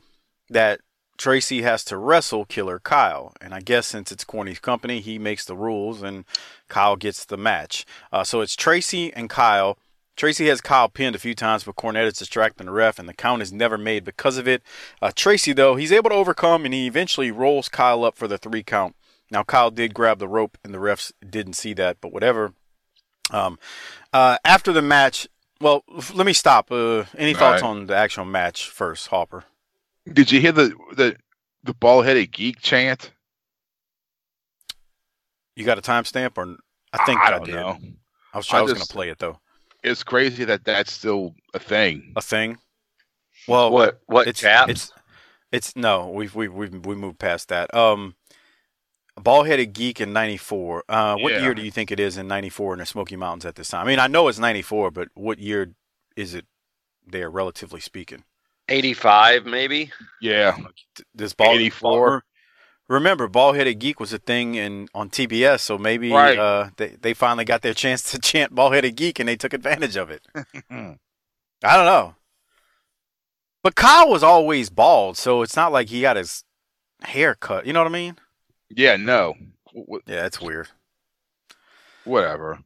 that 0.48 0.80
Tracy 1.16 1.62
has 1.62 1.84
to 1.84 1.96
wrestle 1.96 2.44
Killer 2.44 2.78
Kyle. 2.78 3.32
And 3.40 3.54
I 3.54 3.60
guess 3.60 3.86
since 3.86 4.12
it's 4.12 4.24
Corny's 4.24 4.58
company, 4.58 5.00
he 5.00 5.18
makes 5.18 5.44
the 5.44 5.56
rules 5.56 6.02
and 6.02 6.24
Kyle 6.68 6.96
gets 6.96 7.24
the 7.24 7.36
match. 7.36 7.84
Uh, 8.12 8.24
so 8.24 8.40
it's 8.40 8.56
Tracy 8.56 9.12
and 9.14 9.30
Kyle. 9.30 9.78
Tracy 10.16 10.46
has 10.48 10.62
Kyle 10.62 10.88
pinned 10.88 11.14
a 11.14 11.18
few 11.18 11.34
times, 11.34 11.64
but 11.64 11.76
Cornette 11.76 12.06
is 12.06 12.14
distracting 12.18 12.66
the 12.66 12.72
ref, 12.72 12.98
and 12.98 13.06
the 13.06 13.12
count 13.12 13.42
is 13.42 13.52
never 13.52 13.76
made 13.76 14.02
because 14.02 14.38
of 14.38 14.48
it. 14.48 14.62
Uh, 15.02 15.12
Tracy, 15.14 15.52
though, 15.52 15.76
he's 15.76 15.92
able 15.92 16.08
to 16.08 16.16
overcome, 16.16 16.64
and 16.64 16.72
he 16.72 16.86
eventually 16.86 17.30
rolls 17.30 17.68
Kyle 17.68 18.02
up 18.02 18.16
for 18.16 18.26
the 18.26 18.38
three 18.38 18.62
count. 18.62 18.96
Now, 19.30 19.42
Kyle 19.42 19.70
did 19.70 19.92
grab 19.92 20.18
the 20.18 20.26
rope, 20.26 20.56
and 20.64 20.72
the 20.72 20.78
refs 20.78 21.12
didn't 21.28 21.52
see 21.52 21.74
that, 21.74 21.98
but 22.00 22.12
whatever. 22.12 22.54
Um, 23.30 23.58
uh, 24.10 24.38
after 24.42 24.72
the 24.72 24.80
match, 24.80 25.28
well, 25.60 25.84
let 26.14 26.26
me 26.26 26.32
stop. 26.32 26.72
Uh, 26.72 27.04
any 27.18 27.34
All 27.34 27.40
thoughts 27.40 27.62
right. 27.62 27.68
on 27.68 27.86
the 27.86 27.96
actual 27.96 28.24
match 28.24 28.70
first, 28.70 29.08
Hopper? 29.08 29.44
Did 30.12 30.30
you 30.30 30.40
hear 30.40 30.52
the 30.52 30.74
the 30.94 31.16
the 31.64 31.74
ball 31.74 32.02
headed 32.02 32.32
geek 32.32 32.60
chant? 32.60 33.10
You 35.56 35.64
got 35.64 35.78
a 35.78 35.82
timestamp, 35.82 36.36
or 36.36 36.56
I 36.92 36.98
think 37.04 37.20
I, 37.20 37.26
I 37.26 37.30
don't 37.30 37.46
did. 37.46 37.54
know. 37.54 37.78
I 38.32 38.36
was, 38.38 38.52
I 38.52 38.58
I 38.58 38.62
was 38.62 38.72
going 38.72 38.86
to 38.86 38.92
play 38.92 39.08
it 39.08 39.18
though. 39.18 39.40
It's 39.82 40.02
crazy 40.02 40.44
that 40.44 40.64
that's 40.64 40.92
still 40.92 41.34
a 41.54 41.58
thing. 41.58 42.12
A 42.16 42.22
thing. 42.22 42.58
Well, 43.48 43.70
What? 43.70 44.00
What? 44.06 44.26
it's 44.26 44.42
it's 44.44 44.92
it's 45.52 45.76
no 45.76 46.08
we've 46.08 46.34
we've 46.34 46.52
we've 46.52 46.84
we 46.84 46.94
moved 46.96 47.18
past 47.20 47.48
that 47.48 47.72
um 47.74 48.16
bald 49.16 49.46
headed 49.46 49.72
geek 49.72 50.00
in 50.00 50.12
94 50.12 50.84
uh 50.88 51.16
what 51.16 51.32
Yeah. 51.32 51.42
year 51.42 51.54
do 51.54 51.62
you 51.62 51.70
think 51.70 51.90
it 51.92 52.00
is 52.00 52.16
in 52.18 52.26
94 52.26 52.72
in 52.74 52.78
the 52.80 52.86
smoky 52.86 53.14
mountains 53.16 53.46
at 53.46 53.54
this 53.54 53.68
time 53.68 53.86
i 53.86 53.88
mean 53.88 53.98
i 54.00 54.08
know 54.08 54.26
it's 54.28 54.38
94 54.40 54.90
but 54.90 55.08
what 55.14 55.38
year 55.38 55.72
is 56.16 56.34
it 56.34 56.44
there 57.06 57.30
relatively 57.30 57.80
speaking 57.80 58.24
85, 58.68 59.46
maybe. 59.46 59.90
Yeah. 60.20 60.56
This 61.14 61.32
ball 61.34 61.54
84. 61.54 62.24
remember 62.88 63.26
bald 63.28 63.56
headed 63.56 63.78
geek 63.80 63.98
was 64.00 64.12
a 64.12 64.18
thing 64.18 64.54
in 64.54 64.86
on 64.94 65.10
tbs 65.10 65.58
so 65.60 65.76
maybe 65.76 66.10
Right. 66.12 66.38
uh 66.38 66.70
they, 66.76 66.90
they 67.00 67.14
finally 67.14 67.44
got 67.44 67.62
their 67.62 67.74
chance 67.82 68.10
to 68.12 68.18
chant 68.18 68.54
bald 68.54 68.74
headed 68.74 68.94
geek 68.96 69.18
and 69.18 69.28
they 69.28 69.34
took 69.36 69.52
advantage 69.52 69.96
of 69.96 70.08
it 70.08 70.22
i 70.34 70.46
don't 70.70 71.84
know 71.84 72.14
but 73.64 73.74
kyle 73.74 74.08
was 74.08 74.22
always 74.22 74.70
bald 74.70 75.16
so 75.16 75.42
it's 75.42 75.56
not 75.56 75.72
like 75.72 75.88
he 75.88 76.00
got 76.00 76.14
his 76.16 76.44
hair 77.02 77.34
cut 77.34 77.66
you 77.66 77.72
know 77.72 77.80
what 77.80 77.88
i 77.90 77.92
mean 77.92 78.16
Yeah. 78.70 78.96
No. 78.96 79.34
Yeah, 80.06 80.26
it's 80.26 80.40
weird. 80.40 80.68
Whatever. 82.04 82.60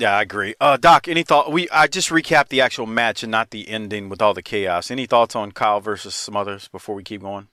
Yeah, 0.00 0.16
I 0.16 0.22
agree. 0.22 0.54
Uh, 0.60 0.76
Doc, 0.76 1.08
any 1.08 1.24
thought? 1.24 1.50
We 1.50 1.68
I 1.70 1.88
just 1.88 2.10
recapped 2.10 2.48
the 2.48 2.60
actual 2.60 2.86
match 2.86 3.24
and 3.24 3.32
not 3.32 3.50
the 3.50 3.68
ending 3.68 4.08
with 4.08 4.22
all 4.22 4.32
the 4.32 4.42
chaos. 4.42 4.92
Any 4.92 5.06
thoughts 5.06 5.34
on 5.34 5.50
Kyle 5.50 5.80
versus 5.80 6.14
Smothers 6.14 6.68
before 6.68 6.94
we 6.94 7.02
keep 7.02 7.22
going? 7.22 7.48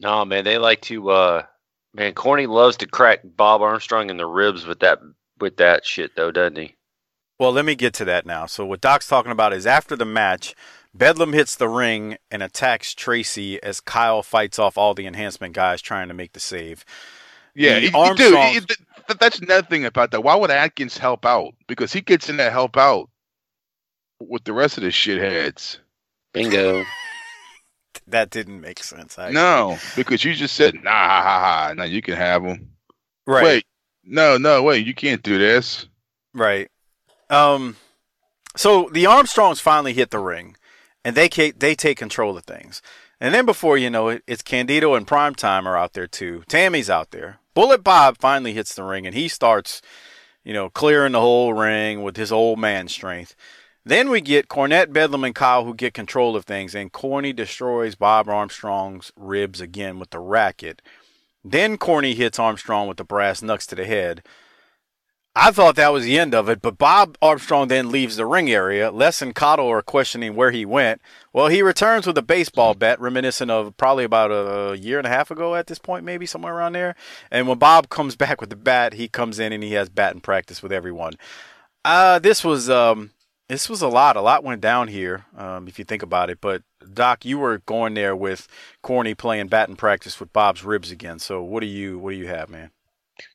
No, 0.00 0.24
man, 0.24 0.44
they 0.44 0.58
like 0.58 0.80
to. 0.82 1.10
uh 1.10 1.42
Man, 1.94 2.14
Corny 2.14 2.46
loves 2.46 2.78
to 2.78 2.86
crack 2.86 3.20
Bob 3.22 3.60
Armstrong 3.60 4.08
in 4.08 4.16
the 4.16 4.26
ribs 4.26 4.66
with 4.66 4.80
that 4.80 4.98
with 5.38 5.58
that 5.58 5.84
shit, 5.86 6.16
though, 6.16 6.30
doesn't 6.32 6.56
he? 6.56 6.74
Well, 7.38 7.52
let 7.52 7.64
me 7.64 7.74
get 7.74 7.92
to 7.94 8.04
that 8.06 8.24
now. 8.26 8.46
So 8.46 8.64
what 8.64 8.80
Doc's 8.80 9.06
talking 9.06 9.32
about 9.32 9.52
is 9.52 9.66
after 9.66 9.94
the 9.94 10.04
match, 10.06 10.54
Bedlam 10.94 11.34
hits 11.34 11.54
the 11.54 11.68
ring 11.68 12.16
and 12.30 12.42
attacks 12.42 12.94
Tracy 12.94 13.62
as 13.62 13.80
Kyle 13.80 14.22
fights 14.22 14.58
off 14.58 14.78
all 14.78 14.94
the 14.94 15.06
enhancement 15.06 15.54
guys 15.54 15.82
trying 15.82 16.08
to 16.08 16.14
make 16.14 16.32
the 16.32 16.40
save. 16.40 16.84
Yeah, 17.54 17.74
The 17.74 17.80
he- 17.80 17.86
dude, 17.88 17.94
Armstrongs- 17.94 18.54
he- 18.78 18.84
th- 19.12 19.18
th- 19.18 19.18
that's 19.18 19.38
another 19.40 19.66
thing 19.66 19.84
about 19.84 20.10
that. 20.12 20.22
Why 20.22 20.34
would 20.34 20.50
Atkins 20.50 20.98
help 20.98 21.24
out? 21.26 21.54
Because 21.68 21.92
he 21.92 22.00
gets 22.00 22.28
in 22.28 22.36
that 22.38 22.52
help 22.52 22.76
out 22.76 23.08
with 24.20 24.44
the 24.44 24.52
rest 24.52 24.76
of 24.78 24.84
the 24.84 24.90
shitheads. 24.90 25.78
Bingo. 26.32 26.84
That 28.06 28.30
didn't 28.30 28.60
make 28.60 28.82
sense. 28.82 29.18
I 29.18 29.30
No, 29.30 29.78
because 29.96 30.24
you 30.24 30.34
just 30.34 30.54
said, 30.56 30.74
nah, 30.82 30.90
ha, 30.90 31.22
ha, 31.22 31.40
ha. 31.68 31.74
Now 31.74 31.84
you 31.84 32.00
can 32.02 32.14
have 32.16 32.42
them. 32.42 32.70
right, 33.26 33.44
Wait, 33.44 33.66
no, 34.02 34.38
no, 34.38 34.62
wait, 34.62 34.86
you 34.86 34.94
can't 34.94 35.22
do 35.22 35.38
this. 35.38 35.86
right. 36.34 36.68
Um, 37.30 37.76
so 38.56 38.88
the 38.92 39.04
Armstrongs 39.06 39.60
finally 39.60 39.92
hit 39.92 40.10
the 40.10 40.18
ring, 40.18 40.56
and 41.04 41.14
they 41.14 41.28
ca- 41.28 41.52
they 41.56 41.74
take 41.74 41.98
control 41.98 42.36
of 42.36 42.44
things. 42.44 42.82
And 43.20 43.34
then 43.34 43.46
before 43.46 43.76
you 43.78 43.88
know 43.90 44.08
it, 44.08 44.22
it's 44.26 44.42
Candido 44.42 44.94
and 44.94 45.06
Primetime 45.06 45.66
are 45.66 45.76
out 45.76 45.92
there 45.92 46.08
too. 46.08 46.42
Tammy's 46.48 46.90
out 46.90 47.10
there. 47.12 47.38
Bullet 47.54 47.84
Bob 47.84 48.18
finally 48.18 48.54
hits 48.54 48.74
the 48.74 48.82
ring, 48.82 49.06
and 49.06 49.14
he 49.14 49.28
starts, 49.28 49.82
you 50.42 50.52
know, 50.52 50.70
clearing 50.70 51.12
the 51.12 51.20
whole 51.20 51.52
ring 51.52 52.02
with 52.02 52.16
his 52.16 52.32
old 52.32 52.58
man 52.58 52.88
strength. 52.88 53.34
Then 53.84 54.10
we 54.10 54.20
get 54.20 54.48
Cornette, 54.48 54.92
Bedlam, 54.92 55.24
and 55.24 55.34
Kyle 55.34 55.64
who 55.64 55.74
get 55.74 55.92
control 55.92 56.36
of 56.36 56.44
things, 56.44 56.74
and 56.74 56.92
Corny 56.92 57.32
destroys 57.32 57.94
Bob 57.94 58.28
Armstrong's 58.28 59.12
ribs 59.16 59.60
again 59.60 59.98
with 59.98 60.10
the 60.10 60.20
racket. 60.20 60.80
Then 61.44 61.76
Corny 61.76 62.14
hits 62.14 62.38
Armstrong 62.38 62.86
with 62.86 62.96
the 62.96 63.04
brass 63.04 63.42
knucks 63.42 63.66
to 63.66 63.74
the 63.74 63.84
head. 63.84 64.22
I 65.34 65.50
thought 65.50 65.76
that 65.76 65.94
was 65.94 66.04
the 66.04 66.18
end 66.18 66.34
of 66.34 66.50
it, 66.50 66.60
but 66.60 66.76
Bob 66.76 67.16
Armstrong 67.22 67.68
then 67.68 67.90
leaves 67.90 68.16
the 68.16 68.26
ring 68.26 68.50
area. 68.50 68.90
Les 68.90 69.22
and 69.22 69.34
Caudle 69.34 69.66
are 69.70 69.80
questioning 69.80 70.36
where 70.36 70.50
he 70.50 70.66
went. 70.66 71.00
Well, 71.32 71.46
he 71.46 71.62
returns 71.62 72.06
with 72.06 72.18
a 72.18 72.22
baseball 72.22 72.74
bat, 72.74 73.00
reminiscent 73.00 73.50
of 73.50 73.74
probably 73.78 74.04
about 74.04 74.30
a 74.30 74.76
year 74.76 74.98
and 74.98 75.06
a 75.06 75.10
half 75.10 75.30
ago 75.30 75.54
at 75.54 75.68
this 75.68 75.78
point, 75.78 76.04
maybe 76.04 76.26
somewhere 76.26 76.54
around 76.54 76.74
there. 76.74 76.94
And 77.30 77.48
when 77.48 77.56
Bob 77.56 77.88
comes 77.88 78.14
back 78.22 78.42
with 78.42 78.50
the 78.50 78.56
bat, 78.56 78.92
he 78.92 79.08
comes 79.08 79.38
in 79.38 79.54
and 79.54 79.62
he 79.62 79.72
has 79.72 79.88
batting 79.88 80.20
practice 80.20 80.62
with 80.62 80.70
everyone. 80.70 81.14
Uh, 81.82 82.18
this 82.18 82.44
was 82.44 82.68
um, 82.68 83.12
this 83.48 83.70
was 83.70 83.80
a 83.80 83.88
lot. 83.88 84.16
A 84.16 84.20
lot 84.20 84.44
went 84.44 84.60
down 84.60 84.88
here, 84.88 85.24
um, 85.34 85.66
if 85.66 85.78
you 85.78 85.84
think 85.86 86.02
about 86.02 86.28
it. 86.28 86.42
But 86.42 86.62
Doc, 86.92 87.24
you 87.24 87.38
were 87.38 87.58
going 87.64 87.94
there 87.94 88.14
with 88.14 88.48
Corny 88.82 89.14
playing 89.14 89.48
batting 89.48 89.76
practice 89.76 90.20
with 90.20 90.30
Bob's 90.34 90.62
ribs 90.62 90.90
again. 90.90 91.18
So 91.18 91.42
what 91.42 91.60
do 91.60 91.66
you 91.66 91.98
what 91.98 92.10
do 92.10 92.16
you 92.16 92.28
have, 92.28 92.50
man? 92.50 92.70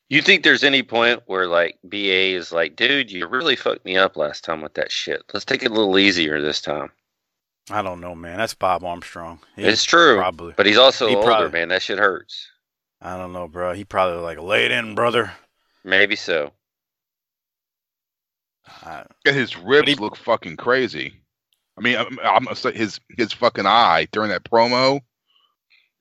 You 0.08 0.22
think 0.22 0.42
there's 0.42 0.64
any 0.64 0.82
point 0.82 1.22
where 1.26 1.46
like 1.46 1.78
BA 1.84 2.34
is 2.34 2.50
like, 2.52 2.76
dude, 2.76 3.10
you 3.10 3.26
really 3.26 3.56
fucked 3.56 3.84
me 3.84 3.96
up 3.96 4.16
last 4.16 4.42
time 4.44 4.60
with 4.62 4.74
that 4.74 4.90
shit. 4.90 5.22
Let's 5.34 5.44
take 5.44 5.62
it 5.62 5.70
a 5.70 5.74
little 5.74 5.98
easier 5.98 6.40
this 6.40 6.60
time. 6.62 6.90
I 7.70 7.82
don't 7.82 8.00
know, 8.00 8.14
man. 8.14 8.38
That's 8.38 8.54
Bob 8.54 8.82
Armstrong. 8.84 9.40
He 9.54 9.62
it's 9.64 9.84
true, 9.84 10.16
probably. 10.16 10.54
but 10.56 10.64
he's 10.64 10.78
also 10.78 11.06
He 11.08 11.14
older, 11.14 11.26
probably- 11.26 11.50
man. 11.58 11.68
That 11.68 11.82
shit 11.82 11.98
hurts. 11.98 12.48
I 13.00 13.16
don't 13.18 13.32
know, 13.32 13.46
bro. 13.46 13.74
He 13.74 13.84
probably 13.84 14.20
like 14.22 14.40
lay 14.40 14.64
it 14.64 14.70
in, 14.72 14.94
brother. 14.94 15.32
Maybe 15.84 16.16
so. 16.16 16.52
I, 18.82 19.04
And 19.26 19.36
his 19.36 19.56
ribs 19.56 19.88
he- 19.88 19.94
look 19.96 20.16
fucking 20.16 20.56
crazy. 20.56 21.14
I 21.76 21.80
mean, 21.80 21.96
I'm, 21.96 22.18
I'm 22.24 22.44
gonna 22.44 22.56
say 22.56 22.72
his 22.72 22.98
his 23.16 23.32
fucking 23.32 23.66
eye 23.66 24.08
during 24.10 24.30
that 24.30 24.42
promo 24.44 25.00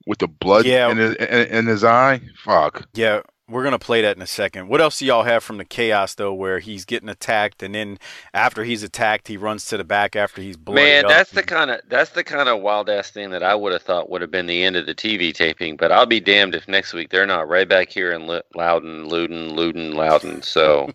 with 0.08 0.18
the 0.20 0.28
blood 0.28 0.66
Yeah. 0.66 0.90
in, 0.90 0.98
his, 0.98 1.16
in, 1.16 1.28
in 1.58 1.66
his 1.68 1.84
eye. 1.84 2.20
Fuck. 2.44 2.88
yeah, 2.96 3.22
we're 3.50 3.64
gonna 3.64 3.80
play 3.80 4.02
that 4.02 4.18
in 4.18 4.22
a 4.22 4.28
second. 4.28 4.68
What 4.68 4.82
else 4.82 5.00
do 5.00 5.06
y'all 5.06 5.24
have 5.24 5.44
from 5.44 5.58
the 5.58 5.66
chaos 5.66 6.16
though, 6.16 6.34
where 6.34 6.60
he's 6.60 6.84
getting 6.84 7.08
attacked, 7.08 7.64
and 7.64 7.74
then 7.74 7.98
after 8.34 8.64
he's 8.64 8.84
attacked, 8.84 9.28
he 9.28 9.38
runs 9.38 9.66
to 9.66 9.78
the 9.78 9.84
back 9.86 10.16
after 10.16 10.42
he's 10.42 10.58
blooded 10.58 10.84
Man, 10.84 11.06
that's 11.08 11.32
the 11.32 11.44
kind 11.44 11.72
of 11.72 11.80
that's 11.88 12.10
the 12.12 12.24
kind 12.24 12.50
of 12.50 12.62
wild 12.62 12.90
ass 12.90 13.10
thing 13.10 13.30
that 13.30 13.44
I 13.44 13.56
would 13.56 13.72
have 13.72 13.82
thought 13.82 14.10
would 14.10 14.22
have 14.22 14.32
been 14.32 14.48
the 14.48 14.64
end 14.64 14.76
of 14.76 14.86
the 14.86 14.96
TV 14.96 15.34
taping. 15.34 15.78
But 15.78 15.92
I'll 15.92 16.06
be 16.06 16.20
damned 16.20 16.56
if 16.56 16.68
next 16.68 16.94
week 16.94 17.10
they're 17.10 17.26
not 17.26 17.48
right 17.48 17.68
back 17.68 17.90
here 17.90 18.12
in 18.12 18.28
Li- 18.28 18.42
Loudon, 18.54 19.10
Luden, 19.10 19.52
Luden, 19.54 19.94
Loudon. 19.94 20.42
So 20.42 20.92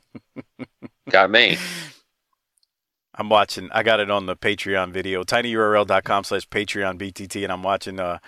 got 1.11 1.31
me. 1.31 1.57
I'm 3.15 3.29
watching. 3.29 3.71
I 3.73 3.83
got 3.83 4.01
it 4.01 4.11
on 4.11 4.27
the 4.27 4.37
Patreon 4.37 4.93
video, 4.93 5.23
tinyurl.com 5.23 6.25
slash 6.25 6.49
Patreon 6.49 6.99
BTT, 6.99 7.45
and 7.45 7.53
I'm 7.53 7.63
watching. 7.63 7.99
Uh, 7.99 8.19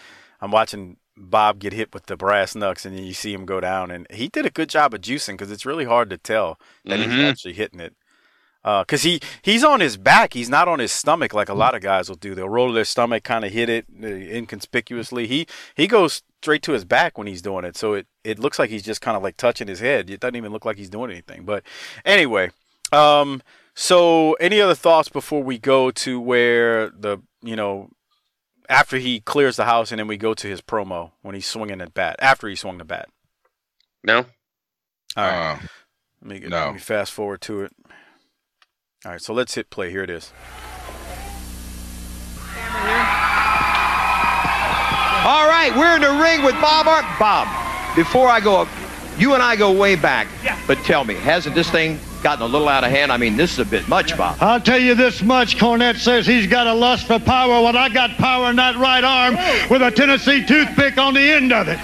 I'm 0.41 0.51
watching 0.51 0.97
Bob 1.17 1.59
get 1.61 1.73
hit 1.73 1.93
with 1.95 2.07
the 2.07 2.17
brass 2.17 2.55
knucks, 2.55 2.85
and 2.85 2.97
then 2.97 3.05
you 3.05 3.15
see 3.15 3.33
him 3.33 3.45
go 3.47 3.61
down, 3.61 3.91
and 3.91 4.07
he 4.11 4.29
did 4.29 4.47
a 4.47 4.51
good 4.51 4.69
job 4.69 4.95
of 4.95 5.01
juicing 5.01 5.35
because 5.35 5.51
it's 5.51 5.67
really 5.67 5.85
hard 5.85 6.11
to 6.11 6.19
tell 6.19 6.59
that 6.85 6.99
he's 6.99 7.09
Mhm. 7.09 7.31
actually 7.31 7.53
hitting 7.55 7.81
it. 7.81 7.95
Because 8.63 9.03
he 9.03 9.21
he's 9.43 9.63
on 9.63 9.81
his 9.81 9.99
back, 9.99 10.33
he's 10.33 10.49
not 10.49 10.69
on 10.69 10.79
his 10.79 10.91
stomach 10.91 11.35
like 11.35 11.51
a 11.51 11.55
lot 11.55 11.75
of 11.75 11.83
guys 11.83 12.09
will 12.09 12.17
do. 12.17 12.35
They'll 12.35 12.49
roll 12.49 12.73
their 12.73 12.87
stomach, 12.87 13.23
kind 13.23 13.45
of 13.45 13.53
hit 13.53 13.69
it 13.69 13.85
uh, 14.03 14.07
inconspicuously. 14.07 15.27
He 15.27 15.47
he 15.77 15.87
goes 15.87 16.23
straight 16.41 16.63
to 16.63 16.73
his 16.73 16.85
back 16.87 17.19
when 17.19 17.27
he's 17.27 17.43
doing 17.43 17.65
it, 17.67 17.77
so 17.77 17.93
it 17.93 18.07
it 18.25 18.39
looks 18.39 18.59
like 18.59 18.71
he's 18.71 18.83
just 18.83 19.03
kind 19.03 19.19
of 19.19 19.23
like 19.23 19.37
touching 19.37 19.69
his 19.69 19.81
head. 19.81 20.09
It 20.09 20.19
doesn't 20.21 20.37
even 20.37 20.51
look 20.51 20.65
like 20.65 20.79
he's 20.79 20.89
doing 20.89 21.11
anything. 21.11 21.45
But 21.45 21.63
anyway, 22.07 22.51
um, 22.91 23.43
so, 23.75 24.33
any 24.35 24.61
other 24.63 24.75
thoughts 24.75 25.09
before 25.11 25.43
we 25.43 25.59
go 25.59 25.91
to 25.91 26.19
where 26.19 26.89
the 26.89 27.19
you 27.43 27.57
know 27.57 27.91
after 28.69 28.99
he 28.99 29.21
clears 29.21 29.57
the 29.57 29.65
house 29.65 29.91
and 29.93 29.99
then 29.99 30.07
we 30.09 30.17
go 30.17 30.35
to 30.35 30.47
his 30.47 30.61
promo 30.61 31.13
when 31.23 31.35
he's 31.35 31.47
swinging 31.47 31.79
the 31.79 31.89
bat 31.91 32.17
after 32.19 32.49
he 32.49 32.57
swung 32.57 32.79
the 32.79 32.85
bat. 32.85 33.09
No, 34.03 34.19
All 35.17 35.25
right, 35.25 35.53
Uh, 35.53 35.59
let 36.23 36.31
me 36.31 36.39
get, 36.41 36.51
no. 36.51 36.67
let 36.67 36.75
me 36.75 36.81
fast 36.81 37.13
forward 37.13 37.41
to 37.43 37.63
it. 37.63 37.73
All 39.05 39.13
right, 39.13 39.21
so 39.21 39.33
let's 39.35 39.55
hit 39.55 39.71
play. 39.71 39.91
Here 39.91 40.03
it 40.03 40.11
is. 40.11 40.33
All 45.27 45.49
right, 45.49 45.73
we're 45.75 45.95
in 45.97 46.03
the 46.03 46.23
ring 46.23 46.43
with 46.45 46.55
Bob 46.61 46.87
Art. 46.87 47.05
Bob, 47.19 47.49
before 47.97 48.29
I 48.29 48.41
go 48.41 48.61
up, 48.61 48.69
you 49.19 49.33
and 49.33 49.43
I 49.43 49.57
go 49.57 49.73
way 49.73 49.97
back. 49.97 50.27
Yeah. 50.45 50.61
But 50.67 50.77
tell 50.79 51.05
me, 51.05 51.15
hasn't 51.15 51.55
this 51.55 51.71
thing 51.71 51.99
gotten 52.25 52.43
a 52.43 52.49
little 52.49 52.69
out 52.69 52.83
of 52.83 52.91
hand? 52.91 53.13
I 53.13 53.19
mean, 53.19 53.37
this 53.37 53.53
is 53.53 53.59
a 53.59 53.65
bit 53.67 53.87
much, 53.87 54.17
Bob. 54.17 54.39
I'll 54.41 54.61
tell 54.61 54.79
you 54.79 54.95
this 54.95 55.23
much. 55.23 55.57
Cornette 55.59 55.99
says 55.99 56.27
he's 56.27 56.47
got 56.47 56.67
a 56.67 56.73
lust 56.73 57.07
for 57.07 57.19
power. 57.19 57.63
Well, 57.63 57.77
I 57.77 57.91
got 57.91 58.13
power 58.13 58.49
in 58.49 58.57
that 58.57 58.77
right 58.77 59.05
arm 59.05 59.37
with 59.71 59.83
a 59.83 59.91
Tennessee 59.91 60.45
toothpick 60.45 60.97
on 60.97 61.13
the 61.13 61.21
end 61.21 61.53
of 61.53 61.69
it. 61.69 61.79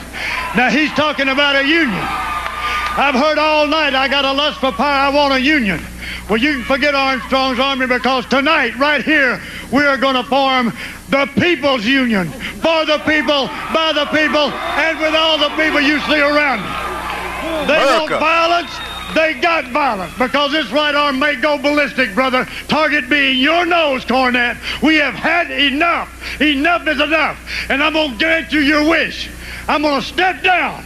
Now, 0.56 0.70
he's 0.70 0.90
talking 0.92 1.28
about 1.28 1.56
a 1.56 1.62
union. 1.62 1.92
I've 1.92 3.14
heard 3.14 3.38
all 3.38 3.66
night 3.66 3.94
I 3.94 4.08
got 4.08 4.24
a 4.24 4.32
lust 4.32 4.60
for 4.60 4.72
power. 4.72 5.12
I 5.12 5.14
want 5.14 5.34
a 5.34 5.40
union. 5.40 5.80
Well, 6.28 6.38
you 6.38 6.54
can 6.54 6.64
forget 6.64 6.94
Armstrong's 6.94 7.60
Army 7.60 7.86
because 7.86 8.24
tonight, 8.24 8.74
right 8.78 9.04
here, 9.04 9.40
we 9.70 9.84
are 9.84 9.98
going 9.98 10.16
to 10.16 10.24
form 10.24 10.72
the 11.10 11.28
People's 11.38 11.84
Union. 11.84 12.28
For 12.64 12.86
the 12.86 12.98
people, 13.04 13.46
by 13.76 13.92
the 13.94 14.06
people, 14.06 14.48
and 14.80 14.98
with 14.98 15.14
all 15.14 15.36
the 15.36 15.50
people 15.50 15.80
you 15.80 16.00
see 16.08 16.20
around 16.20 16.60
you. 16.60 17.66
They 17.68 17.76
America. 17.76 18.14
want 18.14 18.20
violence. 18.20 18.89
They 19.14 19.34
got 19.34 19.66
violence 19.66 20.12
because 20.18 20.52
this 20.52 20.70
right 20.70 20.94
arm 20.94 21.18
may 21.18 21.36
go 21.36 21.58
ballistic, 21.58 22.14
brother. 22.14 22.46
Target 22.68 23.08
being 23.08 23.38
your 23.38 23.66
nose, 23.66 24.04
Cornette. 24.04 24.56
We 24.82 24.96
have 24.96 25.14
had 25.14 25.50
enough. 25.50 26.40
Enough 26.40 26.86
is 26.86 27.00
enough. 27.00 27.38
And 27.68 27.82
I'm 27.82 27.92
going 27.92 28.12
to 28.12 28.18
grant 28.18 28.52
you 28.52 28.60
your 28.60 28.88
wish. 28.88 29.30
I'm 29.68 29.82
going 29.82 30.00
to 30.00 30.06
step 30.06 30.42
down. 30.42 30.84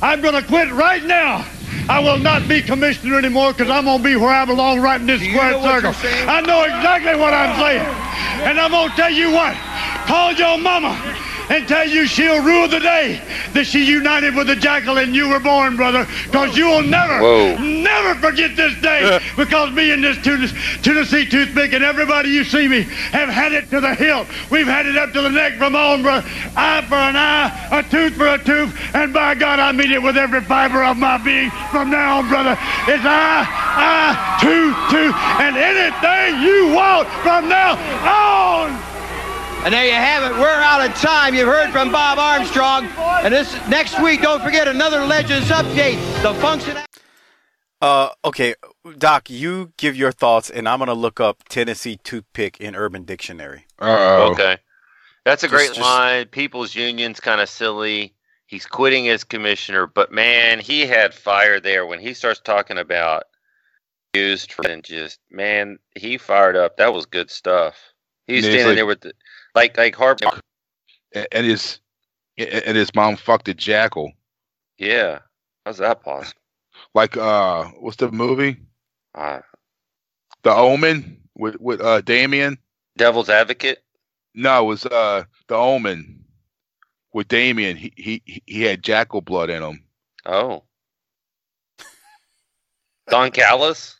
I'm 0.00 0.20
going 0.20 0.34
to 0.34 0.42
quit 0.42 0.70
right 0.72 1.02
now. 1.02 1.44
I 1.88 2.00
will 2.00 2.18
not 2.18 2.48
be 2.48 2.62
commissioner 2.62 3.18
anymore 3.18 3.52
because 3.52 3.70
I'm 3.70 3.84
going 3.84 3.98
to 3.98 4.04
be 4.04 4.16
where 4.16 4.30
I 4.30 4.44
belong 4.44 4.80
right 4.80 5.00
in 5.00 5.06
this 5.06 5.22
square 5.22 5.60
circle. 5.62 5.92
I 6.28 6.40
know 6.40 6.62
exactly 6.64 7.16
what 7.16 7.34
I'm 7.34 7.58
saying. 7.58 7.86
And 8.46 8.60
I'm 8.60 8.70
going 8.70 8.90
to 8.90 8.96
tell 8.96 9.10
you 9.10 9.32
what. 9.32 9.56
Call 10.06 10.32
your 10.32 10.58
mama 10.58 11.25
and 11.48 11.66
tell 11.68 11.88
you 11.88 12.06
she'll 12.06 12.42
rule 12.42 12.68
the 12.68 12.80
day 12.80 13.20
that 13.52 13.66
she 13.66 13.84
united 13.84 14.34
with 14.34 14.46
the 14.48 14.56
jackal 14.56 14.98
and 14.98 15.14
you 15.14 15.28
were 15.28 15.40
born, 15.40 15.76
brother. 15.76 16.06
Because 16.24 16.56
you'll 16.56 16.82
never, 16.82 17.20
Whoa. 17.20 17.56
never 17.58 18.14
forget 18.20 18.56
this 18.56 18.74
day 18.80 19.20
because 19.36 19.72
me 19.72 19.90
and 19.92 20.02
this 20.02 20.18
Tunis- 20.18 20.52
Tennessee 20.82 21.26
toothpick 21.26 21.72
and 21.72 21.84
everybody 21.84 22.30
you 22.30 22.44
see 22.44 22.66
me 22.68 22.82
have 22.82 23.28
had 23.28 23.52
it 23.52 23.70
to 23.70 23.80
the 23.80 23.94
hilt. 23.94 24.26
We've 24.50 24.66
had 24.66 24.86
it 24.86 24.96
up 24.96 25.12
to 25.12 25.22
the 25.22 25.30
neck 25.30 25.54
from 25.58 25.76
on, 25.76 26.02
brother. 26.02 26.26
Eye 26.56 26.84
for 26.88 26.94
an 26.96 27.16
eye, 27.16 27.68
a 27.72 27.82
tooth 27.82 28.14
for 28.14 28.26
a 28.28 28.38
tooth, 28.42 28.74
and 28.94 29.12
by 29.12 29.34
God, 29.34 29.58
I 29.60 29.72
mean 29.72 29.92
it 29.92 30.02
with 30.02 30.16
every 30.16 30.40
fiber 30.42 30.82
of 30.84 30.96
my 30.96 31.18
being 31.18 31.50
from 31.70 31.90
now 31.90 32.18
on, 32.18 32.28
brother. 32.28 32.52
It's 32.88 33.04
eye, 33.04 33.46
eye, 33.48 34.38
tooth, 34.40 34.76
tooth, 34.90 35.14
and 35.40 35.56
anything 35.56 36.42
you 36.42 36.74
want 36.74 37.08
from 37.22 37.48
now 37.48 37.72
on. 38.06 38.85
And 39.66 39.74
there 39.74 39.84
you 39.84 39.94
have 39.94 40.22
it. 40.30 40.38
We're 40.38 40.46
out 40.46 40.88
of 40.88 40.94
time. 40.98 41.34
You've 41.34 41.48
heard 41.48 41.72
from 41.72 41.90
Bob 41.90 42.20
Armstrong. 42.20 42.86
And 43.24 43.34
this 43.34 43.52
next 43.68 44.00
week, 44.00 44.22
don't 44.22 44.40
forget 44.40 44.68
another 44.68 45.04
Legends 45.04 45.48
update. 45.48 45.96
The 46.22 46.34
function. 46.34 46.78
Uh, 47.82 48.10
okay, 48.24 48.54
Doc, 48.96 49.28
you 49.28 49.72
give 49.76 49.96
your 49.96 50.12
thoughts, 50.12 50.50
and 50.50 50.68
I'm 50.68 50.78
gonna 50.78 50.94
look 50.94 51.18
up 51.18 51.42
Tennessee 51.48 51.98
toothpick 52.04 52.60
in 52.60 52.76
Urban 52.76 53.02
Dictionary. 53.02 53.66
uh-oh. 53.80 54.30
okay. 54.34 54.58
That's 55.24 55.42
a 55.42 55.46
Just- 55.48 55.52
great 55.56 55.68
just- 55.70 55.80
line. 55.80 56.26
People's 56.26 56.76
Union's 56.76 57.18
kind 57.18 57.40
of 57.40 57.48
silly. 57.48 58.14
He's 58.46 58.66
quitting 58.66 59.08
as 59.08 59.24
commissioner, 59.24 59.88
but 59.88 60.12
man, 60.12 60.60
he 60.60 60.86
had 60.86 61.12
fire 61.12 61.58
there 61.58 61.84
when 61.86 61.98
he 61.98 62.14
starts 62.14 62.38
talking 62.38 62.78
about 62.78 63.24
used 64.14 64.52
for 64.52 64.64
and 64.68 64.84
just 64.84 65.18
man, 65.28 65.80
he 65.96 66.18
fired 66.18 66.54
up. 66.56 66.76
That 66.76 66.94
was 66.94 67.04
good 67.04 67.32
stuff. 67.32 67.74
He's 68.28 68.44
standing 68.44 68.66
like- 68.68 68.76
there 68.76 68.86
with 68.86 69.00
the 69.00 69.12
like 69.56 69.76
like 69.76 69.96
Harp. 69.96 70.20
And 71.12 71.26
and 71.32 71.46
his 71.46 71.80
and 72.38 72.76
his 72.76 72.94
mom 72.94 73.16
fucked 73.16 73.48
a 73.48 73.54
jackal. 73.54 74.12
Yeah, 74.78 75.20
how's 75.64 75.78
that 75.78 76.02
possible? 76.02 76.38
Like 76.94 77.16
uh, 77.16 77.64
what's 77.80 77.96
the 77.96 78.12
movie? 78.12 78.58
Uh, 79.14 79.40
The 80.42 80.54
Omen 80.54 81.22
with 81.34 81.56
with 81.60 81.80
uh 81.80 82.02
Damien. 82.02 82.58
Devil's 82.96 83.28
Advocate. 83.30 83.82
No, 84.34 84.64
it 84.64 84.66
was 84.66 84.86
uh 84.86 85.24
The 85.48 85.56
Omen 85.56 86.24
with 87.14 87.28
Damien. 87.28 87.76
He 87.76 87.92
he 87.96 88.42
he 88.46 88.62
had 88.62 88.82
jackal 88.82 89.22
blood 89.22 89.48
in 89.50 89.62
him. 89.62 89.82
Oh, 90.26 90.64
Don 93.08 93.30
Callis. 93.30 93.96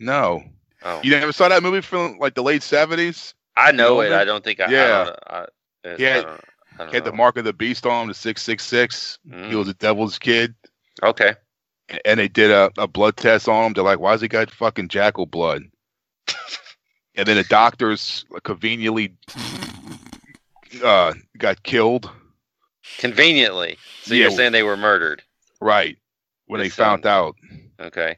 No, 0.00 0.42
Oh, 0.82 1.00
you 1.02 1.10
never 1.10 1.32
saw 1.32 1.48
that 1.48 1.62
movie 1.62 1.80
from 1.80 2.18
like 2.18 2.34
the 2.34 2.42
late 2.42 2.62
seventies. 2.62 3.34
I 3.58 3.72
know 3.72 4.00
it. 4.00 4.12
I 4.12 4.24
don't 4.24 4.44
think 4.44 4.60
I. 4.60 4.70
Yeah. 4.70 5.10
I 5.26 5.40
don't, 5.40 5.50
I, 5.92 5.96
He 5.96 6.02
had- 6.04 6.18
I 6.18 6.22
don't, 6.22 6.40
I 6.74 6.76
don't 6.84 6.88
He 6.90 6.94
had 6.96 7.04
the 7.04 7.12
mark 7.12 7.36
of 7.36 7.44
the 7.44 7.52
beast 7.52 7.86
on 7.86 8.02
him, 8.02 8.08
the 8.08 8.14
six 8.14 8.42
six 8.42 8.64
six. 8.64 9.18
He 9.24 9.30
Mm. 9.32 9.54
was 9.58 9.68
a 9.68 9.74
devil's 9.74 10.18
kid, 10.18 10.54
Okay. 11.02 11.34
and 12.04 12.20
they 12.20 12.28
did 12.28 12.50
a, 12.52 12.70
a 12.78 12.86
blood 12.86 13.16
test 13.16 13.48
on 13.48 13.66
him. 13.66 13.72
They're 13.72 13.82
like, 13.84 13.98
"Why 13.98 14.12
has 14.12 14.20
he 14.20 14.28
got 14.28 14.50
fucking 14.50 14.88
jackal 14.88 15.26
blood?" 15.26 15.62
and 17.16 17.26
then 17.26 17.36
the 17.36 17.44
doctors 17.44 18.24
conveniently 18.44 19.14
uh, 20.84 21.14
got 21.36 21.62
killed. 21.62 22.10
Conveniently. 22.98 23.76
So 24.02 24.14
you're 24.14 24.30
saying 24.30 24.52
they 24.52 24.62
were 24.62 24.76
murdered. 24.76 25.22
Right 25.60 25.96
when 26.46 26.60
they 26.60 26.68
found 26.68 27.06
out. 27.06 27.34
Okay. 27.80 28.16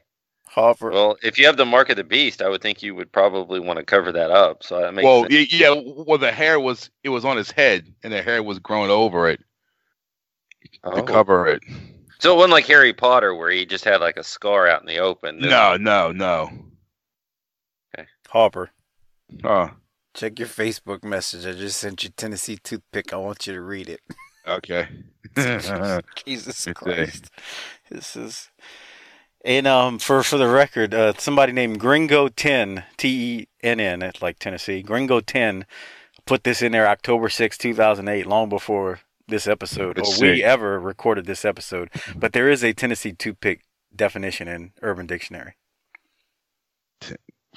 Hopper. 0.53 0.91
Well, 0.91 1.17
if 1.23 1.37
you 1.39 1.45
have 1.45 1.55
the 1.55 1.65
mark 1.65 1.89
of 1.89 1.95
the 1.95 2.03
beast, 2.03 2.41
I 2.41 2.49
would 2.49 2.61
think 2.61 2.83
you 2.83 2.93
would 2.93 3.09
probably 3.11 3.59
want 3.61 3.79
to 3.79 3.85
cover 3.85 4.11
that 4.11 4.31
up. 4.31 4.63
So 4.63 4.81
that 4.81 4.93
makes 4.93 5.05
Well, 5.05 5.21
sense. 5.29 5.53
yeah, 5.53 5.73
well, 5.73 6.17
the 6.17 6.31
hair 6.31 6.59
was 6.59 6.89
it 7.03 7.09
was 7.09 7.23
on 7.23 7.37
his 7.37 7.51
head, 7.51 7.93
and 8.03 8.11
the 8.11 8.21
hair 8.21 8.43
was 8.43 8.59
growing 8.59 8.91
over 8.91 9.29
it 9.29 9.39
Oh. 10.83 10.95
to 10.95 11.03
cover 11.03 11.47
it. 11.47 11.63
So 12.19 12.33
it 12.33 12.35
wasn't 12.35 12.51
like 12.51 12.67
Harry 12.67 12.91
Potter 12.93 13.33
where 13.33 13.49
he 13.49 13.65
just 13.65 13.85
had 13.85 14.01
like 14.01 14.17
a 14.17 14.23
scar 14.23 14.67
out 14.67 14.81
in 14.81 14.87
the 14.87 14.99
open. 14.99 15.39
No, 15.39 15.77
no, 15.77 16.11
no. 16.11 16.49
Okay, 17.97 18.07
Hopper. 18.29 18.71
Uh, 19.43 19.69
Check 20.13 20.37
your 20.37 20.47
Facebook 20.49 21.03
message. 21.05 21.45
I 21.45 21.57
just 21.57 21.79
sent 21.79 22.03
you 22.03 22.09
Tennessee 22.09 22.57
toothpick. 22.61 23.13
I 23.13 23.15
want 23.15 23.47
you 23.47 23.53
to 23.53 23.61
read 23.61 23.87
it. 23.89 24.01
okay. 24.45 24.87
Jesus 26.25 26.67
Christ. 26.75 27.29
This 27.89 28.15
is 28.17 28.49
and 29.43 29.67
um 29.67 29.99
for 29.99 30.23
for 30.23 30.37
the 30.37 30.47
record, 30.47 30.93
uh 30.93 31.13
somebody 31.17 31.51
named 31.51 31.79
Gringo 31.79 32.27
Ten 32.27 32.83
T 32.97 33.39
E 33.41 33.47
N 33.61 33.79
N 33.79 34.03
at 34.03 34.21
like 34.21 34.39
Tennessee. 34.39 34.81
Gringo 34.81 35.19
Ten 35.19 35.65
put 36.25 36.43
this 36.43 36.61
in 36.61 36.71
there 36.71 36.87
October 36.87 37.29
sixth, 37.29 37.59
two 37.59 37.73
thousand 37.73 38.07
eight, 38.07 38.25
long 38.27 38.49
before 38.49 38.99
this 39.27 39.47
episode 39.47 39.97
Let's 39.97 40.21
or 40.21 40.25
we 40.25 40.43
ever 40.43 40.79
recorded 40.79 41.25
this 41.25 41.45
episode. 41.45 41.89
But 42.15 42.33
there 42.33 42.49
is 42.49 42.63
a 42.63 42.73
Tennessee 42.73 43.13
toothpick 43.13 43.61
definition 43.95 44.47
in 44.47 44.71
Urban 44.81 45.05
Dictionary. 45.07 45.55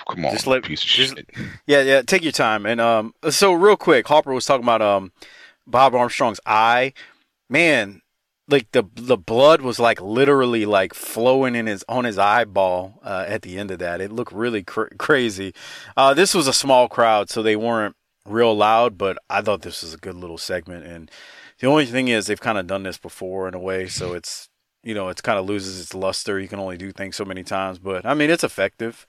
Come 0.09 0.25
on, 0.25 0.33
Just 0.33 0.47
let- 0.47 0.65
piece 0.65 0.83
of 0.83 0.89
just- 0.89 1.17
shit. 1.17 1.31
Yeah, 1.67 1.83
yeah. 1.83 2.03
Take 2.03 2.23
your 2.23 2.33
time. 2.33 2.67
And 2.67 2.81
um, 2.81 3.15
so 3.31 3.53
real 3.53 3.77
quick, 3.77 4.09
Harper 4.09 4.33
was 4.33 4.45
talking 4.45 4.65
about 4.65 4.83
um, 4.83 5.13
Bob 5.67 5.95
Armstrong's 5.95 6.41
eye. 6.47 6.93
Man, 7.49 8.01
like 8.49 8.71
the 8.73 8.85
the 8.95 9.17
blood 9.17 9.63
was 9.63 9.79
like 9.79 10.01
literally 10.01 10.67
like 10.67 10.95
flowing 10.95 11.55
in 11.55 11.67
his 11.67 11.85
on 11.89 12.05
his 12.05 12.19
eyeball 12.19 13.01
uh, 13.03 13.25
at 13.27 13.43
the 13.43 13.59
end 13.59 13.71
of 13.71 13.79
that. 13.79 14.01
It 14.01 14.13
looked 14.13 14.33
really 14.33 14.63
cr- 14.63 14.95
crazy. 14.99 15.55
Uh, 15.97 16.15
this 16.15 16.35
was 16.35 16.47
a 16.47 16.53
small 16.53 16.89
crowd, 16.89 17.31
so 17.31 17.43
they 17.43 17.57
weren't 17.57 17.97
real 18.27 18.55
loud. 18.55 18.99
But 18.99 19.19
I 19.31 19.41
thought 19.41 19.63
this 19.63 19.83
was 19.83 19.95
a 19.95 19.99
good 19.99 20.17
little 20.17 20.39
segment. 20.39 20.85
And 20.85 21.11
the 21.59 21.67
only 21.67 21.87
thing 21.87 22.09
is, 22.09 22.27
they've 22.27 22.41
kind 22.41 22.59
of 22.59 22.67
done 22.67 22.83
this 22.83 22.99
before 22.99 23.49
in 23.49 23.55
a 23.55 23.59
way, 23.61 23.87
so 23.89 24.13
it's 24.13 24.49
you 24.83 24.95
know 24.95 25.09
it's 25.09 25.23
kind 25.23 25.39
of 25.39 25.47
loses 25.47 25.81
its 25.81 25.95
luster. 25.95 26.39
You 26.39 26.49
can 26.49 26.61
only 26.61 26.77
do 26.77 26.93
things 26.93 27.17
so 27.17 27.25
many 27.25 27.45
times, 27.45 27.79
but 27.79 28.05
I 28.05 28.13
mean 28.13 28.29
it's 28.29 28.45
effective. 28.45 29.07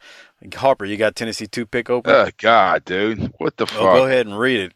Harper, 0.54 0.86
you 0.86 0.96
got 0.96 1.16
Tennessee 1.16 1.48
toothpick 1.48 1.90
open. 1.90 2.14
Oh 2.14 2.30
God, 2.38 2.86
dude, 2.86 3.34
what 3.38 3.58
the 3.58 3.68
fuck? 3.68 3.82
Oh, 3.82 3.96
go 3.98 4.06
ahead 4.06 4.28
and 4.28 4.40
read 4.40 4.62
it. 4.62 4.74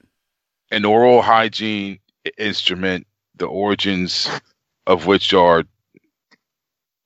An 0.72 0.86
oral 0.86 1.22
hygiene 1.22 2.00
instrument, 2.38 3.08
the 3.40 3.48
origins 3.48 4.30
of 4.88 5.06
which 5.08 5.34
are, 5.34 5.64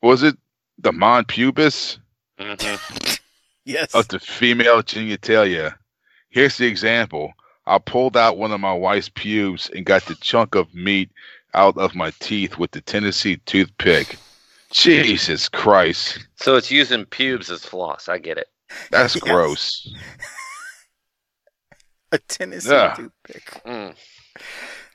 was 0.01 0.23
it 0.23 0.35
the 0.77 0.91
mon 0.91 1.23
pubis 1.25 1.99
Mhm. 2.39 2.79
Yes. 3.65 3.93
of 3.95 4.07
the 4.09 4.19
female 4.19 4.83
genitalia? 4.83 5.75
Here's 6.29 6.57
the 6.57 6.65
example. 6.67 7.33
I 7.65 7.77
pulled 7.77 8.17
out 8.17 8.37
one 8.37 8.51
of 8.51 8.59
my 8.59 8.73
wife's 8.73 9.07
pubes 9.09 9.69
and 9.73 9.85
got 9.85 10.05
the 10.05 10.15
chunk 10.15 10.55
of 10.55 10.73
meat 10.73 11.09
out 11.53 11.77
of 11.77 11.95
my 11.95 12.11
teeth 12.19 12.57
with 12.57 12.71
the 12.71 12.81
Tennessee 12.81 13.37
toothpick. 13.45 14.17
Jesus 14.71 15.47
Christ, 15.47 16.27
So 16.35 16.55
it's 16.55 16.71
using 16.71 17.05
pubes 17.05 17.51
as 17.51 17.63
floss. 17.63 18.09
I 18.09 18.17
get 18.17 18.39
it. 18.39 18.47
that's 18.89 19.15
Yes. 19.15 19.23
gross. 19.23 19.87
A 22.11 22.17
Tennessee 22.17 22.69
Yeah. 22.71 22.95
toothpick. 22.95 23.61
Mm. 23.65 23.95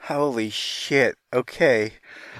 Holy 0.09 0.49
shit. 0.49 1.17
Okay. 1.35 1.93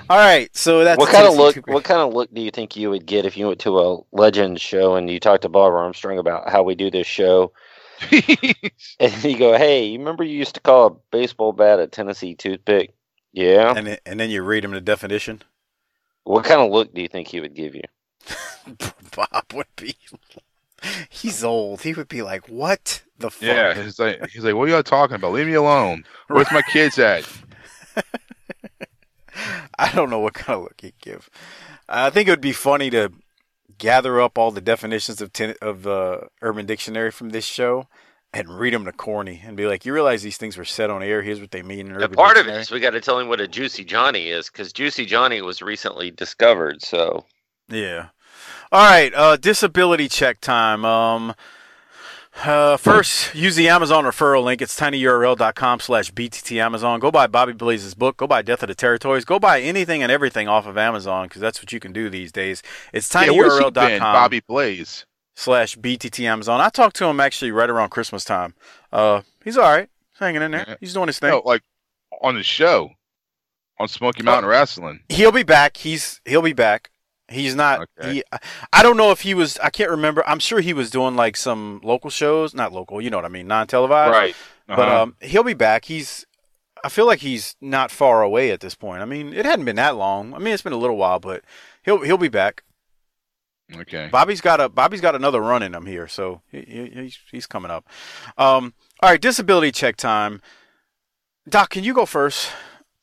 All 0.09 0.17
right. 0.17 0.49
So 0.57 0.85
that's 0.85 0.99
what 0.99 1.13
kind 1.13 1.27
of 1.27 1.35
look? 1.35 1.55
What 1.67 1.85
kind 1.85 2.01
of 2.01 2.15
look 2.15 2.33
do 2.33 2.41
you 2.41 2.51
think 2.51 2.77
you 2.77 2.89
would 2.89 3.05
get 3.05 3.27
if 3.27 3.37
you 3.37 3.47
went 3.47 3.61
to 3.61 3.79
a 3.79 3.99
Legends 4.11 4.63
show 4.63 4.97
and 4.97 5.11
you 5.11 5.21
talked 5.21 5.43
to 5.43 5.51
Bob 5.51 5.75
Armstrong 5.75 6.19
about 6.19 6.49
how 6.49 6.63
we 6.63 6.75
do 6.75 6.91
this 6.91 7.07
show, 7.07 7.53
and 8.11 9.23
you 9.23 9.37
go, 9.37 9.59
"Hey, 9.59 9.85
you 9.85 9.99
remember 9.99 10.25
you 10.25 10.39
used 10.39 10.55
to 10.55 10.63
call 10.63 10.87
a 10.87 10.97
baseball 11.13 11.53
bat 11.53 11.79
a 11.79 11.87
Tennessee 11.87 12.35
toothpick?" 12.35 12.95
Yeah. 13.33 13.75
And 13.77 13.87
then, 13.87 13.99
and 14.07 14.19
then 14.19 14.31
you 14.31 14.43
read 14.43 14.65
him 14.65 14.71
the 14.71 14.81
definition. 14.81 15.43
What 16.25 16.47
kind 16.47 16.63
of 16.63 16.71
look 16.71 16.95
do 16.95 17.03
you 17.03 17.09
think 17.09 17.29
he 17.29 17.41
would 17.41 17.55
give 17.55 17.75
you? 17.75 17.83
Bob 19.15 19.45
would 19.53 19.67
be. 19.77 19.95
He's 21.11 21.45
old. 21.45 21.83
He 21.83 21.93
would 21.93 22.09
be 22.09 22.23
like, 22.23 22.49
"What 22.49 23.03
the 23.19 23.29
fuck?" 23.29 23.43
Yeah, 23.43 23.75
he's 23.75 23.99
like, 23.99 24.27
he's 24.31 24.43
like, 24.43 24.55
what 24.55 24.69
are 24.69 24.73
y'all 24.73 24.83
talking 24.83 25.17
about? 25.17 25.33
Leave 25.33 25.49
me 25.49 25.53
alone. 25.53 26.07
Where's 26.29 26.51
my 26.51 26.63
kids 26.63 26.99
at? 26.99 27.29
I 29.79 29.93
don't 29.93 30.11
know 30.11 30.21
what 30.21 30.35
kind 30.35 30.57
of 30.57 30.65
look 30.65 30.81
he'd 30.81 30.99
give. 31.01 31.29
I 31.89 32.11
think 32.11 32.29
it 32.29 32.33
would 32.33 32.41
be 32.41 32.53
funny 32.53 32.91
to 32.91 33.13
gather 33.79 34.21
up 34.21 34.37
all 34.37 34.51
the 34.51 34.61
definitions 34.61 35.21
of 35.21 35.33
ten- 35.33 35.55
of 35.63 35.87
uh, 35.87 36.21
Urban 36.43 36.67
Dictionary 36.67 37.11
from 37.11 37.31
this 37.31 37.45
show 37.45 37.87
and 38.33 38.59
read 38.59 38.75
them 38.75 38.85
to 38.85 38.93
Corny 38.93 39.43
and 39.45 39.57
be 39.57 39.67
like, 39.67 39.85
"You 39.85 39.95
realize 39.95 40.23
these 40.23 40.37
things 40.37 40.57
were 40.57 40.65
said 40.65 40.91
on 40.91 41.03
air? 41.03 41.23
Here's 41.23 41.41
what 41.41 41.51
they 41.51 41.63
mean 41.63 41.87
in 41.87 41.93
Urban 41.93 42.11
part 42.13 42.37
of 42.37 42.47
it 42.47 42.51
Dictionary." 42.51 42.63
is 42.63 42.71
we 42.71 42.81
got 42.81 42.91
to 42.91 43.01
tell 43.01 43.19
him 43.19 43.29
what 43.29 43.41
a 43.41 43.49
Juicy 43.49 43.85
Johnny 43.85 44.29
is, 44.29 44.51
because 44.51 44.73
Juicy 44.73 45.07
Johnny 45.07 45.41
was 45.41 45.63
recently 45.63 46.11
discovered. 46.11 46.83
So 46.83 47.25
Yeah. 47.69 48.09
All 48.71 48.91
right. 48.91 49.13
Uh, 49.15 49.37
disability 49.37 50.09
check 50.09 50.41
time. 50.41 50.85
Um, 50.85 51.35
uh, 52.45 52.77
first, 52.77 53.35
use 53.35 53.57
the 53.57 53.69
Amazon 53.69 54.05
referral 54.05 54.45
link. 54.45 54.63
It's 54.63 54.79
tinyurl.com 54.79 55.81
slash 55.81 56.13
BTT 56.13 56.63
Amazon. 56.63 57.01
Go 57.01 57.11
buy 57.11 57.27
Bobby 57.27 57.53
Blaze's 57.53 57.95
book. 57.95 58.17
Go 58.19 58.27
buy 58.27 58.43
Death 58.43 58.63
of 58.63 58.69
the 58.69 58.75
Territories. 58.75 59.25
Go 59.25 59.39
buy 59.39 59.61
anything 59.61 60.03
and 60.03 60.13
everything 60.13 60.49
off 60.49 60.67
of 60.67 60.79
Amazon 60.79 61.27
because 61.27 61.41
that's 61.41 61.61
what 61.61 61.73
you 61.73 61.81
can 61.81 61.93
do 61.93 62.09
these 62.09 62.31
days. 62.33 62.63
It's 62.93 63.13
Yeah, 63.15 63.31
where's 63.31 63.59
he 63.59 63.65
been, 63.65 63.73
tinyurl.com 63.73 64.13
Bobby 64.13 64.41
Blaze. 64.47 65.05
slash 65.35 65.77
BTT 65.77 66.25
Amazon. 66.25 66.61
I 66.61 66.69
talked 66.69 66.97
to 66.97 67.07
him 67.07 67.21
actually 67.21 67.51
right 67.51 67.71
around 67.71 67.91
Christmas 67.91 68.25
time. 68.25 68.55
Uh, 68.93 69.23
he's 69.45 69.57
all 69.57 69.65
right. 69.71 69.89
He's 70.13 70.19
hanging 70.19 70.43
in 70.43 70.51
there. 70.53 70.77
He's 70.81 70.95
doing 70.95 71.07
his 71.09 71.19
thing. 71.19 71.31
No, 71.31 71.43
like 71.45 71.63
on 72.23 72.35
the 72.35 72.43
show 72.43 72.91
on 73.79 73.89
Smoky 73.89 74.23
Mountain 74.23 74.49
Wrestling. 74.51 75.01
He'll 75.09 75.33
be 75.33 75.43
back. 75.45 75.77
He's 75.77 76.21
he'll 76.25 76.43
be 76.43 76.53
back. 76.53 76.91
He's 77.31 77.55
not. 77.55 77.87
Okay. 78.01 78.15
He. 78.15 78.23
I 78.73 78.83
don't 78.83 78.97
know 78.97 79.11
if 79.11 79.21
he 79.21 79.35
was. 79.35 79.59
I 79.59 79.71
can't 79.71 79.91
remember. 79.91 80.23
I'm 80.27 80.39
sure 80.39 80.61
he 80.61 80.73
was 80.73 80.91
doing 80.91 81.15
like 81.15 81.37
some 81.37 81.81
local 81.85 82.11
shows, 82.11 82.55
not 82.55 82.73
local. 82.73 83.01
You 83.03 83.11
know 83.11 83.19
what 83.19 83.25
I 83.27 83.29
mean, 83.29 83.47
non-televised. 83.47 84.13
Right. 84.13 84.35
But 84.67 84.79
Uh-huh. 84.81 85.03
um, 85.03 85.17
he'll 85.21 85.45
be 85.45 85.55
back. 85.55 85.85
He's. 85.87 86.25
I 86.85 86.89
feel 86.89 87.07
like 87.07 87.19
he's 87.21 87.57
not 87.61 87.91
far 87.91 88.23
away 88.23 88.51
at 88.51 88.61
this 88.61 88.75
point. 88.77 89.03
I 89.03 89.05
mean, 89.05 89.33
it 89.35 89.45
hadn't 89.45 89.65
been 89.65 89.77
that 89.77 89.97
long. 89.97 90.33
I 90.33 90.39
mean, 90.39 90.55
it's 90.55 90.63
been 90.63 90.73
a 90.73 90.77
little 90.79 90.97
while, 90.97 91.19
but 91.19 91.43
he'll 91.83 92.03
he'll 92.03 92.17
be 92.19 92.29
back. 92.29 92.63
okay. 93.77 94.09
Bobby's 94.11 94.41
got 94.41 94.61
a 94.61 94.69
Bobby's 94.69 95.01
got 95.01 95.15
another 95.15 95.41
run 95.41 95.63
in 95.63 95.75
him 95.75 95.87
here, 95.87 96.07
so 96.09 96.41
he, 96.51 96.61
he, 96.63 96.91
he's 97.03 97.19
he's 97.31 97.47
coming 97.47 97.71
up. 97.71 97.87
Um, 98.39 98.75
all 99.03 99.11
right, 99.11 99.21
disability 99.21 99.73
check 99.73 99.97
time. 99.97 100.41
Doc, 101.49 101.71
can 101.71 101.85
you 101.85 101.93
go 101.95 102.07
first? 102.07 102.51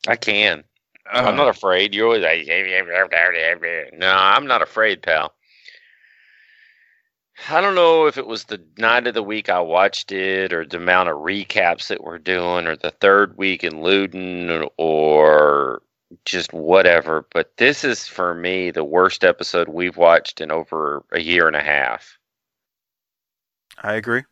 I 0.08 0.16
can. 0.16 0.64
Uh, 1.12 1.18
I'm 1.18 1.36
not 1.36 1.48
afraid. 1.48 1.94
You're 1.94 2.06
always 2.06 2.22
like, 2.22 2.46
no, 3.92 4.12
I'm 4.12 4.46
not 4.46 4.62
afraid, 4.62 5.02
pal. 5.02 5.32
I 7.50 7.60
don't 7.60 7.74
know 7.74 8.06
if 8.06 8.16
it 8.16 8.26
was 8.26 8.44
the 8.44 8.62
night 8.78 9.06
of 9.06 9.14
the 9.14 9.22
week 9.22 9.50
I 9.50 9.60
watched 9.60 10.10
it, 10.10 10.52
or 10.52 10.64
the 10.64 10.78
amount 10.78 11.10
of 11.10 11.16
recaps 11.18 11.88
that 11.88 12.02
we're 12.02 12.18
doing, 12.18 12.66
or 12.66 12.76
the 12.76 12.90
third 12.90 13.36
week 13.36 13.62
in 13.62 13.74
Luden, 13.74 14.68
or 14.78 15.82
just 16.24 16.52
whatever. 16.52 17.26
But 17.32 17.56
this 17.58 17.84
is 17.84 18.06
for 18.06 18.34
me 18.34 18.70
the 18.70 18.84
worst 18.84 19.22
episode 19.22 19.68
we've 19.68 19.98
watched 19.98 20.40
in 20.40 20.50
over 20.50 21.04
a 21.12 21.20
year 21.20 21.46
and 21.46 21.56
a 21.56 21.62
half. 21.62 22.18
I 23.82 23.94
agree. 23.94 24.22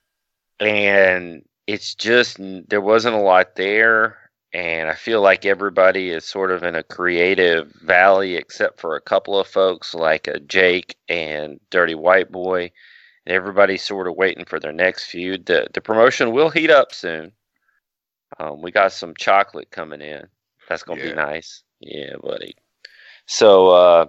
and 0.61 1.45
it's 1.67 1.95
just 1.95 2.39
there 2.69 2.81
wasn't 2.81 3.15
a 3.17 3.21
lot 3.21 3.57
there 3.57 4.24
and 4.55 4.89
i 4.89 4.95
feel 4.95 5.21
like 5.21 5.45
everybody 5.45 6.11
is 6.11 6.25
sort 6.25 6.51
of 6.51 6.63
in 6.63 6.75
a 6.77 6.83
creative 6.83 7.73
valley 7.83 8.37
except 8.37 8.81
for 8.81 8.97
a 8.97 9.01
couple 9.01 9.39
of 9.39 9.47
folks 9.47 9.95
like 9.95 10.29
jake 10.47 10.97
and 11.09 11.61
dirty 11.71 11.95
white 11.95 12.33
boy 12.33 12.71
and 13.27 13.35
everybody's 13.35 13.83
sort 13.83 14.07
of 14.09 14.17
waiting 14.17 14.45
for 14.47 14.61
their 14.61 14.73
next 14.73 15.07
feud 15.07 15.47
the, 15.47 15.67
the 15.75 15.81
promotion 15.81 16.33
will 16.33 16.51
heat 16.51 16.71
up 16.71 16.95
soon 16.95 17.33
um, 18.39 18.63
we 18.63 18.71
got 18.73 18.93
some 18.93 19.15
chocolate 19.19 19.71
coming 19.71 20.01
in 20.01 20.27
that's 20.69 20.85
gonna 20.85 21.03
Yeah. 21.03 21.11
be 21.11 21.15
nice 21.17 21.63
yeah 21.81 22.15
buddy 22.23 22.55
so 23.27 23.69
uh 23.71 24.07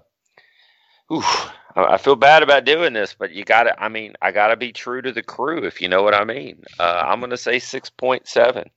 oof, 1.14 1.50
I 1.76 1.98
feel 1.98 2.16
bad 2.16 2.44
about 2.44 2.66
doing 2.66 2.94
this, 2.94 3.14
but 3.18 3.32
you 3.34 3.44
got 3.44 3.64
to. 3.64 3.84
I 3.84 3.90
mean, 3.90 4.14
I 4.22 4.32
got 4.32 4.48
to 4.48 4.56
be 4.56 4.72
true 4.72 5.02
to 5.02 5.12
the 5.12 5.24
crew, 5.24 5.66
if 5.66 5.82
you 5.82 5.90
know 5.90 6.04
what 6.04 6.14
I 6.16 6.24
mean. 6.24 6.64
Uh, 6.80 7.04
I'm 7.06 7.20
going 7.20 7.32
to 7.32 7.38
say 7.38 7.60
six 7.60 7.90
point 7.90 8.28
seven. 8.28 8.70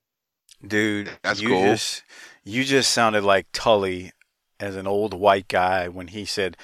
Dude, 0.67 1.11
That's 1.23 1.41
you 1.41 1.49
cool. 1.49 1.63
just 1.63 2.03
you 2.45 2.65
just 2.65 2.91
sounded 2.93 3.25
like 3.25 3.47
Tully 3.53 4.13
as 4.61 4.77
an 4.77 4.87
old 4.87 5.15
white 5.15 5.49
guy 5.49 5.89
when 5.89 6.09
he 6.09 6.25
said 6.25 6.57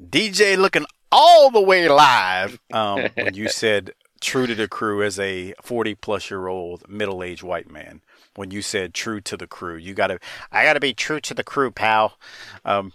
DJ 0.00 0.56
looking 0.56 0.86
all 1.10 1.50
the 1.50 1.60
way 1.60 1.88
live. 1.88 2.58
Um, 2.72 3.08
when 3.14 3.34
you 3.34 3.48
said 3.48 3.92
true 4.20 4.46
to 4.46 4.54
the 4.54 4.68
crew 4.68 5.02
as 5.02 5.18
a 5.18 5.54
40 5.62 5.94
plus 5.94 6.30
year 6.30 6.48
old 6.48 6.88
middle 6.88 7.22
aged 7.22 7.42
white 7.42 7.70
man. 7.70 8.02
When 8.34 8.50
you 8.50 8.62
said 8.62 8.94
true 8.94 9.20
to 9.22 9.36
the 9.36 9.46
crew, 9.46 9.76
you 9.76 9.94
gotta 9.94 10.20
I 10.52 10.64
gotta 10.64 10.80
be 10.80 10.94
true 10.94 11.20
to 11.20 11.34
the 11.34 11.42
crew, 11.44 11.70
pal. 11.70 12.18
Um, 12.64 12.92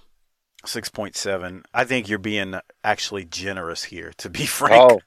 six 0.66 0.88
point 0.90 1.16
seven. 1.18 1.64
I 1.74 1.84
think 1.84 2.08
you're 2.08 2.20
being 2.20 2.56
actually 2.84 3.26
generous 3.26 3.86
here, 3.86 4.14
to 4.18 4.30
be 4.30 4.46
frank. 4.46 5.02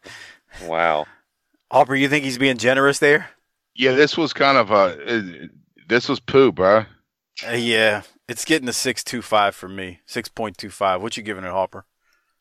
Oh, 0.63 0.67
wow. 0.67 1.07
Aubrey, 1.71 2.01
you 2.03 2.09
think 2.09 2.25
he's 2.25 2.39
being 2.39 2.59
generous 2.59 2.99
there? 2.99 3.31
Yeah, 3.77 3.93
this 3.93 4.17
was 4.17 4.33
kind 4.33 4.57
of 4.59 4.71
a. 4.71 4.75
uh, 4.75 5.47
This 5.89 6.09
was 6.09 6.19
poo, 6.21 6.51
bro. 6.53 6.85
Uh, 7.47 7.51
yeah, 7.53 8.03
it's 8.29 8.45
getting 8.45 8.69
a 8.69 8.73
six 8.73 9.05
two 9.05 9.23
five 9.23 9.55
for 9.55 9.69
me. 9.69 10.01
Six 10.07 10.29
point 10.29 10.57
two 10.59 10.71
five. 10.71 11.03
What 11.03 11.17
you 11.17 11.23
giving 11.23 11.45
it, 11.45 11.51
Hopper? 11.51 11.85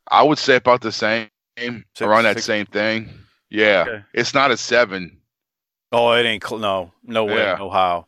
I 0.09 0.23
would 0.23 0.37
say 0.37 0.55
about 0.55 0.81
the 0.81 0.91
same, 0.91 1.27
Six- 1.57 2.01
around 2.01 2.23
that 2.23 2.35
six- 2.37 2.45
same 2.45 2.65
thing. 2.65 3.09
Yeah, 3.49 3.85
Okay. 3.87 4.03
it's 4.13 4.33
not 4.33 4.51
a 4.51 4.57
seven. 4.57 5.19
Oh, 5.91 6.11
it 6.13 6.25
ain't. 6.25 6.43
Cl- 6.45 6.59
no, 6.59 6.91
no 7.03 7.25
way, 7.25 7.35
Yeah. 7.37 7.55
no 7.59 7.69
how, 7.69 8.07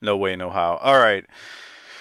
no 0.00 0.16
way, 0.16 0.36
no 0.36 0.50
how. 0.50 0.76
All 0.76 0.98
right. 0.98 1.24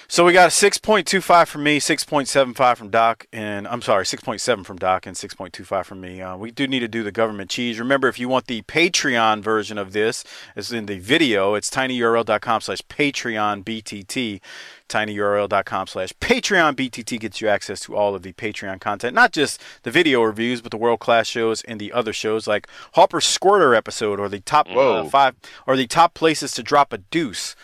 So 0.08 0.24
we 0.24 0.34
got 0.34 0.47
a 0.47 0.51
six 0.51 0.78
point 0.78 1.08
two 1.08 1.20
five 1.20 1.49
from 1.49 1.64
me, 1.64 1.80
six 1.80 2.03
point 2.03 2.28
seven 2.28 2.53
five 2.53 2.78
from 2.78 2.89
Doc, 2.89 3.26
and 3.34 3.68
I'm 3.68 3.82
sorry, 3.82 4.06
six 4.06 4.24
point 4.24 4.39
seven 4.39 4.64
from 4.64 4.78
Doc, 4.78 5.06
and 5.08 5.18
six 5.18 5.34
point 5.34 5.51
two 5.51 5.64
five 5.64 5.88
from 5.88 5.99
me. 5.99 6.22
Uh, 6.22 6.38
we 6.38 6.51
do 6.51 6.68
need 6.68 6.82
to 6.82 6.88
do 6.88 7.01
the 7.03 7.12
government 7.12 7.49
cheese. 7.49 7.80
Remember, 7.80 8.08
if 8.08 8.20
you 8.20 8.30
want 8.30 8.45
the 8.45 8.62
Patreon 8.64 9.41
version 9.41 9.78
of 9.80 9.93
this, 9.93 10.24
it's 10.56 10.72
in 10.72 10.86
the 10.86 10.99
video. 10.99 11.56
It's 11.56 11.70
tinyurl.com/slash 11.72 12.82
Patreon 12.84 13.64
BTT. 13.64 14.41
tinyurl.com 14.88 15.88
slash 15.88 16.14
Patreon 16.22 16.76
BTT 16.76 17.20
gets 17.20 17.41
you 17.41 17.47
access 17.47 17.80
to 17.82 17.95
all 17.95 18.14
of 18.14 18.22
the 18.22 18.34
Patreon 18.34 18.80
content, 18.80 19.16
not 19.16 19.32
just 19.32 19.60
the 19.82 19.89
video 19.89 20.22
reviews, 20.22 20.62
but 20.62 20.70
the 20.70 20.78
world 20.78 20.99
class 20.99 21.26
shows 21.26 21.64
and 21.64 21.82
the 21.82 21.91
other 21.91 22.14
shows 22.14 22.45
like 22.45 22.68
Hopper's 22.93 23.26
Squirter 23.26 23.74
episode 23.74 24.20
or 24.20 24.30
the 24.30 24.41
top 24.41 24.70
uh, 24.70 25.03
five 25.06 25.36
or 25.66 25.76
the 25.76 25.88
top 25.88 26.14
places 26.14 26.51
to 26.51 26.62
drop 26.62 26.93
a 26.93 26.99
deuce 26.99 27.56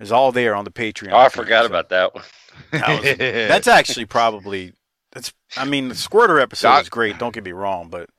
is 0.00 0.12
all 0.12 0.32
there 0.32 0.54
on 0.54 0.64
the 0.64 0.70
Patreon. 0.70 1.12
Oh, 1.12 1.16
I 1.18 1.28
forgot 1.28 1.62
So 1.62 1.66
about 1.66 1.88
that 1.90 2.14
one. 2.14 2.24
that 2.72 3.00
was- 3.02 3.18
that's 3.18 3.68
actually 3.68 4.06
probably 4.06 4.72
that's. 5.12 5.32
I 5.56 5.64
mean, 5.64 5.88
the 5.88 5.94
Squirter 5.94 6.38
episode 6.40 6.68
Doc- 6.68 6.82
is 6.82 6.88
great. 6.88 7.18
Don't 7.18 7.34
get 7.34 7.44
me 7.44 7.52
wrong, 7.52 7.88
but 7.88 8.10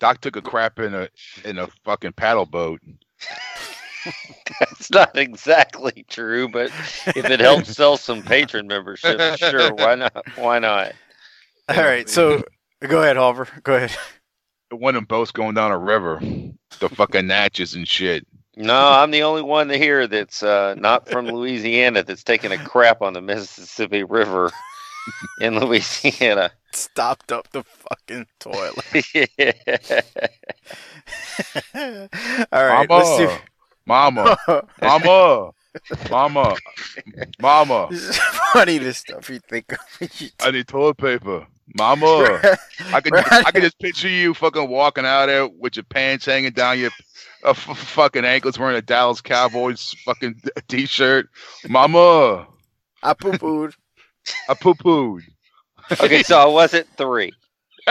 Doc 0.00 0.20
took 0.20 0.36
a 0.36 0.42
crap 0.42 0.78
in 0.78 0.94
a 0.94 1.08
in 1.44 1.58
a 1.58 1.68
fucking 1.84 2.12
paddle 2.12 2.46
boat. 2.46 2.80
That's 4.58 4.90
not 4.90 5.16
exactly 5.16 6.04
true, 6.08 6.48
but 6.48 6.66
if 7.06 7.24
it 7.24 7.38
helps 7.38 7.70
sell 7.76 7.96
some 7.96 8.20
patron 8.22 8.66
memberships, 8.66 9.38
sure, 9.38 9.72
why 9.74 9.94
not? 9.94 10.24
Why 10.36 10.58
not? 10.58 10.92
all 11.68 11.76
right. 11.84 12.08
So 12.08 12.42
go 12.80 13.00
ahead, 13.02 13.16
Hopper. 13.16 13.46
Go 13.62 13.76
ahead. 13.76 13.96
One 14.72 14.96
of 14.96 15.00
them 15.00 15.04
boats 15.04 15.30
going 15.30 15.54
down 15.54 15.70
a 15.70 15.78
river. 15.78 16.18
The 16.80 16.88
fucking 16.88 17.26
Natchez 17.28 17.74
and 17.74 17.86
shit. 17.86 18.26
No, 18.56 18.92
I'm 18.92 19.10
the 19.10 19.22
only 19.22 19.42
one 19.42 19.70
here 19.70 20.06
that's 20.06 20.42
uh, 20.42 20.74
not 20.76 21.08
from 21.08 21.26
Louisiana 21.26 22.02
that's 22.02 22.22
taking 22.22 22.52
a 22.52 22.58
crap 22.58 23.00
on 23.00 23.14
the 23.14 23.22
Mississippi 23.22 24.02
River 24.02 24.50
in 25.40 25.58
Louisiana. 25.58 26.50
Stopped 26.72 27.32
up 27.32 27.50
the 27.52 27.62
fucking 27.62 28.26
toilet. 28.38 28.84
all 32.52 32.66
right. 32.66 32.90
Let's 32.90 33.16
do. 33.16 33.30
Mama, 33.84 34.36
mama, 34.80 35.50
mama, 36.08 36.54
mama. 37.40 37.88
This 37.90 38.10
is 38.10 38.16
funny. 38.52 38.78
This 38.78 38.98
stuff 38.98 39.28
you 39.28 39.40
think 39.40 39.72
of. 39.72 39.78
I 40.40 40.52
need 40.52 40.68
toilet 40.68 40.98
paper. 40.98 41.48
Mama, 41.74 42.40
I 42.92 43.00
could 43.00 43.14
I 43.14 43.50
could 43.50 43.62
just 43.62 43.78
picture 43.78 44.08
you 44.08 44.34
fucking 44.34 44.68
walking 44.68 45.06
out 45.06 45.26
there 45.26 45.48
with 45.48 45.76
your 45.76 45.84
pants 45.84 46.26
hanging 46.26 46.52
down 46.52 46.78
your 46.78 46.90
uh, 47.44 47.50
f- 47.50 47.78
fucking 47.78 48.24
ankles, 48.24 48.58
wearing 48.58 48.76
a 48.76 48.82
Dallas 48.82 49.20
Cowboys 49.20 49.94
fucking 50.04 50.40
t-shirt. 50.68 51.28
Mama, 51.68 52.46
I 53.02 53.14
poo 53.14 53.32
pooed. 53.32 53.74
I 54.48 54.54
poo 54.54 54.74
pooed. 54.74 55.22
okay, 56.00 56.22
so 56.22 56.38
I 56.38 56.46
wasn't 56.46 56.86
three. 56.96 57.32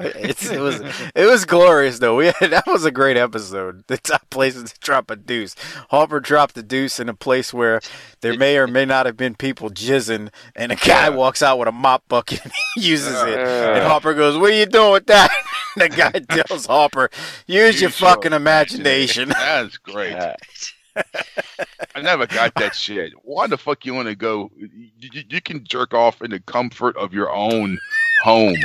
It's, 0.00 0.50
it 0.50 0.60
was 0.60 0.80
it 1.14 1.26
was 1.26 1.44
glorious 1.44 2.00
though. 2.00 2.16
We 2.16 2.26
had, 2.26 2.34
that 2.50 2.66
was 2.66 2.84
a 2.84 2.90
great 2.90 3.16
episode. 3.16 3.84
The 3.86 3.98
top 3.98 4.28
places 4.30 4.72
to 4.72 4.80
drop 4.80 5.10
a 5.10 5.16
deuce. 5.16 5.54
Hopper 5.90 6.20
dropped 6.20 6.54
the 6.54 6.62
deuce 6.62 6.98
in 6.98 7.08
a 7.08 7.14
place 7.14 7.54
where 7.54 7.80
there 8.20 8.36
may 8.36 8.56
or 8.58 8.66
may 8.66 8.84
not 8.84 9.06
have 9.06 9.16
been 9.16 9.34
people 9.34 9.70
jizzing, 9.70 10.30
and 10.56 10.72
a 10.72 10.76
guy 10.76 11.10
walks 11.10 11.42
out 11.42 11.58
with 11.58 11.68
a 11.68 11.72
mop 11.72 12.08
bucket 12.08 12.42
and 12.44 12.52
he 12.74 12.88
uses 12.88 13.20
it. 13.22 13.38
And 13.38 13.84
Hopper 13.84 14.14
goes, 14.14 14.36
"What 14.36 14.50
are 14.50 14.58
you 14.58 14.66
doing 14.66 14.92
with 14.92 15.06
that?" 15.06 15.30
the 15.76 15.88
guy 15.88 16.10
tells 16.10 16.66
Hopper, 16.66 17.10
"Use 17.46 17.46
your 17.46 17.66
Use 17.66 17.80
your 17.80 17.90
fucking 17.90 18.32
imagination." 18.32 19.28
That's 19.28 19.78
great. 19.78 20.16
I 21.94 22.00
never 22.02 22.26
got 22.26 22.54
that 22.56 22.74
shit. 22.74 23.12
Why 23.22 23.46
the 23.46 23.58
fuck 23.58 23.84
you 23.84 23.94
want 23.94 24.08
to 24.08 24.14
go? 24.14 24.50
You, 24.56 25.22
you 25.28 25.40
can 25.40 25.64
jerk 25.64 25.92
off 25.92 26.22
in 26.22 26.30
the 26.30 26.40
comfort 26.40 26.96
of 26.96 27.12
your 27.12 27.32
own 27.32 27.78
home. 28.22 28.56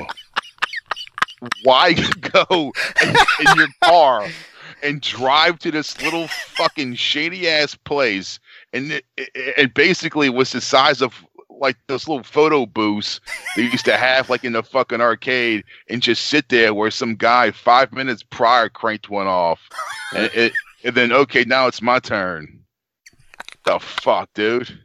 Why 1.64 1.94
go 2.20 2.72
in, 3.04 3.10
in 3.10 3.58
your 3.58 3.68
car 3.84 4.28
and 4.84 5.02
drive 5.02 5.60
to 5.60 5.72
this 5.72 6.02
little 6.02 6.28
fucking 6.28 6.96
shady 6.96 7.48
ass 7.50 7.76
place? 7.76 8.40
And 8.74 8.92
it, 8.92 9.06
it, 9.18 9.30
it 9.36 9.74
basically 9.74 10.30
was 10.30 10.52
the 10.52 10.62
size 10.62 11.02
of 11.02 11.14
like 11.50 11.78
those 11.88 12.08
little 12.08 12.24
photo 12.24 12.66
booths 12.66 13.20
they 13.56 13.64
used 13.64 13.84
to 13.86 13.98
have 13.98 14.30
like 14.30 14.46
in 14.46 14.54
the 14.54 14.64
fucking 14.64 15.02
arcade 15.02 15.64
and 15.90 16.02
just 16.02 16.28
sit 16.28 16.48
there 16.50 16.74
where 16.74 16.92
some 16.92 17.16
guy 17.16 17.52
five 17.52 17.92
minutes 17.92 18.24
prior 18.24 18.70
cranked 18.70 19.10
one 19.10 19.28
off. 19.28 19.60
And, 20.16 20.32
it, 20.34 20.54
and 20.84 20.96
then, 20.96 21.12
okay, 21.12 21.44
now 21.44 21.68
it's 21.68 21.82
my 21.82 22.00
turn. 22.00 22.62
The 23.66 23.80
fuck, 23.80 24.30
dude? 24.34 24.80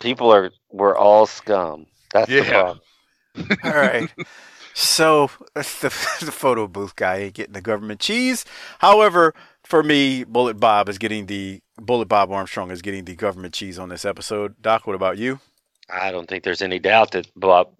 People 0.00 0.32
are 0.32 0.50
we're 0.70 0.96
all 0.96 1.26
scum. 1.26 1.86
That's 2.12 2.28
the 2.28 2.36
Yeah. 2.36 2.50
problem. 2.50 2.80
All 3.64 3.74
right. 3.74 4.10
So 4.74 5.30
the, 5.54 5.62
the 6.20 6.32
photo 6.32 6.66
booth 6.66 6.96
guy 6.96 7.18
ain't 7.18 7.34
getting 7.34 7.52
the 7.54 7.60
government 7.60 8.00
cheese. 8.00 8.44
However, 8.78 9.34
for 9.64 9.82
me, 9.82 10.24
Bullet 10.24 10.58
Bob 10.58 10.88
is 10.88 10.98
getting 10.98 11.26
the 11.26 11.60
Bullet 11.76 12.06
Bob 12.06 12.30
Armstrong 12.30 12.70
is 12.70 12.82
getting 12.82 13.04
the 13.04 13.16
government 13.16 13.54
cheese 13.54 13.78
on 13.78 13.88
this 13.88 14.04
episode. 14.04 14.60
Doc, 14.60 14.86
what 14.86 14.96
about 14.96 15.18
you? 15.18 15.40
I 15.92 16.10
don't 16.10 16.28
think 16.28 16.44
there's 16.44 16.62
any 16.62 16.78
doubt 16.78 17.12
that 17.12 17.26
Bob, 17.36 17.70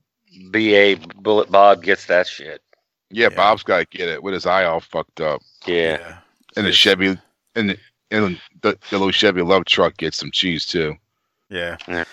B.A. 0.50 0.94
Bullet 0.94 1.50
Bob 1.50 1.82
gets 1.82 2.06
that 2.06 2.26
shit. 2.26 2.62
Yeah, 3.10 3.28
Bob's 3.28 3.62
got 3.62 3.78
to 3.78 3.98
get 3.98 4.08
it 4.08 4.22
with 4.22 4.34
his 4.34 4.46
eye 4.46 4.64
all 4.64 4.80
fucked 4.80 5.20
up. 5.20 5.42
Yeah. 5.66 6.18
And 6.56 6.66
the 6.66 6.72
Chevy, 6.72 7.18
and 7.54 7.70
the, 7.70 7.78
and 8.10 8.40
the, 8.62 8.78
the 8.90 8.98
little 8.98 9.10
Chevy 9.10 9.40
LUV 9.40 9.64
truck 9.64 9.96
gets 9.96 10.16
some 10.16 10.30
cheese 10.30 10.64
too. 10.64 10.94
Yeah. 11.48 11.76
Yeah. 11.88 12.04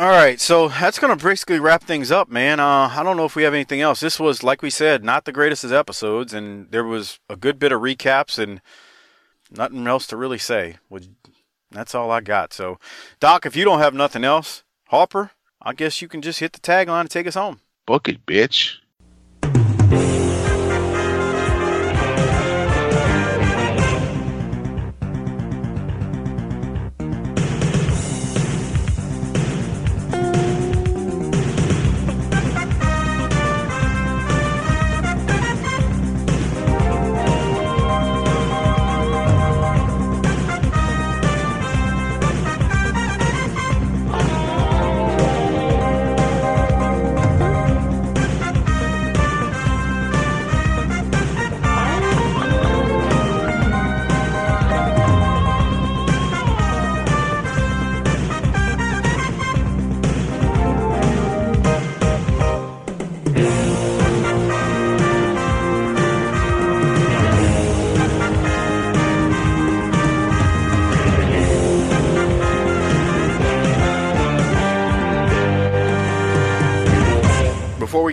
All 0.00 0.08
right, 0.08 0.40
so 0.40 0.68
that's 0.68 0.98
gonna 0.98 1.14
basically 1.14 1.60
wrap 1.60 1.84
things 1.84 2.10
up, 2.10 2.30
man. 2.30 2.58
Uh, 2.58 2.88
I 2.90 3.02
don't 3.02 3.18
know 3.18 3.26
if 3.26 3.36
we 3.36 3.42
have 3.42 3.52
anything 3.52 3.82
else. 3.82 4.00
This 4.00 4.18
was, 4.18 4.42
like 4.42 4.62
we 4.62 4.70
said, 4.70 5.04
not 5.04 5.26
the 5.26 5.30
greatest 5.30 5.62
of 5.62 5.74
episodes, 5.74 6.32
and 6.32 6.70
there 6.70 6.84
was 6.84 7.18
a 7.28 7.36
good 7.36 7.58
bit 7.58 7.70
of 7.70 7.82
recaps 7.82 8.38
and 8.38 8.62
nothing 9.50 9.86
else 9.86 10.06
to 10.06 10.16
really 10.16 10.38
say. 10.38 10.76
That's 11.70 11.94
all 11.94 12.10
I 12.10 12.22
got. 12.22 12.54
So, 12.54 12.78
Doc, 13.20 13.44
if 13.44 13.54
you 13.54 13.66
don't 13.66 13.80
have 13.80 13.92
nothing 13.92 14.24
else, 14.24 14.64
Hopper, 14.88 15.32
I 15.60 15.74
guess 15.74 16.00
you 16.00 16.08
can 16.08 16.22
just 16.22 16.40
hit 16.40 16.54
the 16.54 16.60
tagline 16.60 17.02
and 17.02 17.10
take 17.10 17.26
us 17.26 17.34
home. 17.34 17.60
Book 17.84 18.08
it, 18.08 18.24
bitch. 18.24 18.76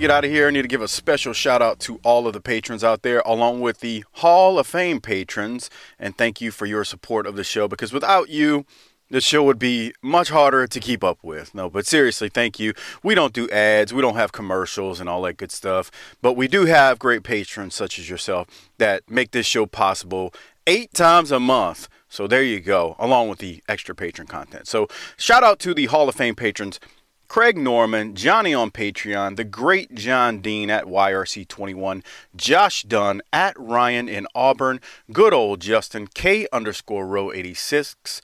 Get 0.08 0.16
out 0.16 0.24
of 0.24 0.32
here, 0.32 0.48
I 0.48 0.52
need 0.52 0.62
to 0.62 0.70
give 0.70 0.82
a 0.82 0.88
special 0.88 1.34
shout 1.34 1.62
out 1.62 1.82
to 1.82 2.00
all 2.02 2.28
of 2.28 2.34
the 2.34 2.40
patrons 2.40 2.82
out 2.82 3.02
there, 3.02 3.22
along 3.26 3.60
with 3.60 3.82
the 3.82 4.06
Hall 4.14 4.58
of 4.58 4.66
Fame 4.66 5.02
patrons. 5.02 5.70
And 6.00 6.18
thank 6.18 6.40
you 6.40 6.50
for 6.50 6.66
your 6.66 6.86
support 6.86 7.28
of 7.28 7.36
the 7.36 7.44
show 7.44 7.68
because 7.68 7.92
without 7.92 8.30
you, 8.30 8.66
the 9.10 9.20
show 9.20 9.44
would 9.44 9.60
be 9.60 9.94
much 10.02 10.30
harder 10.30 10.66
to 10.66 10.80
keep 10.80 11.04
up 11.04 11.18
with. 11.24 11.54
No, 11.54 11.70
but 11.70 11.86
seriously, 11.86 12.30
thank 12.30 12.58
you. 12.58 12.72
We 13.04 13.16
don't 13.16 13.34
do 13.34 13.50
ads, 13.50 13.94
we 13.94 14.02
don't 14.02 14.16
have 14.16 14.32
commercials 14.32 15.02
and 15.02 15.10
all 15.10 15.22
that 15.24 15.36
good 15.36 15.52
stuff, 15.52 15.92
but 16.22 16.38
we 16.38 16.48
do 16.48 16.64
have 16.68 17.00
great 17.00 17.24
patrons 17.24 17.76
such 17.76 18.00
as 18.00 18.10
yourself 18.10 18.48
that 18.78 19.04
make 19.10 19.32
this 19.32 19.46
show 19.46 19.66
possible 19.66 20.34
eight 20.68 20.94
times 20.94 21.34
a 21.34 21.40
month. 21.40 21.90
So 22.08 22.28
there 22.28 22.44
you 22.44 22.62
go, 22.62 22.96
along 22.98 23.28
with 23.28 23.40
the 23.40 23.62
extra 23.68 23.94
patron 23.94 24.28
content. 24.28 24.70
So 24.70 24.88
shout 25.18 25.44
out 25.44 25.60
to 25.60 25.74
the 25.74 25.88
Hall 25.88 26.08
of 26.08 26.16
Fame 26.16 26.36
patrons. 26.36 26.80
Craig 27.28 27.58
Norman, 27.58 28.16
Johnny 28.16 28.54
on 28.54 28.72
Patreon, 28.72 29.36
the 29.36 29.44
great 29.44 29.94
John 29.94 30.40
Dean 30.40 30.70
at 30.70 30.86
YRC21, 30.86 32.04
Josh 32.36 32.84
Dunn 32.84 33.22
at 33.34 33.54
Ryan 33.60 34.08
in 34.08 34.28
Auburn, 34.34 34.80
good 35.12 35.34
old 35.34 35.60
Justin 35.60 36.08
K 36.08 36.48
underscore 36.54 37.06
row 37.06 37.34
86, 37.34 38.22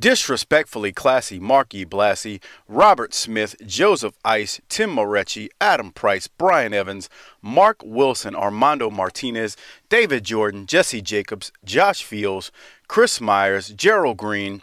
Disrespectfully 0.00 0.92
Classy 0.92 1.38
Marky 1.38 1.84
Blassie, 1.84 2.42
Robert 2.66 3.12
Smith, 3.12 3.54
Joseph 3.66 4.16
Ice, 4.24 4.60
Tim 4.68 4.90
Moretti, 4.90 5.50
Adam 5.60 5.92
Price, 5.92 6.26
Brian 6.26 6.72
Evans, 6.72 7.10
Mark 7.42 7.82
Wilson, 7.84 8.34
Armando 8.34 8.90
Martinez, 8.90 9.58
David 9.90 10.24
Jordan, 10.24 10.66
Jesse 10.66 11.02
Jacobs, 11.02 11.52
Josh 11.64 12.02
Fields, 12.02 12.50
Chris 12.88 13.20
Myers, 13.20 13.68
Gerald 13.68 14.16
Green, 14.16 14.62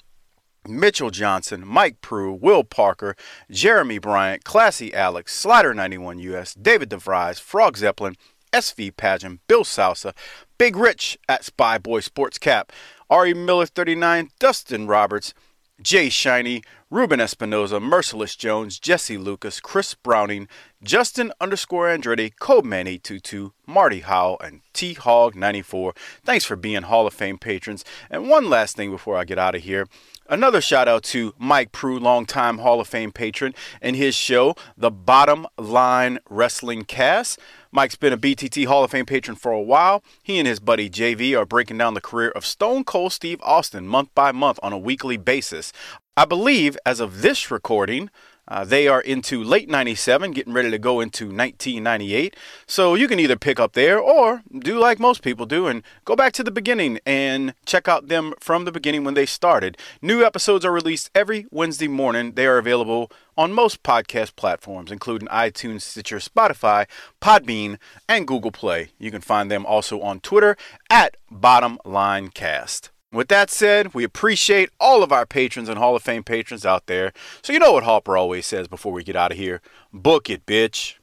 Mitchell 0.68 1.10
Johnson, 1.10 1.66
Mike 1.66 2.02
Prue, 2.02 2.34
Will 2.34 2.64
Parker, 2.64 3.16
Jeremy 3.50 3.98
Bryant, 3.98 4.44
Classy 4.44 4.94
Alex, 4.94 5.36
Slider 5.36 5.74
91 5.74 6.20
US, 6.20 6.54
David 6.54 6.90
DeVries, 6.90 7.40
Frog 7.40 7.78
Zeppelin, 7.78 8.16
SV 8.54 8.96
Pageant, 8.96 9.42
Bill 9.48 9.64
Salsa, 9.64 10.14
Big 10.58 10.76
Rich 10.76 11.18
at 11.28 11.44
Spy 11.44 11.78
Boy 11.78 12.00
Sports 12.00 12.38
Cap, 12.38 12.72
Ari 13.10 13.34
Miller 13.34 13.66
39, 13.66 14.30
Dustin 14.40 14.88
Roberts, 14.88 15.34
Jay 15.82 16.10
Shiny, 16.10 16.64
Ruben 16.90 17.20
Espinoza, 17.20 17.82
Merciless 17.82 18.36
Jones, 18.36 18.80
Jesse 18.80 19.18
Lucas, 19.18 19.60
Chris 19.60 19.94
Browning, 19.94 20.48
Justin 20.82 21.32
underscore 21.40 21.88
Andretti, 21.88 22.34
Codeman822, 22.40 23.52
Marty 23.68 24.00
Howell, 24.00 24.40
and 24.44 24.62
T 24.74 24.94
Hog 24.96 25.36
94. 25.36 25.94
Thanks 26.24 26.46
for 26.46 26.56
being 26.56 26.84
Hall 26.84 27.06
of 27.06 27.14
Fame 27.14 27.38
patrons. 27.38 27.86
And 28.10 28.28
one 28.28 28.50
last 28.50 28.76
thing 28.76 28.90
before 28.90 29.18
I 29.18 29.26
get 29.26 29.38
out 29.38 29.54
of 29.54 29.64
here. 29.64 29.88
Another 30.30 30.60
shout 30.60 30.90
out 30.90 31.04
to 31.04 31.34
Mike 31.38 31.72
Prue, 31.72 31.98
longtime 31.98 32.58
Hall 32.58 32.82
of 32.82 32.88
Fame 32.90 33.14
patron, 33.14 33.56
and 33.82 33.96
his 33.96 34.14
show, 34.14 34.56
The 34.76 34.92
Bottom 34.92 35.48
Line 35.58 36.20
Wrestling 36.30 36.84
Cast. 36.84 37.40
Mike's 37.72 37.96
been 37.96 38.12
a 38.12 38.18
BTT 38.18 38.66
Hall 38.66 38.84
of 38.84 38.92
Fame 38.92 39.06
patron 39.06 39.38
for 39.38 39.54
a 39.54 39.62
while. 39.62 40.04
He 40.22 40.38
and 40.38 40.46
his 40.46 40.60
buddy 40.60 40.90
JV 40.90 41.38
are 41.38 41.46
breaking 41.46 41.78
down 41.78 41.94
the 41.94 42.02
career 42.02 42.32
of 42.32 42.46
Stone 42.46 42.84
Cold 42.84 43.14
Steve 43.14 43.40
Austin 43.42 43.88
month 43.88 44.14
by 44.14 44.34
month 44.34 44.60
on 44.62 44.74
a 44.74 44.78
weekly 44.78 45.16
basis. 45.16 45.72
I 46.18 46.26
believe, 46.26 46.78
as 46.86 47.00
of 47.00 47.22
this 47.22 47.50
recording, 47.50 48.10
uh, 48.48 48.64
they 48.64 48.88
are 48.88 49.02
into 49.02 49.44
late 49.44 49.70
97, 49.70 50.32
getting 50.32 50.54
ready 50.54 50.72
to 50.72 50.80
go 50.80 51.00
into 51.00 51.26
1998. 51.26 52.36
So 52.66 52.96
you 52.96 53.08
can 53.08 53.20
either 53.20 53.36
pick 53.36 53.60
up 53.60 53.74
there 53.74 54.00
or 54.00 54.44
do 54.58 54.80
like 54.80 55.00
most 55.00 55.22
people 55.22 55.46
do 55.46 55.68
and 55.68 55.84
go 56.06 56.16
back 56.16 56.34
to 56.34 56.44
the 56.44 56.52
beginning 56.52 57.00
and 57.06 57.54
check 57.66 57.88
out 57.88 58.08
them 58.08 58.34
from 58.40 58.66
the 58.66 58.72
beginning 58.72 59.04
when 59.04 59.14
they 59.14 59.26
started. 59.26 59.78
New 60.02 60.24
episodes 60.24 60.66
are 60.66 60.72
released 60.72 61.10
every 61.14 61.46
Wednesday 61.52 61.88
morning. 61.88 62.34
They 62.34 62.46
are 62.48 62.58
available 62.58 63.12
on 63.38 63.54
most 63.54 63.84
podcast 63.84 64.36
platforms, 64.36 64.92
including 64.92 65.28
iTunes, 65.28 65.82
Stitcher, 65.82 66.18
Spotify, 66.18 66.88
Podbean, 67.22 67.78
and 68.10 68.28
Google 68.28 68.52
Play. 68.52 68.90
You 68.98 69.12
can 69.12 69.22
find 69.22 69.52
them 69.52 69.66
also 69.66 70.02
on 70.02 70.20
Twitter 70.22 70.58
at 70.90 71.18
Bottom 71.30 71.78
Line 71.86 72.30
Cast. 72.30 72.90
With 73.12 73.30
that 73.30 73.50
said, 73.50 73.94
we 73.94 74.04
appreciate 74.04 74.70
all 74.82 75.02
of 75.02 75.14
our 75.14 75.26
patrons 75.26 75.70
and 75.70 75.78
Hall 75.78 75.96
of 75.96 76.04
Fame 76.04 76.24
patrons 76.24 76.66
out 76.66 76.88
there. 76.88 77.14
So 77.42 77.54
you 77.54 77.60
know 77.60 77.72
what 77.72 77.84
Harper 77.84 78.18
always 78.18 78.46
says 78.46 78.68
before 78.68 78.92
we 78.92 79.04
get 79.04 79.16
out 79.16 79.32
of 79.32 79.38
here. 79.38 79.62
Book 79.94 80.30
it, 80.30 80.46
bitch. 80.46 80.97